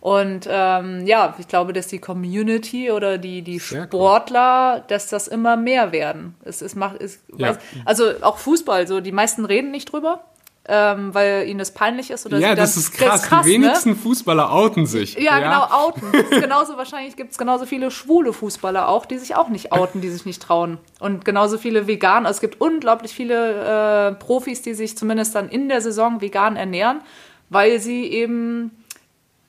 Und 0.00 0.48
ähm, 0.48 1.06
ja, 1.06 1.34
ich 1.38 1.48
glaube, 1.48 1.72
dass 1.72 1.88
die 1.88 1.98
Community 1.98 2.90
oder 2.90 3.18
die, 3.18 3.42
die 3.42 3.58
Sportler, 3.60 4.76
cool. 4.76 4.84
dass 4.88 5.08
das 5.08 5.28
immer 5.28 5.56
mehr 5.56 5.92
werden. 5.92 6.34
Es, 6.44 6.62
es 6.62 6.74
macht, 6.74 7.00
es, 7.02 7.20
ja. 7.36 7.48
weiß, 7.48 7.58
also 7.84 8.12
auch 8.22 8.38
Fußball, 8.38 8.86
so 8.86 9.00
die 9.00 9.12
meisten 9.12 9.44
reden 9.44 9.70
nicht 9.70 9.92
drüber. 9.92 10.24
ähm, 10.70 11.14
weil 11.14 11.48
ihnen 11.48 11.58
das 11.58 11.72
peinlich 11.72 12.10
ist. 12.10 12.26
Oder 12.26 12.38
ja, 12.38 12.50
sie 12.50 12.56
das 12.56 12.74
dann, 12.74 12.82
ist 12.82 12.92
krass. 12.92 13.22
krass 13.22 13.46
die 13.46 13.56
ne? 13.56 13.64
wenigsten 13.64 13.96
Fußballer 13.96 14.52
outen 14.52 14.86
sich. 14.86 15.18
Ja, 15.18 15.38
genau, 15.38 15.86
outen. 15.86 16.12
Das 16.12 16.22
ist 16.30 16.42
genauso 16.42 16.76
wahrscheinlich 16.76 17.16
gibt 17.16 17.32
es 17.32 17.38
genauso 17.38 17.64
viele 17.64 17.90
schwule 17.90 18.34
Fußballer 18.34 18.88
auch, 18.88 19.06
die 19.06 19.16
sich 19.16 19.34
auch 19.34 19.48
nicht 19.48 19.72
outen, 19.72 20.02
die 20.02 20.10
sich 20.10 20.26
nicht 20.26 20.42
trauen. 20.42 20.78
Und 21.00 21.24
genauso 21.24 21.56
viele 21.56 21.86
vegan. 21.86 22.26
Also 22.26 22.36
es 22.36 22.40
gibt 22.42 22.60
unglaublich 22.60 23.14
viele 23.14 24.10
äh, 24.10 24.14
Profis, 24.16 24.60
die 24.60 24.74
sich 24.74 24.96
zumindest 24.98 25.34
dann 25.34 25.48
in 25.48 25.70
der 25.70 25.80
Saison 25.80 26.20
vegan 26.20 26.56
ernähren, 26.56 27.00
weil 27.48 27.80
sie 27.80 28.04
eben 28.04 28.70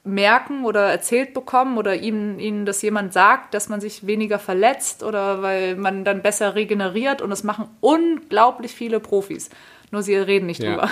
merken 0.03 0.65
oder 0.65 0.87
erzählt 0.89 1.33
bekommen 1.33 1.77
oder 1.77 1.95
ihnen, 1.95 2.39
ihnen 2.39 2.65
das 2.65 2.81
jemand 2.81 3.13
sagt, 3.13 3.53
dass 3.53 3.69
man 3.69 3.81
sich 3.81 4.07
weniger 4.07 4.39
verletzt 4.39 5.03
oder 5.03 5.41
weil 5.41 5.75
man 5.75 6.03
dann 6.05 6.21
besser 6.21 6.55
regeneriert 6.55 7.21
und 7.21 7.29
das 7.29 7.43
machen 7.43 7.65
unglaublich 7.81 8.71
viele 8.73 8.99
Profis. 8.99 9.49
Nur 9.91 10.01
sie 10.01 10.15
reden 10.15 10.45
nicht 10.45 10.63
Ja. 10.63 10.71
drüber. 10.71 10.89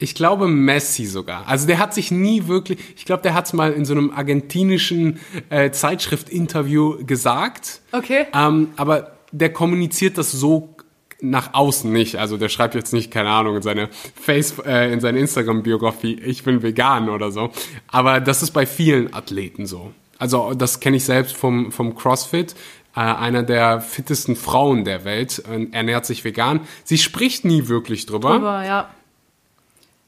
Ich 0.00 0.14
glaube 0.14 0.46
Messi 0.46 1.06
sogar. 1.06 1.48
Also 1.48 1.66
der 1.66 1.78
hat 1.78 1.92
sich 1.92 2.12
nie 2.12 2.46
wirklich, 2.46 2.78
ich 2.96 3.04
glaube, 3.04 3.22
der 3.22 3.34
hat 3.34 3.46
es 3.46 3.52
mal 3.52 3.72
in 3.72 3.84
so 3.84 3.94
einem 3.94 4.12
argentinischen 4.12 5.18
äh, 5.50 5.70
Zeitschrift-Interview 5.72 7.04
gesagt. 7.04 7.80
Okay. 7.92 8.26
Ähm, 8.32 8.68
aber 8.76 9.12
der 9.32 9.52
kommuniziert 9.52 10.16
das 10.16 10.30
so 10.32 10.74
nach 11.20 11.54
außen 11.54 11.92
nicht. 11.92 12.16
Also 12.16 12.36
der 12.36 12.48
schreibt 12.48 12.74
jetzt 12.74 12.92
nicht, 12.92 13.10
keine 13.10 13.30
Ahnung, 13.30 13.56
in 13.56 13.62
seine 13.62 13.88
Face, 14.14 14.58
äh, 14.64 14.92
in 14.92 15.00
seine 15.00 15.18
Instagram-Biografie, 15.18 16.20
ich 16.24 16.44
bin 16.44 16.62
vegan 16.62 17.08
oder 17.08 17.30
so. 17.30 17.50
Aber 17.88 18.20
das 18.20 18.42
ist 18.42 18.52
bei 18.52 18.66
vielen 18.66 19.12
Athleten 19.12 19.66
so. 19.66 19.92
Also 20.18 20.54
das 20.54 20.80
kenne 20.80 20.96
ich 20.96 21.04
selbst 21.04 21.36
vom, 21.36 21.72
vom 21.72 21.94
CrossFit. 21.94 22.54
Äh, 22.94 23.00
einer 23.00 23.42
der 23.42 23.80
fittesten 23.80 24.36
Frauen 24.36 24.84
der 24.84 25.04
Welt 25.04 25.42
äh, 25.48 25.66
ernährt 25.72 26.06
sich 26.06 26.24
vegan. 26.24 26.60
Sie 26.84 26.98
spricht 26.98 27.44
nie 27.44 27.68
wirklich 27.68 28.06
drüber. 28.06 28.30
Aber 28.30 28.64
ja. 28.64 28.90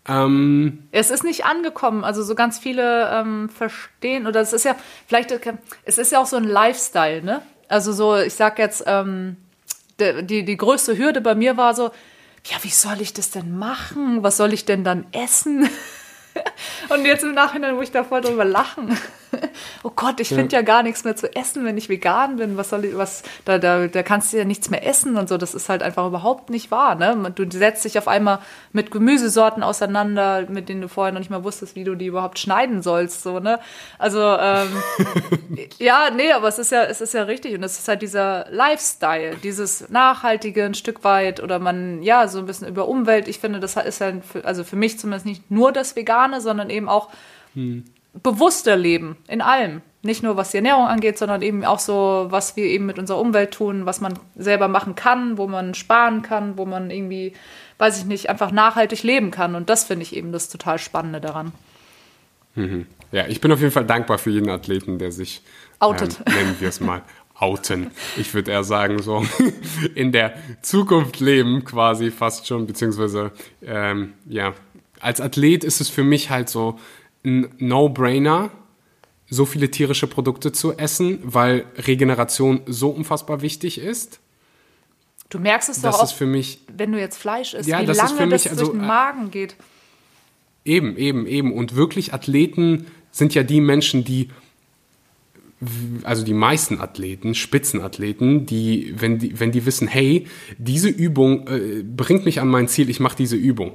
Ähm, 0.08 0.84
Es 0.92 1.10
ist 1.10 1.24
nicht 1.24 1.44
angekommen. 1.44 2.04
Also 2.04 2.22
so 2.22 2.34
ganz 2.34 2.58
viele 2.58 3.10
ähm, 3.12 3.48
verstehen, 3.48 4.26
oder 4.26 4.40
es 4.40 4.52
ist 4.52 4.64
ja, 4.64 4.76
vielleicht, 5.06 5.32
es 5.84 5.98
ist 5.98 6.12
ja 6.12 6.20
auch 6.20 6.26
so 6.26 6.36
ein 6.36 6.44
Lifestyle, 6.44 7.22
ne? 7.22 7.42
Also 7.68 7.92
so, 7.92 8.16
ich 8.16 8.34
sag 8.34 8.58
jetzt, 8.58 8.82
ähm, 8.86 9.36
die, 10.00 10.44
die, 10.44 10.56
größte 10.56 10.96
Hürde 10.96 11.20
bei 11.20 11.34
mir 11.34 11.56
war 11.56 11.74
so, 11.74 11.90
ja, 12.46 12.56
wie 12.62 12.70
soll 12.70 13.00
ich 13.00 13.12
das 13.12 13.30
denn 13.30 13.56
machen? 13.56 14.22
Was 14.22 14.36
soll 14.36 14.52
ich 14.52 14.64
denn 14.64 14.84
dann 14.84 15.06
essen? 15.12 15.68
Und 16.88 17.04
jetzt 17.04 17.22
im 17.22 17.34
Nachhinein 17.34 17.74
muss 17.74 17.84
ich 17.84 17.92
da 17.92 18.04
voll 18.04 18.20
drüber 18.20 18.44
lachen. 18.44 18.96
Oh 19.82 19.90
Gott, 19.94 20.20
ich 20.20 20.28
finde 20.28 20.54
ja 20.54 20.62
gar 20.62 20.82
nichts 20.82 21.04
mehr 21.04 21.16
zu 21.16 21.34
essen, 21.34 21.64
wenn 21.64 21.78
ich 21.78 21.88
vegan 21.88 22.36
bin. 22.36 22.56
Was 22.56 22.70
soll 22.70 22.84
ich, 22.84 22.96
was, 22.96 23.22
da, 23.44 23.58
da, 23.58 23.86
da 23.86 24.02
kannst 24.02 24.32
du 24.32 24.36
ja 24.36 24.44
nichts 24.44 24.68
mehr 24.68 24.86
essen 24.86 25.16
und 25.16 25.28
so. 25.28 25.38
Das 25.38 25.54
ist 25.54 25.68
halt 25.68 25.82
einfach 25.82 26.06
überhaupt 26.06 26.50
nicht 26.50 26.70
wahr. 26.70 26.94
Ne? 26.94 27.32
Du 27.34 27.50
setzt 27.50 27.84
dich 27.84 27.98
auf 27.98 28.08
einmal 28.08 28.40
mit 28.72 28.90
Gemüsesorten 28.90 29.62
auseinander, 29.62 30.46
mit 30.48 30.68
denen 30.68 30.82
du 30.82 30.88
vorher 30.88 31.12
noch 31.12 31.20
nicht 31.20 31.30
mal 31.30 31.44
wusstest, 31.44 31.76
wie 31.76 31.84
du 31.84 31.94
die 31.94 32.06
überhaupt 32.06 32.38
schneiden 32.38 32.82
sollst. 32.82 33.22
So, 33.22 33.40
ne? 33.40 33.58
Also, 33.98 34.20
ähm, 34.20 34.68
ja, 35.78 36.10
nee, 36.14 36.32
aber 36.32 36.48
es 36.48 36.58
ist 36.58 36.72
ja, 36.72 36.84
es 36.84 37.00
ist 37.00 37.14
ja 37.14 37.22
richtig. 37.22 37.54
Und 37.54 37.62
es 37.62 37.78
ist 37.78 37.88
halt 37.88 38.02
dieser 38.02 38.46
Lifestyle, 38.50 39.36
dieses 39.36 39.88
Nachhaltige 39.88 40.64
ein 40.64 40.74
Stück 40.74 41.04
weit 41.04 41.42
oder 41.42 41.58
man, 41.58 42.02
ja, 42.02 42.28
so 42.28 42.38
ein 42.38 42.46
bisschen 42.46 42.68
über 42.68 42.86
Umwelt. 42.86 43.28
Ich 43.28 43.38
finde, 43.38 43.60
das 43.60 43.76
ist 43.76 44.00
ja, 44.00 44.12
für, 44.20 44.44
also 44.44 44.64
für 44.64 44.76
mich 44.76 44.98
zumindest 44.98 45.26
nicht 45.26 45.50
nur 45.50 45.72
das 45.72 45.96
Vegane, 45.96 46.40
sondern 46.40 46.70
eben 46.70 46.88
auch 46.88 47.08
bewusster 48.14 48.76
leben 48.76 49.16
in 49.28 49.40
allem. 49.40 49.82
Nicht 50.02 50.22
nur 50.22 50.36
was 50.36 50.50
die 50.50 50.56
Ernährung 50.56 50.86
angeht, 50.86 51.18
sondern 51.18 51.42
eben 51.42 51.64
auch 51.64 51.78
so, 51.78 52.26
was 52.30 52.56
wir 52.56 52.64
eben 52.64 52.86
mit 52.86 52.98
unserer 52.98 53.20
Umwelt 53.20 53.52
tun, 53.52 53.84
was 53.84 54.00
man 54.00 54.18
selber 54.34 54.66
machen 54.66 54.94
kann, 54.94 55.36
wo 55.36 55.46
man 55.46 55.74
sparen 55.74 56.22
kann, 56.22 56.56
wo 56.56 56.64
man 56.64 56.90
irgendwie, 56.90 57.34
weiß 57.78 57.98
ich 57.98 58.04
nicht, 58.06 58.30
einfach 58.30 58.50
nachhaltig 58.50 59.02
leben 59.02 59.30
kann. 59.30 59.54
Und 59.54 59.68
das 59.68 59.84
finde 59.84 60.04
ich 60.04 60.16
eben 60.16 60.32
das 60.32 60.48
total 60.48 60.78
Spannende 60.78 61.20
daran. 61.20 61.52
ja, 63.12 63.26
ich 63.26 63.40
bin 63.42 63.52
auf 63.52 63.60
jeden 63.60 63.72
Fall 63.72 63.84
dankbar 63.84 64.18
für 64.18 64.30
jeden 64.30 64.48
Athleten, 64.48 64.98
der 64.98 65.12
sich, 65.12 65.42
Outet. 65.80 66.20
Ähm, 66.26 66.34
nennen 66.34 66.56
wir 66.60 66.68
es 66.68 66.80
mal, 66.80 67.02
outen. 67.34 67.90
Ich 68.16 68.34
würde 68.34 68.52
eher 68.52 68.64
sagen, 68.64 69.02
so 69.02 69.24
in 69.94 70.12
der 70.12 70.34
Zukunft 70.62 71.20
leben 71.20 71.64
quasi 71.64 72.10
fast 72.10 72.46
schon, 72.46 72.66
beziehungsweise, 72.66 73.32
ähm, 73.62 74.14
ja, 74.26 74.54
als 75.00 75.20
Athlet 75.20 75.64
ist 75.64 75.80
es 75.80 75.88
für 75.88 76.04
mich 76.04 76.28
halt 76.30 76.50
so 76.50 76.78
ein 77.24 77.48
No-Brainer, 77.58 78.50
so 79.28 79.46
viele 79.46 79.70
tierische 79.70 80.06
Produkte 80.06 80.52
zu 80.52 80.76
essen, 80.76 81.20
weil 81.22 81.64
Regeneration 81.76 82.62
so 82.66 82.90
unfassbar 82.90 83.42
wichtig 83.42 83.78
ist. 83.78 84.20
Du 85.28 85.38
merkst 85.38 85.68
es 85.68 85.80
doch 85.80 86.00
auch, 86.00 86.12
für 86.12 86.26
mich 86.26 86.60
wenn 86.76 86.90
du 86.90 86.98
jetzt 86.98 87.16
Fleisch 87.16 87.54
isst, 87.54 87.68
Ja, 87.68 87.80
wie 87.80 87.86
das 87.86 87.96
lange 87.96 88.26
mich 88.26 88.42
das 88.42 88.52
also, 88.52 88.64
durch 88.64 88.76
den 88.76 88.82
äh, 88.82 88.86
Magen 88.86 89.30
geht. 89.30 89.54
Eben, 90.64 90.96
eben, 90.96 91.26
eben. 91.26 91.52
Und 91.52 91.76
wirklich 91.76 92.12
Athleten 92.12 92.86
sind 93.12 93.34
ja 93.34 93.44
die 93.44 93.60
Menschen, 93.60 94.04
die, 94.04 94.28
also 96.02 96.24
die 96.24 96.34
meisten 96.34 96.80
Athleten, 96.80 97.34
Spitzenathleten, 97.34 98.44
die, 98.46 98.94
wenn 98.96 99.18
die, 99.18 99.38
wenn 99.38 99.52
die 99.52 99.64
wissen, 99.66 99.86
hey, 99.86 100.26
diese 100.58 100.88
Übung 100.88 101.46
äh, 101.46 101.82
bringt 101.84 102.24
mich 102.24 102.40
an 102.40 102.48
mein 102.48 102.66
Ziel, 102.66 102.90
ich 102.90 102.98
mache 102.98 103.16
diese 103.16 103.36
Übung. 103.36 103.72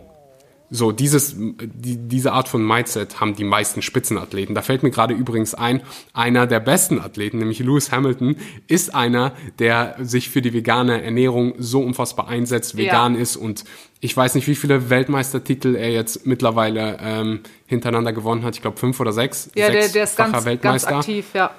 So, 0.71 0.91
dieses, 0.91 1.35
die, 1.37 1.97
diese 1.97 2.33
Art 2.33 2.49
von 2.49 2.65
Mindset 2.65 3.19
haben 3.21 3.35
die 3.35 3.43
meisten 3.43 3.81
Spitzenathleten. 3.83 4.55
Da 4.55 4.63
fällt 4.63 4.81
mir 4.81 4.89
gerade 4.89 5.13
übrigens 5.13 5.53
ein, 5.53 5.81
einer 6.13 6.47
der 6.47 6.59
besten 6.59 6.99
Athleten, 6.99 7.37
nämlich 7.37 7.59
Lewis 7.59 7.91
Hamilton, 7.91 8.35
ist 8.67 8.93
einer, 8.95 9.33
der 9.59 9.95
sich 9.99 10.29
für 10.29 10.41
die 10.41 10.53
vegane 10.53 11.03
Ernährung 11.03 11.53
so 11.59 11.81
unfassbar 11.81 12.27
einsetzt, 12.27 12.77
vegan 12.77 13.13
Ja. 13.15 13.21
ist 13.21 13.35
und 13.37 13.63
ich 14.01 14.15
weiß 14.17 14.35
nicht, 14.35 14.47
wie 14.47 14.55
viele 14.55 14.89
Weltmeistertitel 14.89 15.75
er 15.75 15.91
jetzt 15.91 16.25
mittlerweile 16.25 16.97
ähm, 17.01 17.39
hintereinander 17.67 18.13
gewonnen 18.13 18.43
hat. 18.43 18.55
Ich 18.55 18.61
glaube 18.61 18.77
fünf 18.77 18.99
oder 18.99 19.13
sechs. 19.13 19.49
Ja, 19.55 19.69
der, 19.69 19.87
der 19.87 20.03
ist 20.03 20.17
ganz, 20.17 20.33
ganz 20.33 20.45
Weltmeister. 20.45 20.97
aktiv, 20.97 21.25
ja. 21.33 21.51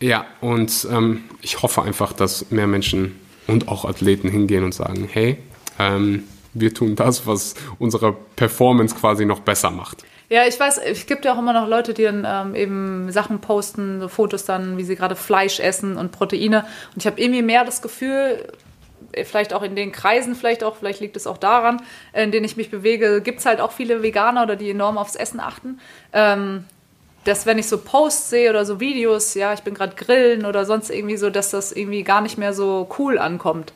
Ja, 0.00 0.26
und 0.42 0.86
ähm, 0.90 1.24
ich 1.40 1.62
hoffe 1.62 1.82
einfach, 1.82 2.12
dass 2.12 2.50
mehr 2.50 2.66
Menschen 2.66 3.16
und 3.46 3.68
auch 3.68 3.84
Athleten 3.86 4.28
hingehen 4.28 4.64
und 4.64 4.74
sagen, 4.74 5.08
hey, 5.10 5.38
ähm, 5.78 6.24
wir 6.60 6.74
tun 6.74 6.96
das, 6.96 7.26
was 7.26 7.54
unsere 7.78 8.14
Performance 8.36 8.94
quasi 8.94 9.24
noch 9.24 9.40
besser 9.40 9.70
macht. 9.70 10.04
Ja, 10.28 10.44
ich 10.44 10.58
weiß, 10.58 10.78
es 10.78 11.06
gibt 11.06 11.24
ja 11.24 11.34
auch 11.34 11.38
immer 11.38 11.52
noch 11.52 11.68
Leute, 11.68 11.94
die 11.94 12.02
dann 12.02 12.26
ähm, 12.26 12.54
eben 12.56 13.12
Sachen 13.12 13.40
posten, 13.40 14.00
so 14.00 14.08
Fotos 14.08 14.44
dann, 14.44 14.76
wie 14.76 14.82
sie 14.82 14.96
gerade 14.96 15.14
Fleisch 15.14 15.60
essen 15.60 15.96
und 15.96 16.10
Proteine. 16.10 16.66
Und 16.94 16.98
ich 16.98 17.06
habe 17.06 17.20
irgendwie 17.20 17.42
mehr 17.42 17.64
das 17.64 17.80
Gefühl, 17.80 18.44
äh, 19.12 19.24
vielleicht 19.24 19.54
auch 19.54 19.62
in 19.62 19.76
den 19.76 19.92
Kreisen, 19.92 20.34
vielleicht 20.34 20.64
auch, 20.64 20.76
vielleicht 20.76 21.00
liegt 21.00 21.16
es 21.16 21.28
auch 21.28 21.38
daran, 21.38 21.80
in 22.12 22.32
denen 22.32 22.44
ich 22.44 22.56
mich 22.56 22.70
bewege, 22.70 23.20
gibt 23.20 23.38
es 23.38 23.46
halt 23.46 23.60
auch 23.60 23.70
viele 23.70 24.02
Veganer 24.02 24.42
oder 24.42 24.56
die 24.56 24.70
enorm 24.70 24.98
aufs 24.98 25.14
Essen 25.14 25.38
achten. 25.38 25.78
Ähm, 26.12 26.64
dass 27.22 27.46
wenn 27.46 27.58
ich 27.58 27.68
so 27.68 27.78
Posts 27.78 28.30
sehe 28.30 28.50
oder 28.50 28.64
so 28.64 28.80
Videos, 28.80 29.34
ja, 29.34 29.52
ich 29.52 29.60
bin 29.60 29.74
gerade 29.74 29.96
grillen 29.96 30.44
oder 30.44 30.64
sonst 30.64 30.90
irgendwie 30.90 31.16
so, 31.16 31.28
dass 31.30 31.50
das 31.50 31.72
irgendwie 31.72 32.02
gar 32.02 32.20
nicht 32.20 32.38
mehr 32.38 32.52
so 32.52 32.88
cool 32.98 33.18
ankommt. 33.18 33.72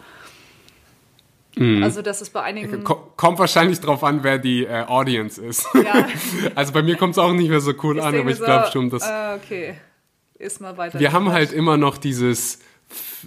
Also, 1.58 2.00
dass 2.00 2.20
es 2.20 2.30
bei 2.30 2.42
einigen. 2.42 2.84
Ko 2.84 2.94
kommt 3.16 3.38
wahrscheinlich 3.38 3.80
drauf 3.80 4.04
an, 4.04 4.22
wer 4.22 4.38
die 4.38 4.64
äh, 4.64 4.84
Audience 4.86 5.40
ist. 5.42 5.66
Ja. 5.74 6.06
also 6.54 6.72
bei 6.72 6.82
mir 6.82 6.96
kommt 6.96 7.12
es 7.12 7.18
auch 7.18 7.32
nicht 7.32 7.50
mehr 7.50 7.60
so 7.60 7.72
cool 7.82 7.98
Ich 7.98 8.04
an, 8.04 8.14
aber 8.18 8.30
ich 8.30 8.38
so, 8.38 8.44
glaube 8.44 8.68
schon, 8.72 8.88
dass 8.88 9.02
äh, 9.02 9.36
okay, 9.36 9.74
ist 10.38 10.60
mal 10.60 10.76
weiter. 10.76 10.98
wir 11.00 11.12
haben 11.12 11.32
halt 11.32 11.52
immer 11.52 11.76
noch 11.76 11.98
dieses, 11.98 12.60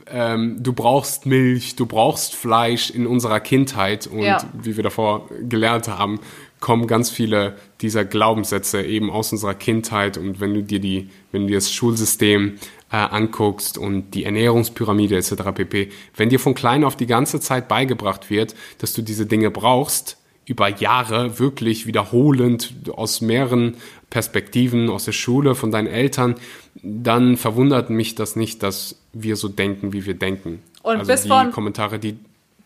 ähm, 0.07 0.57
du 0.63 0.73
brauchst 0.73 1.25
Milch, 1.25 1.75
du 1.75 1.85
brauchst 1.85 2.33
Fleisch 2.33 2.89
in 2.89 3.05
unserer 3.07 3.39
Kindheit 3.41 4.07
und 4.07 4.21
Ja. 4.23 4.41
wie 4.53 4.77
wir 4.77 4.83
davor 4.83 5.29
gelernt 5.47 5.87
haben, 5.89 6.19
kommen 6.59 6.87
ganz 6.87 7.09
viele 7.09 7.57
dieser 7.81 8.05
Glaubenssätze 8.05 8.81
eben 8.81 9.09
aus 9.11 9.33
unserer 9.33 9.53
Kindheit 9.53 10.17
und 10.17 10.39
wenn 10.39 10.53
du 10.53 10.63
dir 10.63 10.79
die, 10.79 11.09
wenn 11.33 11.41
du 11.41 11.47
dir 11.49 11.57
das 11.57 11.73
Schulsystem 11.73 12.57
äh, 12.93 12.97
anguckst 12.97 13.79
und 13.79 14.11
die 14.11 14.23
Ernährungspyramide 14.23 15.17
etc. 15.17 15.33
pp, 15.55 15.89
wenn 16.15 16.29
dir 16.29 16.39
von 16.39 16.53
klein 16.53 16.83
auf 16.83 16.95
die 16.95 17.07
ganze 17.07 17.39
Zeit 17.39 17.67
beigebracht 17.67 18.29
wird, 18.29 18.53
dass 18.77 18.93
du 18.93 19.01
diese 19.01 19.25
Dinge 19.25 19.49
brauchst, 19.49 20.17
über 20.45 20.67
Jahre 20.67 21.39
wirklich 21.39 21.87
wiederholend 21.87 22.73
aus 22.91 23.21
mehreren 23.21 23.77
Perspektiven 24.11 24.89
aus 24.89 25.05
der 25.05 25.13
Schule, 25.13 25.55
von 25.55 25.71
deinen 25.71 25.87
Eltern, 25.87 26.35
dann 26.83 27.35
verwundert 27.35 27.89
mich 27.89 28.13
das 28.13 28.35
nicht, 28.35 28.61
dass 28.61 28.99
wir 29.11 29.37
so 29.37 29.47
denken, 29.47 29.91
wie 29.91 30.05
wir 30.05 30.13
denken. 30.13 30.61
Und 30.83 30.97
also 30.97 31.11
bis 31.11 31.23
die 31.23 31.51
Kommentare, 31.51 31.97
die 31.97 32.17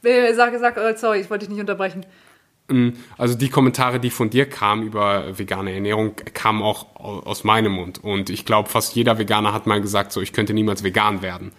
Äh, 0.03 0.33
Sag, 0.33 0.57
sag, 0.59 0.77
äh, 0.77 0.97
sorry, 0.97 1.21
ich 1.21 1.29
wollte 1.29 1.45
dich 1.45 1.53
nicht 1.53 1.61
unterbrechen. 1.61 2.05
Also 3.17 3.35
die 3.35 3.47
Kommentare, 3.49 3.99
die 4.01 4.09
von 4.09 4.29
dir 4.29 4.45
kamen 4.45 4.83
über 4.83 5.37
vegane 5.39 5.73
Ernährung, 5.73 6.15
kamen 6.33 6.61
auch 6.61 6.87
au- 6.95 7.19
aus 7.19 7.45
meinem 7.45 7.71
Mund. 7.71 8.03
Und 8.03 8.29
ich 8.29 8.45
glaube, 8.45 8.67
fast 8.67 8.93
jeder 8.95 9.17
Veganer 9.17 9.53
hat 9.53 9.67
mal 9.67 9.79
gesagt, 9.79 10.11
so 10.11 10.21
ich 10.21 10.33
könnte 10.33 10.53
niemals 10.53 10.83
vegan 10.83 11.21
werden. 11.21 11.53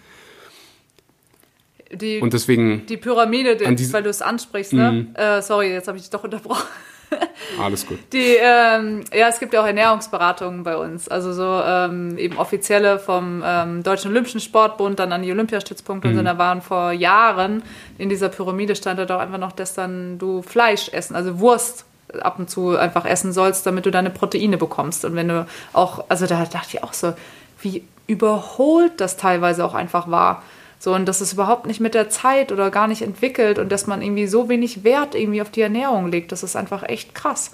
Die, 1.91 2.19
Und 2.19 2.33
deswegen, 2.33 2.85
die 2.85 2.97
Pyramide, 2.97 3.55
die, 3.55 3.65
Mhm. 3.65 3.93
weil 3.93 4.03
du 4.03 4.09
es 4.11 4.21
ansprichst, 4.21 4.73
ne? 4.73 5.07
Äh, 5.15 5.41
sorry, 5.41 5.71
jetzt 5.71 5.87
habe 5.87 5.97
ich 5.97 6.03
dich 6.03 6.11
doch 6.11 6.23
unterbrochen. 6.23 6.67
Alles 7.61 7.85
gut. 7.85 7.99
Die, 8.13 8.35
ähm, 8.39 9.03
ja, 9.13 9.27
es 9.27 9.39
gibt 9.39 9.53
ja 9.53 9.61
auch 9.61 9.65
Ernährungsberatungen 9.65 10.63
bei 10.63 10.77
uns. 10.77 11.07
Also 11.07 11.33
so 11.33 11.61
ähm, 11.65 12.17
eben 12.17 12.37
offizielle 12.37 12.99
vom 12.99 13.43
ähm, 13.45 13.83
Deutschen 13.83 14.11
Olympischen 14.11 14.39
Sportbund 14.39 14.99
dann 14.99 15.11
an 15.11 15.23
die 15.23 15.31
Olympiastützpunkte 15.31 16.07
mhm. 16.07 16.13
und 16.13 16.19
so. 16.19 16.23
Da 16.23 16.37
waren 16.37 16.61
vor 16.61 16.91
Jahren 16.91 17.63
in 17.97 18.09
dieser 18.09 18.29
Pyramide 18.29 18.75
stand 18.75 18.99
da 18.99 19.05
doch 19.05 19.19
einfach 19.19 19.37
noch, 19.37 19.51
dass 19.51 19.73
dann 19.73 20.17
du 20.17 20.41
Fleisch 20.41 20.89
essen, 20.89 21.15
also 21.15 21.39
Wurst 21.39 21.85
ab 22.21 22.39
und 22.39 22.49
zu 22.49 22.77
einfach 22.77 23.05
essen 23.05 23.33
sollst, 23.33 23.65
damit 23.65 23.85
du 23.85 23.91
deine 23.91 24.09
Proteine 24.09 24.57
bekommst. 24.57 25.05
Und 25.05 25.15
wenn 25.15 25.27
du 25.27 25.45
auch, 25.73 26.05
also 26.09 26.25
da 26.25 26.43
dachte 26.45 26.77
ich 26.77 26.83
auch 26.83 26.93
so, 26.93 27.13
wie 27.61 27.83
überholt 28.07 28.99
das 28.99 29.17
teilweise 29.17 29.63
auch 29.63 29.75
einfach 29.75 30.09
war. 30.09 30.43
So, 30.79 30.95
und 30.95 31.05
das 31.05 31.19
ist 31.19 31.33
überhaupt 31.33 31.65
nicht 31.65 31.81
mit 31.81 31.93
der 31.93 32.09
Zeit 32.09 32.53
oder 32.53 32.71
gar 32.71 32.87
nicht 32.87 33.01
entwickelt 33.01 33.59
und 33.59 33.69
dass 33.69 33.85
man 33.85 34.01
irgendwie 34.01 34.27
so 34.27 34.47
wenig 34.47 34.85
Wert 34.85 35.13
irgendwie 35.13 35.41
auf 35.41 35.51
die 35.51 35.61
Ernährung 35.61 36.09
legt, 36.09 36.31
das 36.31 36.41
ist 36.41 36.55
einfach 36.55 36.83
echt 36.83 37.13
krass. 37.13 37.53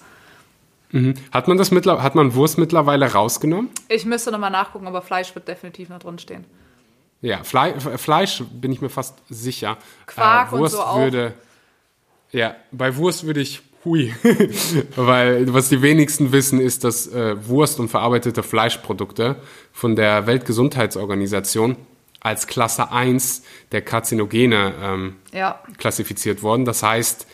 Mhm. 0.91 1.15
Hat 1.31 1.47
man 1.47 1.57
das 1.57 1.71
hat 1.71 2.15
man 2.15 2.35
Wurst 2.35 2.59
mittlerweile 2.59 3.11
rausgenommen? 3.11 3.71
Ich 3.89 4.05
müsste 4.05 4.31
nochmal 4.31 4.51
nachgucken, 4.51 4.85
aber 4.85 5.01
Fleisch 5.01 5.33
wird 5.33 5.47
definitiv 5.47 5.89
noch 5.89 5.99
drin 5.99 6.19
stehen. 6.19 6.45
Ja, 7.21 7.43
Fle 7.43 7.79
Fleisch 7.97 8.43
bin 8.51 8.71
ich 8.71 8.81
mir 8.81 8.89
fast 8.89 9.17
sicher. 9.27 9.77
Quark 10.05 10.49
äh, 10.49 10.57
Wurst 10.57 10.75
und 10.75 10.81
so 10.81 10.85
auch. 10.85 10.99
würde. 10.99 11.33
Ja, 12.31 12.55
bei 12.71 12.95
Wurst 12.95 13.25
würde 13.25 13.41
ich 13.41 13.63
hui. 13.83 14.13
Weil 14.95 15.51
was 15.51 15.69
die 15.69 15.81
wenigsten 15.81 16.31
wissen, 16.31 16.61
ist, 16.61 16.83
dass 16.83 17.07
äh, 17.07 17.35
Wurst 17.47 17.79
und 17.79 17.89
verarbeitete 17.89 18.43
Fleischprodukte 18.43 19.37
von 19.71 19.95
der 19.95 20.27
Weltgesundheitsorganisation 20.27 21.77
als 22.25 22.47
Klasse 22.47 22.91
1 22.91 23.43
der 23.71 23.83
Karzinogene 23.83 24.73
ähm, 24.81 25.15
ja. 25.31 25.59
klassifiziert 25.77 26.41
worden. 26.41 26.65
Das 26.65 26.81
heißt, 26.81 27.27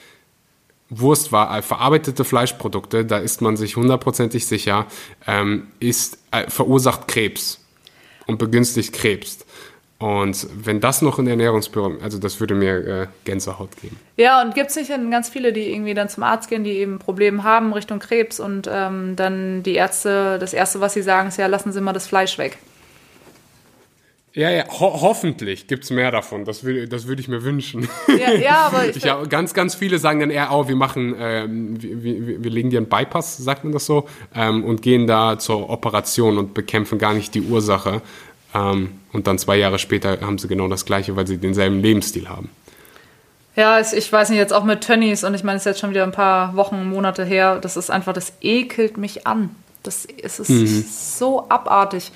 Wurst 0.89 1.31
war 1.31 1.57
äh, 1.57 1.61
verarbeitete 1.61 2.25
Fleischprodukte, 2.25 3.05
da 3.05 3.17
ist 3.17 3.41
man 3.41 3.55
sich 3.55 3.77
hundertprozentig 3.77 4.45
sicher, 4.45 4.87
ähm, 5.25 5.67
ist, 5.79 6.19
äh, 6.31 6.49
verursacht 6.49 7.07
Krebs 7.07 7.65
und 8.27 8.37
begünstigt 8.37 8.91
Krebs. 8.93 9.45
Und 9.97 10.47
wenn 10.53 10.81
das 10.81 11.01
noch 11.01 11.19
in 11.19 11.25
der 11.25 11.33
Ernährungspyramide, 11.33 12.03
also 12.03 12.17
das 12.17 12.41
würde 12.41 12.55
mir 12.55 12.87
äh, 12.87 13.07
Gänsehaut 13.23 13.69
geben. 13.81 13.97
Ja, 14.17 14.41
und 14.41 14.55
gibt 14.55 14.71
es 14.71 14.75
nicht 14.75 14.89
ganz 14.89 15.29
viele, 15.29 15.53
die 15.53 15.71
irgendwie 15.71 15.93
dann 15.93 16.09
zum 16.09 16.23
Arzt 16.23 16.49
gehen, 16.49 16.65
die 16.65 16.71
eben 16.71 16.99
Probleme 16.99 17.43
haben 17.43 17.71
Richtung 17.71 17.99
Krebs 17.99 18.41
und 18.41 18.67
ähm, 18.69 19.15
dann 19.15 19.63
die 19.63 19.75
Ärzte, 19.75 20.37
das 20.39 20.53
Erste, 20.53 20.81
was 20.81 20.95
sie 20.95 21.03
sagen, 21.03 21.29
ist 21.29 21.37
ja, 21.37 21.47
lassen 21.47 21.71
Sie 21.71 21.79
mal 21.79 21.93
das 21.93 22.07
Fleisch 22.07 22.37
weg. 22.37 22.57
Ja, 24.33 24.49
ja, 24.49 24.63
ho 24.69 25.01
hoffentlich 25.01 25.67
gibt 25.67 25.83
es 25.83 25.89
mehr 25.89 26.09
davon. 26.09 26.45
Das 26.45 26.63
würde 26.63 26.87
das 26.87 27.05
würd 27.05 27.19
ich 27.19 27.27
mir 27.27 27.43
wünschen. 27.43 27.89
Ja, 28.07 28.31
ja 28.31 28.55
aber 28.67 28.85
ich, 28.89 28.97
ich 28.97 29.03
ja, 29.03 29.21
ganz, 29.25 29.53
ganz 29.53 29.75
viele 29.75 29.99
sagen 29.99 30.21
dann 30.21 30.29
eher, 30.29 30.49
oh, 30.51 30.69
wir 30.69 30.75
machen, 30.75 31.15
ähm, 31.19 31.81
wir, 31.81 32.03
wir, 32.03 32.43
wir 32.43 32.51
legen 32.51 32.69
dir 32.69 32.77
einen 32.77 32.87
Bypass, 32.87 33.37
sagt 33.37 33.65
man 33.65 33.73
das 33.73 33.85
so, 33.85 34.07
ähm, 34.33 34.63
und 34.63 34.81
gehen 34.81 35.05
da 35.05 35.37
zur 35.37 35.69
Operation 35.69 36.37
und 36.37 36.53
bekämpfen 36.53 36.97
gar 36.97 37.13
nicht 37.13 37.35
die 37.35 37.41
Ursache. 37.41 38.01
Ähm, 38.55 38.93
und 39.11 39.27
dann 39.27 39.37
zwei 39.37 39.57
Jahre 39.57 39.79
später 39.79 40.21
haben 40.21 40.37
sie 40.37 40.47
genau 40.47 40.69
das 40.69 40.85
Gleiche, 40.85 41.15
weil 41.17 41.27
sie 41.27 41.37
denselben 41.37 41.81
Lebensstil 41.81 42.29
haben. 42.29 42.49
Ja, 43.57 43.81
ich 43.81 44.11
weiß 44.11 44.29
nicht, 44.29 44.39
jetzt 44.39 44.53
auch 44.53 44.63
mit 44.63 44.81
Tönnies 44.81 45.25
und 45.25 45.33
ich 45.33 45.43
meine, 45.43 45.57
es 45.57 45.63
ist 45.63 45.65
jetzt 45.65 45.79
schon 45.81 45.89
wieder 45.89 46.03
ein 46.03 46.13
paar 46.13 46.55
Wochen, 46.55 46.87
Monate 46.87 47.25
her. 47.25 47.59
Das 47.61 47.75
ist 47.75 47.91
einfach, 47.91 48.13
das 48.13 48.31
ekelt 48.39 48.95
mich 48.95 49.27
an. 49.27 49.53
Das 49.83 50.05
es 50.05 50.39
ist 50.39 50.49
mhm. 50.49 50.85
so 50.87 51.49
abartig. 51.49 52.11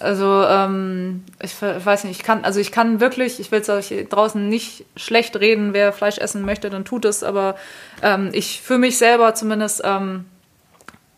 Also 0.00 0.44
ähm, 0.44 1.24
ich 1.42 1.60
weiß 1.60 2.04
nicht, 2.04 2.18
ich 2.18 2.22
kann, 2.24 2.44
also 2.44 2.60
ich 2.60 2.72
kann 2.72 3.00
wirklich, 3.00 3.40
ich 3.40 3.50
will 3.50 3.60
es 3.60 3.68
euch 3.68 3.92
draußen 4.08 4.48
nicht 4.48 4.84
schlecht 4.96 5.36
reden, 5.36 5.72
wer 5.72 5.92
Fleisch 5.92 6.18
essen 6.18 6.42
möchte, 6.44 6.70
dann 6.70 6.84
tut 6.84 7.04
es, 7.04 7.22
aber 7.22 7.56
ähm, 8.02 8.30
ich 8.32 8.60
für 8.60 8.78
mich 8.78 8.98
selber 8.98 9.34
zumindest, 9.34 9.82
ähm, 9.84 10.24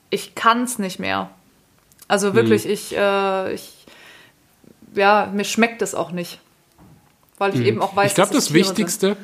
ich 0.09 0.35
kann 0.35 0.65
es 0.65 0.79
nicht 0.79 0.99
mehr. 0.99 1.31
Also 2.09 2.35
wirklich, 2.35 2.65
hm. 2.65 2.71
ich, 2.71 2.97
äh, 2.97 3.55
ich, 3.55 3.73
ja, 4.95 5.31
mir 5.33 5.45
schmeckt 5.45 5.83
es 5.83 5.95
auch 5.95 6.11
nicht. 6.11 6.41
Weil 7.39 7.53
ich 7.53 7.61
hm. 7.61 7.67
eben 7.67 7.83
auch 7.83 7.95
weiß, 7.95 8.11
ich 8.11 8.15
glaube, 8.15 8.35
das 8.35 8.53
Wichtigste, 8.53 9.09
sind. 9.09 9.19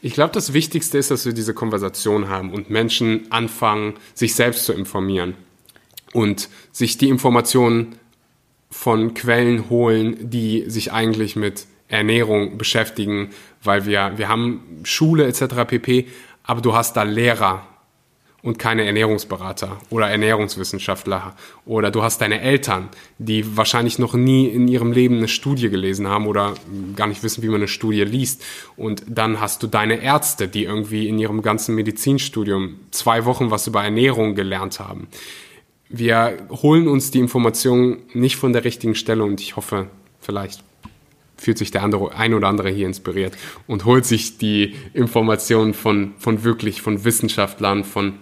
ich 0.00 0.14
glaube, 0.14 0.32
das 0.32 0.52
Wichtigste 0.52 0.98
ist, 0.98 1.10
dass 1.10 1.26
wir 1.26 1.32
diese 1.32 1.54
Konversation 1.54 2.28
haben 2.28 2.52
und 2.52 2.70
Menschen 2.70 3.30
anfangen, 3.30 3.94
sich 4.14 4.34
selbst 4.34 4.64
zu 4.64 4.72
informieren 4.72 5.34
und 6.12 6.48
sich 6.72 6.96
die 6.98 7.08
Informationen 7.08 7.98
von 8.74 9.14
Quellen 9.14 9.70
holen, 9.70 10.16
die 10.30 10.64
sich 10.66 10.92
eigentlich 10.92 11.36
mit 11.36 11.66
Ernährung 11.88 12.58
beschäftigen, 12.58 13.30
weil 13.62 13.86
wir, 13.86 14.14
wir 14.16 14.28
haben 14.28 14.80
Schule 14.82 15.26
etc. 15.26 15.64
pp, 15.66 16.08
aber 16.42 16.60
du 16.60 16.74
hast 16.74 16.96
da 16.96 17.04
Lehrer 17.04 17.66
und 18.42 18.58
keine 18.58 18.84
Ernährungsberater 18.84 19.78
oder 19.90 20.10
Ernährungswissenschaftler 20.10 21.34
oder 21.64 21.92
du 21.92 22.02
hast 22.02 22.20
deine 22.20 22.40
Eltern, 22.40 22.88
die 23.18 23.56
wahrscheinlich 23.56 23.98
noch 23.98 24.14
nie 24.14 24.48
in 24.48 24.66
ihrem 24.66 24.92
Leben 24.92 25.18
eine 25.18 25.28
Studie 25.28 25.70
gelesen 25.70 26.08
haben 26.08 26.26
oder 26.26 26.54
gar 26.96 27.06
nicht 27.06 27.22
wissen, 27.22 27.42
wie 27.42 27.48
man 27.48 27.56
eine 27.56 27.68
Studie 27.68 28.02
liest 28.02 28.44
und 28.76 29.04
dann 29.06 29.40
hast 29.40 29.62
du 29.62 29.68
deine 29.68 30.02
Ärzte, 30.02 30.48
die 30.48 30.64
irgendwie 30.64 31.08
in 31.08 31.18
ihrem 31.18 31.42
ganzen 31.42 31.76
Medizinstudium 31.76 32.80
zwei 32.90 33.24
Wochen 33.24 33.52
was 33.52 33.68
über 33.68 33.84
Ernährung 33.84 34.34
gelernt 34.34 34.80
haben 34.80 35.06
wir 35.88 36.38
holen 36.50 36.88
uns 36.88 37.10
die 37.10 37.18
Informationen 37.18 37.98
nicht 38.12 38.36
von 38.36 38.52
der 38.52 38.64
richtigen 38.64 38.94
Stelle 38.94 39.24
und 39.24 39.40
ich 39.40 39.56
hoffe, 39.56 39.88
vielleicht 40.20 40.64
fühlt 41.36 41.58
sich 41.58 41.70
der 41.70 41.82
andere, 41.82 42.14
ein 42.14 42.34
oder 42.34 42.48
andere 42.48 42.70
hier 42.70 42.86
inspiriert 42.86 43.36
und 43.66 43.84
holt 43.84 44.04
sich 44.04 44.38
die 44.38 44.74
Informationen 44.94 45.74
von, 45.74 46.14
von 46.18 46.44
wirklich, 46.44 46.80
von 46.80 47.04
Wissenschaftlern, 47.04 47.84
von 47.84 48.14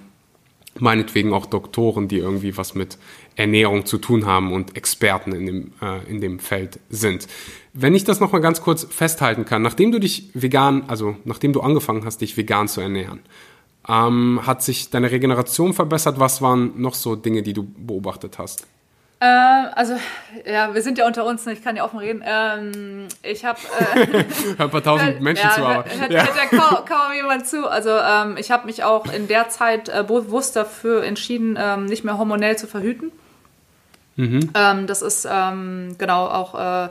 meinetwegen 0.78 1.32
auch 1.32 1.46
Doktoren, 1.46 2.08
die 2.08 2.18
irgendwie 2.18 2.56
was 2.56 2.74
mit 2.74 2.98
Ernährung 3.36 3.84
zu 3.86 3.98
tun 3.98 4.26
haben 4.26 4.52
und 4.52 4.76
Experten 4.76 5.32
in 5.32 5.46
dem, 5.46 5.72
äh, 5.82 6.10
in 6.10 6.20
dem 6.20 6.38
Feld 6.38 6.80
sind. 6.88 7.28
Wenn 7.74 7.94
ich 7.94 8.04
das 8.04 8.20
nochmal 8.20 8.40
ganz 8.40 8.62
kurz 8.62 8.84
festhalten 8.84 9.44
kann, 9.44 9.62
nachdem 9.62 9.92
du 9.92 10.00
dich 10.00 10.30
vegan, 10.34 10.84
also 10.88 11.16
nachdem 11.24 11.52
du 11.52 11.60
angefangen 11.60 12.04
hast, 12.04 12.20
dich 12.20 12.36
vegan 12.36 12.68
zu 12.68 12.80
ernähren, 12.80 13.20
ähm, 13.88 14.40
hat 14.46 14.62
sich 14.62 14.90
deine 14.90 15.10
Regeneration 15.10 15.74
verbessert? 15.74 16.18
Was 16.18 16.42
waren 16.42 16.80
noch 16.80 16.94
so 16.94 17.16
Dinge, 17.16 17.42
die 17.42 17.52
du 17.52 17.64
beobachtet 17.64 18.38
hast? 18.38 18.66
Äh, 19.22 19.24
also, 19.24 19.94
ja, 20.44 20.74
wir 20.74 20.82
sind 20.82 20.98
ja 20.98 21.06
unter 21.06 21.24
uns, 21.24 21.46
ne? 21.46 21.52
ich 21.52 21.62
kann 21.62 21.76
ja 21.76 21.84
offen 21.84 22.00
reden. 22.00 22.24
Ähm, 22.26 23.06
ich 23.22 23.44
habe. 23.44 23.60
Äh, 23.94 24.24
ein 24.58 24.70
paar 24.70 24.82
tausend 24.82 25.20
Menschen 25.20 25.48
ja, 25.48 25.54
zu, 25.54 25.64
aber. 25.64 25.84
Hört, 25.84 26.10
ja. 26.10 26.24
hört 26.24 26.36
ja 26.36 26.58
kaum, 26.58 26.84
kaum, 26.84 27.12
jemand 27.14 27.46
zu. 27.46 27.68
Also, 27.70 27.90
ähm, 27.90 28.36
ich 28.36 28.50
habe 28.50 28.66
mich 28.66 28.82
auch 28.82 29.12
in 29.12 29.28
der 29.28 29.48
Zeit 29.48 29.88
äh, 29.88 30.02
bewusst 30.04 30.56
dafür 30.56 31.04
entschieden, 31.04 31.56
ähm, 31.56 31.86
nicht 31.86 32.02
mehr 32.02 32.18
hormonell 32.18 32.58
zu 32.58 32.66
verhüten. 32.66 33.12
Mhm. 34.16 34.50
Ähm, 34.54 34.86
das 34.88 35.02
ist 35.02 35.26
ähm, 35.30 35.94
genau 35.98 36.26
auch 36.26 36.86
äh, 36.86 36.88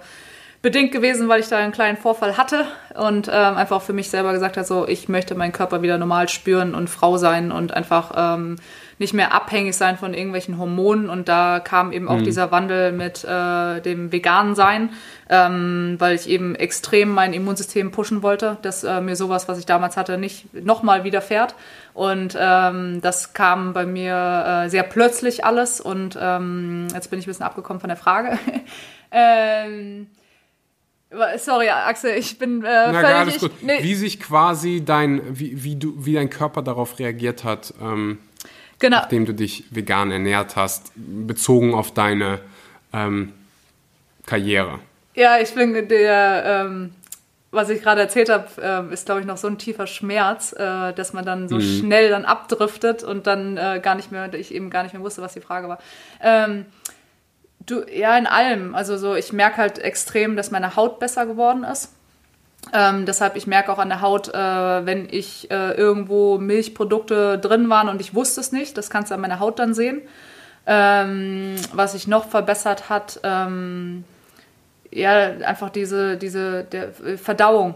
bedingt 0.61 0.91
gewesen, 0.91 1.27
weil 1.27 1.39
ich 1.39 1.47
da 1.47 1.57
einen 1.57 1.71
kleinen 1.71 1.97
Vorfall 1.97 2.37
hatte 2.37 2.65
und 2.93 3.27
ähm, 3.27 3.57
einfach 3.57 3.81
für 3.81 3.93
mich 3.93 4.09
selber 4.09 4.31
gesagt 4.31 4.57
habe, 4.57 4.67
so 4.67 4.87
ich 4.87 5.09
möchte 5.09 5.33
meinen 5.33 5.53
Körper 5.53 5.81
wieder 5.81 5.97
normal 5.97 6.29
spüren 6.29 6.75
und 6.75 6.89
Frau 6.89 7.17
sein 7.17 7.51
und 7.51 7.73
einfach 7.73 8.11
ähm, 8.15 8.57
nicht 9.01 9.13
mehr 9.15 9.33
abhängig 9.33 9.75
sein 9.75 9.97
von 9.97 10.13
irgendwelchen 10.13 10.59
Hormonen. 10.59 11.09
Und 11.09 11.27
da 11.27 11.59
kam 11.59 11.91
eben 11.91 12.07
auch 12.07 12.17
mhm. 12.17 12.23
dieser 12.23 12.51
Wandel 12.51 12.91
mit 12.91 13.23
äh, 13.23 13.81
dem 13.81 14.11
veganen 14.11 14.53
Sein, 14.53 14.91
ähm, 15.27 15.95
weil 15.97 16.13
ich 16.15 16.29
eben 16.29 16.53
extrem 16.53 17.09
mein 17.09 17.33
Immunsystem 17.33 17.91
pushen 17.91 18.21
wollte, 18.21 18.57
dass 18.61 18.83
äh, 18.83 19.01
mir 19.01 19.15
sowas, 19.15 19.47
was 19.47 19.57
ich 19.57 19.65
damals 19.65 19.97
hatte, 19.97 20.19
nicht 20.19 20.53
nochmal 20.53 21.03
widerfährt. 21.03 21.55
Und 21.95 22.37
ähm, 22.39 23.01
das 23.01 23.33
kam 23.33 23.73
bei 23.73 23.87
mir 23.87 24.65
äh, 24.65 24.69
sehr 24.69 24.83
plötzlich 24.83 25.43
alles. 25.43 25.81
Und 25.81 26.17
ähm, 26.21 26.87
jetzt 26.93 27.09
bin 27.09 27.17
ich 27.17 27.25
ein 27.25 27.31
bisschen 27.31 27.45
abgekommen 27.45 27.79
von 27.79 27.89
der 27.89 27.97
Frage. 27.97 28.37
ähm, 29.11 30.05
Sorry, 31.37 31.67
Axel, 31.67 32.17
ich 32.17 32.39
bin 32.39 32.63
äh, 32.63 32.91
Na, 32.91 32.93
völlig... 32.93 33.15
Alles 33.15 33.39
gut. 33.39 33.51
Ich, 33.57 33.63
nee. 33.63 33.83
Wie 33.83 33.95
sich 33.95 34.19
quasi 34.19 34.83
dein, 34.85 35.21
wie, 35.37 35.61
wie, 35.61 35.75
du, 35.75 35.93
wie 35.97 36.13
dein 36.13 36.29
Körper 36.29 36.61
darauf 36.61 36.99
reagiert 36.99 37.43
hat, 37.43 37.73
ähm, 37.81 38.19
genau. 38.79 38.97
nachdem 38.97 39.25
du 39.25 39.33
dich 39.33 39.65
vegan 39.71 40.11
ernährt 40.11 40.55
hast, 40.55 40.93
bezogen 40.95 41.73
auf 41.73 41.93
deine 41.93 42.39
ähm, 42.93 43.33
Karriere. 44.25 44.79
Ja, 45.13 45.37
ich 45.39 45.53
bin 45.53 45.73
der, 45.89 46.43
ähm, 46.45 46.93
was 47.51 47.69
ich 47.69 47.81
gerade 47.81 47.99
erzählt 47.99 48.29
habe, 48.29 48.47
äh, 48.89 48.93
ist, 48.93 49.05
glaube 49.05 49.19
ich, 49.19 49.27
noch 49.27 49.35
so 49.35 49.47
ein 49.47 49.57
tiefer 49.57 49.87
Schmerz, 49.87 50.53
äh, 50.53 50.93
dass 50.93 51.11
man 51.11 51.25
dann 51.25 51.49
so 51.49 51.55
mhm. 51.55 51.61
schnell 51.61 52.09
dann 52.09 52.23
abdriftet 52.23 53.03
und 53.03 53.27
dann 53.27 53.57
äh, 53.57 53.81
gar 53.83 53.95
nicht 53.95 54.13
mehr, 54.13 54.33
ich 54.33 54.53
eben 54.53 54.69
gar 54.69 54.83
nicht 54.83 54.93
mehr 54.93 55.03
wusste, 55.03 55.21
was 55.21 55.33
die 55.33 55.41
Frage 55.41 55.67
war. 55.67 55.79
Du, 57.65 57.83
ja, 57.91 58.17
in 58.17 58.27
allem. 58.27 58.75
Also 58.75 58.97
so, 58.97 59.15
ich 59.15 59.33
merke 59.33 59.57
halt 59.57 59.79
extrem, 59.79 60.35
dass 60.35 60.51
meine 60.51 60.75
Haut 60.75 60.99
besser 60.99 61.25
geworden 61.25 61.63
ist. 61.63 61.93
Ähm, 62.73 63.05
deshalb, 63.05 63.35
ich 63.35 63.47
merke 63.47 63.71
auch 63.71 63.79
an 63.79 63.89
der 63.89 64.01
Haut, 64.01 64.29
äh, 64.29 64.85
wenn 64.85 65.07
ich 65.09 65.49
äh, 65.49 65.71
irgendwo 65.71 66.37
Milchprodukte 66.37 67.39
drin 67.39 67.69
waren 67.69 67.89
und 67.89 67.99
ich 68.01 68.13
wusste 68.13 68.39
es 68.39 68.51
nicht, 68.51 68.77
das 68.77 68.89
kannst 68.89 69.09
du 69.09 69.15
an 69.15 69.21
meiner 69.21 69.39
Haut 69.39 69.59
dann 69.59 69.73
sehen. 69.73 70.01
Ähm, 70.67 71.55
was 71.73 71.93
sich 71.93 72.07
noch 72.07 72.29
verbessert 72.29 72.87
hat, 72.87 73.19
ähm, 73.23 74.03
ja, 74.91 75.31
einfach 75.45 75.69
diese, 75.71 76.17
diese 76.17 76.63
der 76.63 76.91
Verdauung. 77.17 77.73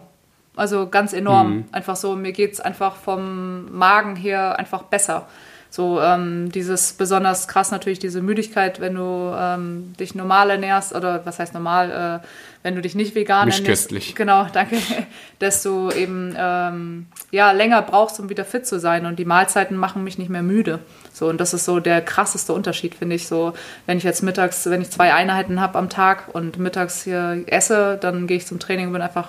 Also 0.55 0.88
ganz 0.88 1.13
enorm. 1.13 1.49
Mhm. 1.49 1.65
Einfach 1.71 1.95
so, 1.95 2.15
mir 2.15 2.31
geht 2.31 2.53
es 2.53 2.61
einfach 2.61 2.95
vom 2.95 3.75
Magen 3.75 4.15
her 4.15 4.57
einfach 4.59 4.83
besser. 4.83 5.27
So 5.76 5.99
ähm, 5.99 6.53
dieses 6.53 6.93
besonders 6.93 7.49
krass 7.49 7.69
natürlich 7.69 7.99
diese 7.99 8.21
Müdigkeit, 8.21 8.80
wenn 8.80 8.95
du 8.95 9.36
ähm, 9.38 9.93
dich 9.99 10.15
normal 10.15 10.49
ernährst 10.49 10.95
oder 10.95 11.26
was 11.26 11.38
heißt 11.38 11.53
normal, 11.53 12.21
äh, 12.23 12.26
wenn 12.63 12.76
du 12.76 12.82
dich 12.82 12.95
nicht 12.95 13.13
vegan 13.13 13.47
Nicht 13.47 13.59
ernährst. 13.59 13.89
Köstlich. 13.89 14.15
Genau, 14.15 14.47
danke. 14.53 14.78
dass 15.39 15.63
du 15.63 15.91
eben 15.91 16.34
ähm, 16.38 17.07
ja 17.32 17.51
länger 17.51 17.82
brauchst, 17.82 18.21
um 18.21 18.30
wieder 18.30 18.45
fit 18.45 18.65
zu 18.65 18.80
sein 18.80 19.05
und 19.05 19.19
die 19.19 19.26
Mahlzeiten 19.26 19.76
machen 19.76 20.05
mich 20.05 20.17
nicht 20.17 20.30
mehr 20.30 20.43
müde. 20.43 20.80
So 21.11 21.28
und 21.28 21.41
das 21.41 21.53
ist 21.53 21.65
so 21.65 21.82
der 21.82 22.01
krasseste 22.01 22.53
Unterschied 22.53 22.95
finde 22.95 23.17
ich. 23.17 23.28
So 23.28 23.51
wenn 23.86 23.97
ich 23.97 24.05
jetzt 24.05 24.23
mittags, 24.23 24.69
wenn 24.69 24.82
ich 24.82 24.91
zwei 24.91 25.13
Einheiten 25.13 25.59
habe 25.59 25.78
am 25.78 25.89
Tag 25.89 26.34
und 26.34 26.57
mittags 26.57 27.03
hier 27.03 27.43
esse, 27.47 27.97
dann 27.99 28.28
gehe 28.28 28.38
ich 28.38 28.47
zum 28.47 28.59
Training 28.59 28.88
und 28.88 28.93
bin 28.93 29.01
einfach 29.01 29.28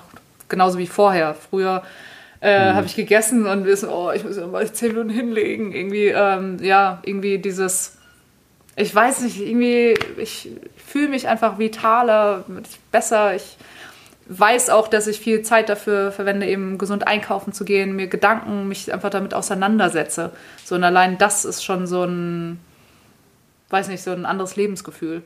genauso 0.48 0.78
wie 0.78 0.86
vorher. 0.86 1.34
Früher 1.34 1.82
äh, 2.46 2.70
mhm. 2.70 2.76
habe 2.76 2.86
ich 2.86 2.94
gegessen 2.94 3.44
und 3.44 3.64
wissen, 3.64 3.88
oh, 3.88 4.12
ich 4.12 4.22
muss 4.22 4.36
mal 4.36 4.72
zehn 4.72 4.92
Minuten 4.92 5.10
hinlegen. 5.10 5.72
Irgendwie, 5.72 6.06
ähm, 6.06 6.58
ja, 6.62 7.02
irgendwie 7.04 7.38
dieses, 7.38 7.96
ich 8.76 8.94
weiß 8.94 9.22
nicht, 9.22 9.40
irgendwie, 9.40 9.94
ich 10.16 10.50
fühle 10.76 11.08
mich 11.08 11.26
einfach 11.26 11.58
vitaler, 11.58 12.44
besser. 12.92 13.34
Ich 13.34 13.56
weiß 14.28 14.70
auch, 14.70 14.86
dass 14.86 15.08
ich 15.08 15.18
viel 15.18 15.42
Zeit 15.42 15.68
dafür 15.68 16.12
verwende, 16.12 16.46
eben 16.46 16.78
gesund 16.78 17.08
einkaufen 17.08 17.52
zu 17.52 17.64
gehen, 17.64 17.96
mir 17.96 18.06
Gedanken, 18.06 18.68
mich 18.68 18.92
einfach 18.94 19.10
damit 19.10 19.34
auseinandersetze. 19.34 20.30
So 20.64 20.76
und 20.76 20.84
allein 20.84 21.18
das 21.18 21.44
ist 21.44 21.64
schon 21.64 21.88
so 21.88 22.04
ein, 22.04 22.60
weiß 23.70 23.88
nicht, 23.88 24.04
so 24.04 24.12
ein 24.12 24.24
anderes 24.24 24.54
Lebensgefühl. 24.54 25.24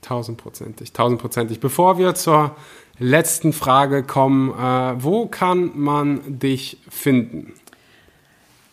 Tausendprozentig, 0.00 0.92
tausendprozentig. 0.92 1.60
Bevor 1.60 1.96
wir 1.96 2.16
zur 2.16 2.56
letzten 3.02 3.52
Frage 3.52 4.02
kommen, 4.02 4.50
äh, 4.50 5.02
wo 5.02 5.26
kann 5.26 5.72
man 5.74 6.38
dich 6.38 6.78
finden? 6.88 7.54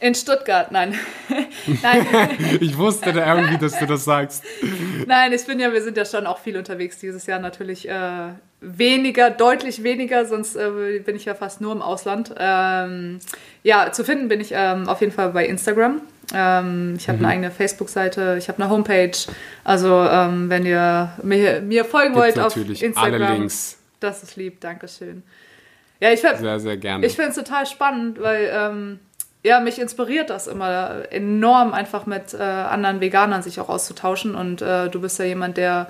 In 0.01 0.15
Stuttgart, 0.15 0.71
nein. 0.71 0.97
nein. 1.81 2.05
ich 2.61 2.77
wusste 2.77 3.11
da 3.11 3.35
irgendwie, 3.35 3.57
dass 3.57 3.77
du 3.77 3.85
das 3.85 4.05
sagst. 4.05 4.43
Nein, 5.05 5.33
ich 5.33 5.45
bin 5.45 5.59
ja, 5.59 5.73
wir 5.73 5.81
sind 5.81 5.97
ja 5.97 6.05
schon 6.05 6.25
auch 6.25 6.39
viel 6.39 6.55
unterwegs 6.55 6.99
dieses 6.99 7.25
Jahr 7.25 7.39
natürlich 7.39 7.89
äh, 7.89 8.29
weniger, 8.61 9.29
deutlich 9.29 9.83
weniger, 9.83 10.25
sonst 10.25 10.55
äh, 10.55 11.01
bin 11.05 11.17
ich 11.17 11.25
ja 11.25 11.35
fast 11.35 11.59
nur 11.59 11.73
im 11.73 11.81
Ausland. 11.81 12.33
Ähm, 12.37 13.19
ja, 13.63 13.91
zu 13.91 14.05
finden 14.05 14.29
bin 14.29 14.39
ich 14.39 14.51
ähm, 14.53 14.87
auf 14.87 15.01
jeden 15.01 15.11
Fall 15.11 15.31
bei 15.31 15.45
Instagram. 15.45 16.01
Ähm, 16.33 16.93
ich 16.97 17.09
habe 17.09 17.17
mhm. 17.17 17.25
eine 17.25 17.33
eigene 17.33 17.51
Facebook-Seite, 17.51 18.35
ich 18.37 18.47
habe 18.47 18.61
eine 18.61 18.71
Homepage. 18.71 19.17
Also 19.65 20.07
ähm, 20.09 20.49
wenn 20.49 20.65
ihr 20.65 21.11
mir, 21.23 21.59
mir 21.59 21.83
folgen 21.83 22.13
Gibt's 22.13 22.37
wollt 22.37 22.39
auf 22.39 22.55
Instagram, 22.55 23.03
alle 23.03 23.33
Links. 23.33 23.78
Das 23.99 24.23
ist 24.23 24.35
lieb, 24.35 24.61
Dankeschön. 24.61 25.23
Ja, 25.99 26.11
ich 26.11 26.21
sehr, 26.21 26.59
sehr 26.59 26.77
gerne. 26.77 27.05
Ich 27.05 27.15
finde 27.15 27.31
es 27.31 27.35
total 27.35 27.65
spannend, 27.65 28.21
weil 28.21 28.49
ähm, 28.53 28.99
ja, 29.43 29.59
mich 29.59 29.79
inspiriert 29.79 30.29
das 30.29 30.47
immer 30.47 31.11
enorm, 31.11 31.73
einfach 31.73 32.05
mit 32.05 32.33
äh, 32.33 32.37
anderen 32.37 33.01
Veganern 33.01 33.41
sich 33.41 33.59
auch 33.59 33.69
auszutauschen. 33.69 34.35
Und 34.35 34.61
äh, 34.61 34.89
du 34.89 35.01
bist 35.01 35.19
ja 35.19 35.25
jemand, 35.25 35.57
der 35.57 35.89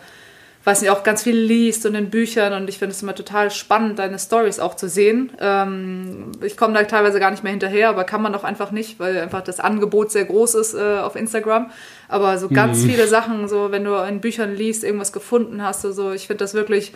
weiß 0.64 0.82
nicht, 0.82 0.90
auch 0.90 1.04
ganz 1.04 1.24
viel 1.24 1.38
liest 1.38 1.86
und 1.86 1.96
in 1.96 2.10
Büchern 2.10 2.54
und 2.54 2.68
ich 2.68 2.78
finde 2.78 2.94
es 2.94 3.02
immer 3.02 3.16
total 3.16 3.50
spannend, 3.50 3.98
deine 3.98 4.20
Stories 4.20 4.60
auch 4.60 4.76
zu 4.76 4.90
sehen. 4.90 5.32
Ähm, 5.40 6.32
ich 6.44 6.58
komme 6.58 6.74
da 6.74 6.84
teilweise 6.84 7.20
gar 7.20 7.32
nicht 7.32 7.44
mehr 7.44 7.52
hinterher, 7.52 7.90
aber 7.90 8.04
kann 8.04 8.22
man 8.22 8.36
auch 8.36 8.44
einfach 8.44 8.72
nicht, 8.72 9.00
weil 9.00 9.18
einfach 9.20 9.42
das 9.42 9.60
Angebot 9.60 10.12
sehr 10.12 10.26
groß 10.26 10.56
ist 10.56 10.74
äh, 10.74 11.00
auf 11.00 11.16
Instagram. 11.16 11.72
Aber 12.10 12.38
so 12.38 12.50
ganz 12.50 12.80
mhm. 12.80 12.90
viele 12.90 13.08
Sachen, 13.08 13.48
so 13.48 13.72
wenn 13.72 13.86
du 13.86 13.96
in 14.06 14.20
Büchern 14.20 14.54
liest, 14.54 14.84
irgendwas 14.84 15.14
gefunden 15.14 15.64
hast, 15.64 15.82
so, 15.82 16.12
ich 16.12 16.28
finde 16.28 16.44
das 16.44 16.54
wirklich 16.54 16.94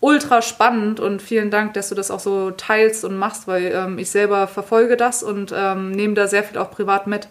ultra 0.00 0.42
spannend 0.42 0.98
und 0.98 1.22
vielen 1.22 1.50
Dank, 1.50 1.74
dass 1.74 1.90
du 1.90 1.94
das 1.94 2.10
auch 2.10 2.20
so 2.20 2.50
teilst 2.50 3.04
und 3.04 3.16
machst, 3.16 3.46
weil 3.46 3.72
ähm, 3.72 3.98
ich 3.98 4.10
selber 4.10 4.48
verfolge 4.48 4.96
das 4.96 5.22
und 5.22 5.52
ähm, 5.54 5.92
nehme 5.92 6.14
da 6.14 6.26
sehr 6.26 6.42
viel 6.42 6.58
auch 6.58 6.70
privat 6.70 7.06
mit. 7.06 7.28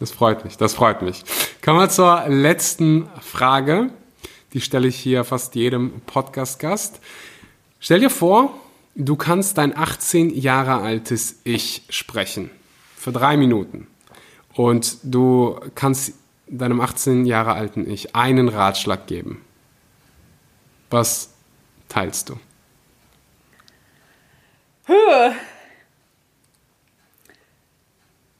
Das 0.00 0.10
freut 0.10 0.44
mich, 0.44 0.56
das 0.56 0.74
freut 0.74 1.02
mich. 1.02 1.22
Kommen 1.64 1.78
wir 1.78 1.88
zur 1.88 2.24
letzten 2.26 3.08
Frage. 3.20 3.90
Die 4.52 4.60
stelle 4.60 4.88
ich 4.88 4.96
hier 4.96 5.24
fast 5.24 5.54
jedem 5.54 6.00
Podcast-Gast. 6.06 7.00
Stell 7.78 8.00
dir 8.00 8.10
vor, 8.10 8.52
du 8.94 9.16
kannst 9.16 9.58
dein 9.58 9.76
18 9.76 10.30
Jahre 10.30 10.80
altes 10.82 11.36
Ich 11.44 11.84
sprechen. 11.88 12.50
Für 12.96 13.12
drei 13.12 13.36
Minuten. 13.36 13.86
Und 14.54 14.98
du 15.02 15.58
kannst 15.74 16.14
deinem 16.48 16.80
18 16.80 17.24
Jahre 17.24 17.52
alten 17.52 17.88
Ich 17.88 18.14
einen 18.14 18.48
Ratschlag 18.48 19.06
geben. 19.06 19.40
Was 20.90 21.31
teilst 21.92 22.30
du? 22.30 22.38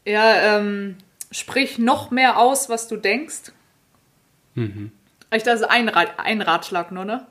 Ja, 0.05 0.57
ähm, 0.59 0.97
sprich 1.31 1.79
noch 1.79 2.11
mehr 2.11 2.39
aus, 2.39 2.69
was 2.69 2.89
du 2.89 2.97
denkst. 2.97 3.53
Mhm. 4.55 4.91
Ich 5.33 5.43
das 5.43 5.61
ist 5.61 5.67
ein, 5.71 5.89
Rat, 5.89 6.19
ein 6.19 6.43
Ratschlag 6.43 6.93
nur, 6.93 7.05
ne? 7.05 7.27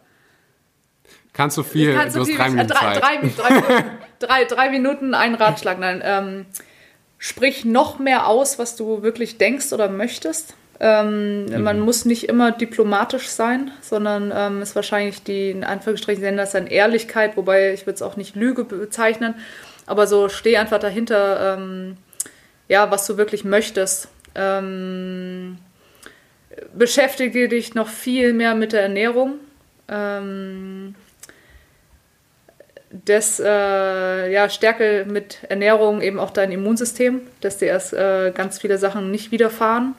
Kannst 1.34 1.58
du 1.58 1.64
viel, 1.64 1.94
Kannst 1.94 2.16
du, 2.16 2.24
du 2.24 2.38
hast 2.38 2.38
drei 2.38 2.50
Minuten 2.50 2.68
drei, 2.68 2.94
drei, 3.00 3.18
drei, 3.18 3.84
drei, 4.20 4.46
drei, 4.46 4.70
Minuten, 4.70 5.14
ein 5.14 5.36
Ratschlag. 5.36 5.80
Nein, 5.80 6.02
ähm, 6.04 6.46
sprich 7.18 7.66
noch 7.66 8.00
mehr 8.00 8.28
aus, 8.28 8.60
was 8.60 8.76
du 8.76 9.02
wirklich 9.02 9.38
denkst 9.38 9.74
oder 9.74 9.90
möchtest. 9.90 10.56
Ähm, 10.84 11.46
mhm. 11.46 11.62
Man 11.62 11.80
muss 11.80 12.06
nicht 12.06 12.28
immer 12.28 12.52
diplomatisch 12.52 13.28
sein, 13.28 13.70
sondern 13.82 14.34
ähm, 14.36 14.64
ist 14.64 14.76
wahrscheinlich 14.76 15.22
die, 15.22 15.52
in 15.52 15.64
Anführungsstrichen, 15.64 16.24
nennen 16.24 16.38
das 16.38 16.54
dann 16.54 16.66
Ehrlichkeit, 16.66 17.38
wobei 17.38 17.72
ich 17.72 17.86
würde 17.86 17.96
es 17.96 18.02
auch 18.02 18.18
nicht 18.18 18.36
Lüge 18.36 18.64
bezeichnen, 18.64 19.36
aber 19.86 20.08
so 20.08 20.28
steh 20.28 20.58
einfach 20.58 20.80
dahinter, 20.80 21.56
ähm, 21.56 21.98
ja, 22.68 22.90
was 22.90 23.06
du 23.06 23.18
wirklich 23.18 23.44
möchtest. 23.44 24.08
Ähm, 24.34 25.60
beschäftige 26.74 27.48
dich 27.48 27.76
noch 27.76 27.88
viel 27.88 28.34
mehr 28.34 28.56
mit 28.56 28.74
der 28.74 28.82
Ernährung. 28.82 29.36
Ähm, 29.88 30.96
das 32.90 33.40
äh, 33.40 34.34
ja, 34.34 34.50
stärke 34.50 35.06
mit 35.08 35.44
Ernährung 35.48 36.02
eben 36.02 36.20
auch 36.20 36.32
dein 36.32 36.52
Immunsystem, 36.52 37.22
dass 37.42 37.60
dir 37.60 37.68
erst 37.68 37.94
äh, 37.94 38.32
ganz 38.34 38.58
viele 38.58 38.80
Sachen 38.80 39.12
nicht 39.12 39.32
widerfahren 39.32 39.94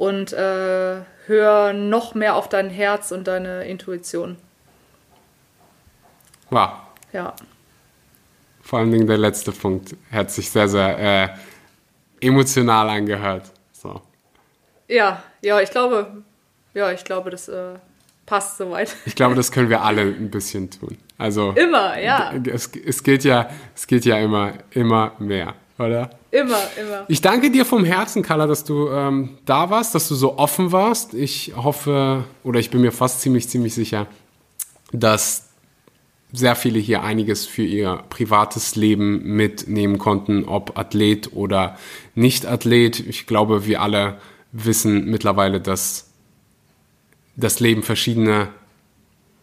und 0.00 0.32
äh, 0.32 1.02
hör 1.26 1.74
noch 1.74 2.14
mehr 2.14 2.34
auf 2.34 2.48
dein 2.48 2.70
Herz 2.70 3.12
und 3.12 3.28
deine 3.28 3.66
Intuition. 3.66 4.38
Wow. 6.48 6.70
Ja. 7.12 7.34
Vor 8.62 8.78
allem 8.78 9.06
der 9.06 9.18
letzte 9.18 9.52
Punkt 9.52 9.94
hat 10.10 10.30
sich 10.30 10.50
sehr, 10.50 10.68
sehr 10.68 10.98
äh, 10.98 11.28
emotional 12.26 12.88
angehört. 12.88 13.52
So. 13.74 14.00
Ja, 14.88 15.22
ja, 15.42 15.60
ich 15.60 15.70
glaube, 15.70 16.22
ja, 16.72 16.90
ich 16.92 17.04
glaube, 17.04 17.28
das 17.28 17.48
äh, 17.48 17.74
passt 18.24 18.56
soweit. 18.56 18.96
Ich 19.04 19.14
glaube, 19.14 19.34
das 19.34 19.52
können 19.52 19.68
wir 19.68 19.82
alle 19.82 20.00
ein 20.00 20.30
bisschen 20.30 20.70
tun. 20.70 20.96
Also 21.18 21.50
immer, 21.50 22.00
ja. 22.00 22.32
Es, 22.46 22.70
es 22.74 23.02
geht 23.02 23.24
ja, 23.24 23.50
es 23.76 23.86
geht 23.86 24.06
ja 24.06 24.16
immer, 24.16 24.54
immer 24.70 25.12
mehr, 25.18 25.54
oder? 25.86 26.10
Immer, 26.30 26.58
immer. 26.80 27.04
Ich 27.08 27.20
danke 27.20 27.50
dir 27.50 27.64
vom 27.64 27.84
Herzen, 27.84 28.22
Carla, 28.22 28.46
dass 28.46 28.64
du 28.64 28.88
ähm, 28.88 29.38
da 29.46 29.70
warst, 29.70 29.94
dass 29.94 30.08
du 30.08 30.14
so 30.14 30.38
offen 30.38 30.72
warst. 30.72 31.14
Ich 31.14 31.52
hoffe, 31.56 32.24
oder 32.44 32.60
ich 32.60 32.70
bin 32.70 32.80
mir 32.80 32.92
fast 32.92 33.20
ziemlich, 33.20 33.48
ziemlich 33.48 33.74
sicher, 33.74 34.06
dass 34.92 35.48
sehr 36.32 36.54
viele 36.54 36.78
hier 36.78 37.02
einiges 37.02 37.46
für 37.46 37.64
ihr 37.64 38.04
privates 38.08 38.76
Leben 38.76 39.34
mitnehmen 39.34 39.98
konnten, 39.98 40.44
ob 40.44 40.78
Athlet 40.78 41.32
oder 41.32 41.76
nicht 42.14 42.46
Athlet. 42.46 43.00
Ich 43.00 43.26
glaube, 43.26 43.66
wir 43.66 43.82
alle 43.82 44.18
wissen 44.52 45.06
mittlerweile, 45.06 45.60
dass 45.60 46.10
das 47.36 47.58
Leben 47.58 47.82
verschiedene 47.82 48.48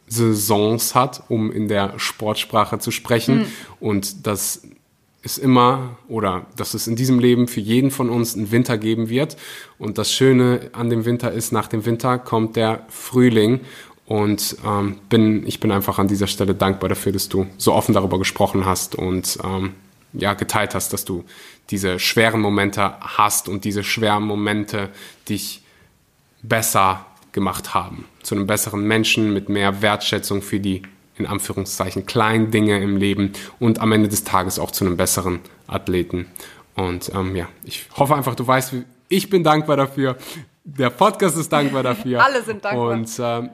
Saisons 0.07 0.95
hat, 0.95 1.23
um 1.27 1.51
in 1.51 1.67
der 1.67 1.99
Sportsprache 1.99 2.79
zu 2.79 2.91
sprechen. 2.91 3.39
Mhm. 3.39 3.45
Und 3.79 4.27
dass 4.27 4.61
es 5.27 5.37
immer 5.37 5.97
oder 6.07 6.45
dass 6.55 6.73
es 6.73 6.87
in 6.87 6.95
diesem 6.95 7.19
Leben 7.19 7.47
für 7.47 7.59
jeden 7.59 7.91
von 7.91 8.09
uns 8.09 8.35
einen 8.35 8.51
Winter 8.51 8.77
geben 8.77 9.09
wird. 9.09 9.37
Und 9.77 9.97
das 9.97 10.11
Schöne 10.11 10.69
an 10.73 10.89
dem 10.89 11.05
Winter 11.05 11.31
ist, 11.31 11.51
nach 11.51 11.67
dem 11.67 11.85
Winter 11.85 12.17
kommt 12.17 12.55
der 12.55 12.85
Frühling. 12.89 13.61
Und 14.05 14.55
ähm, 14.65 14.97
bin, 15.09 15.45
ich 15.45 15.59
bin 15.59 15.69
einfach 15.71 15.99
an 15.99 16.07
dieser 16.07 16.27
Stelle 16.27 16.55
dankbar 16.55 16.89
dafür, 16.89 17.11
dass 17.11 17.27
du 17.27 17.45
so 17.57 17.73
offen 17.73 17.93
darüber 17.93 18.17
gesprochen 18.17 18.65
hast 18.65 18.95
und 18.95 19.37
ähm, 19.43 19.73
ja, 20.13 20.33
geteilt 20.33 20.73
hast, 20.73 20.93
dass 20.93 21.03
du 21.03 21.25
diese 21.69 21.99
schweren 21.99 22.39
Momente 22.39 22.93
hast 23.01 23.49
und 23.49 23.65
diese 23.65 23.83
schweren 23.83 24.23
Momente 24.23 24.89
dich 25.27 25.61
besser 26.41 27.05
gemacht 27.33 27.73
haben. 27.73 28.05
Zu 28.23 28.35
einem 28.35 28.47
besseren 28.47 28.83
Menschen 28.83 29.33
mit 29.33 29.49
mehr 29.49 29.81
Wertschätzung 29.81 30.41
für 30.41 30.61
die 30.61 30.83
in 31.19 31.25
Anführungszeichen 31.25 32.05
kleinen 32.05 32.51
Dinge 32.51 32.81
im 32.81 32.97
Leben 32.97 33.33
und 33.59 33.79
am 33.79 33.91
Ende 33.91 34.09
des 34.09 34.23
Tages 34.23 34.59
auch 34.59 34.71
zu 34.71 34.85
einem 34.85 34.97
besseren 34.97 35.39
Athleten. 35.67 36.27
Und 36.75 37.11
ähm, 37.13 37.35
ja, 37.35 37.47
ich 37.63 37.85
hoffe 37.95 38.15
einfach, 38.15 38.35
du 38.35 38.45
weißt, 38.45 38.73
ich 39.09 39.29
bin 39.29 39.43
dankbar 39.43 39.77
dafür. 39.77 40.17
Der 40.63 40.89
Podcast 40.89 41.37
ist 41.37 41.51
dankbar 41.51 41.83
dafür. 41.83 42.23
Alle 42.25 42.43
sind 42.43 42.63
dankbar. 42.63 42.89
Und 42.89 43.09
ähm, 43.19 43.49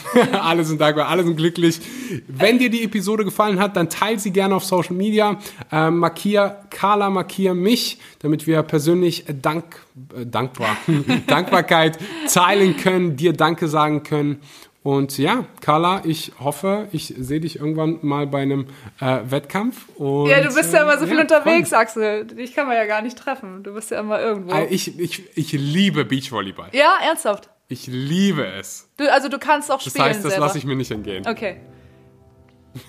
alle 0.32 0.64
sind 0.64 0.80
dankbar, 0.80 1.08
alle 1.08 1.22
sind 1.22 1.36
glücklich. 1.36 1.80
Wenn 2.26 2.58
dir 2.58 2.70
die 2.70 2.82
Episode 2.82 3.24
gefallen 3.24 3.60
hat, 3.60 3.76
dann 3.76 3.90
teile 3.90 4.18
sie 4.18 4.30
gerne 4.30 4.54
auf 4.54 4.64
Social 4.64 4.96
Media. 4.96 5.38
Äh, 5.70 5.90
markier 5.90 6.60
Carla, 6.70 7.10
markier 7.10 7.54
mich, 7.54 7.98
damit 8.20 8.46
wir 8.46 8.62
persönlich 8.62 9.24
Dank, 9.42 9.82
äh, 10.16 10.24
dankbar, 10.24 10.76
Dankbarkeit 11.26 11.98
teilen 12.32 12.76
können, 12.76 13.16
dir 13.16 13.32
Danke 13.32 13.68
sagen 13.68 14.02
können. 14.02 14.40
Und 14.82 15.16
ja, 15.16 15.44
Carla, 15.60 16.02
ich 16.04 16.32
hoffe, 16.40 16.88
ich 16.90 17.14
sehe 17.16 17.38
dich 17.38 17.56
irgendwann 17.60 17.98
mal 18.02 18.26
bei 18.26 18.42
einem 18.42 18.66
äh, 19.00 19.18
Wettkampf. 19.24 19.88
Und, 19.96 20.28
ja, 20.28 20.40
du 20.40 20.52
bist 20.52 20.72
ja 20.74 20.82
immer 20.82 20.98
so 20.98 21.06
viel 21.06 21.14
ja, 21.16 21.22
unterwegs, 21.22 21.70
komm. 21.70 21.78
Axel. 21.78 22.26
Dich 22.26 22.54
kann 22.54 22.66
man 22.66 22.76
ja 22.76 22.84
gar 22.86 23.00
nicht 23.00 23.16
treffen. 23.16 23.62
Du 23.62 23.74
bist 23.74 23.92
ja 23.92 24.00
immer 24.00 24.20
irgendwo. 24.20 24.52
Äh, 24.52 24.66
Ich, 24.66 24.98
ich, 24.98 25.22
ich 25.36 25.52
liebe 25.52 26.04
Beachvolleyball. 26.04 26.70
ja, 26.72 26.94
ernsthaft. 27.06 27.48
Ich 27.68 27.86
liebe 27.86 28.44
es. 28.44 28.88
Du, 28.98 29.10
also 29.10 29.28
du 29.28 29.38
kannst 29.38 29.70
auch 29.70 29.82
Das 29.82 29.92
spielen 29.92 30.04
heißt, 30.06 30.24
das 30.24 30.36
lasse 30.36 30.58
ich 30.58 30.64
mir 30.66 30.76
nicht 30.76 30.90
entgehen. 30.90 31.26
Okay. 31.26 31.60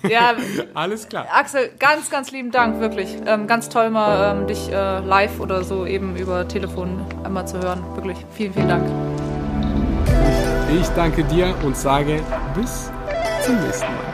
Ja, 0.08 0.34
Alles 0.74 1.08
klar. 1.08 1.26
Axel, 1.32 1.70
ganz, 1.78 2.10
ganz 2.10 2.32
lieben 2.32 2.50
Dank, 2.50 2.80
wirklich. 2.80 3.16
Ähm, 3.24 3.46
ganz 3.46 3.68
toll 3.68 3.90
mal 3.90 4.36
ähm, 4.36 4.46
dich 4.46 4.70
äh, 4.70 4.98
live 5.00 5.40
oder 5.40 5.62
so 5.62 5.86
eben 5.86 6.16
über 6.16 6.48
Telefon 6.48 7.04
einmal 7.22 7.46
zu 7.46 7.60
hören. 7.60 7.82
Wirklich, 7.94 8.18
vielen, 8.34 8.52
vielen 8.52 8.68
Dank. 8.68 9.13
Ich 10.80 10.88
danke 10.88 11.22
dir 11.22 11.54
und 11.62 11.76
sage 11.76 12.20
bis 12.54 12.90
zum 13.44 13.60
nächsten 13.60 13.86
Mal. 13.86 14.13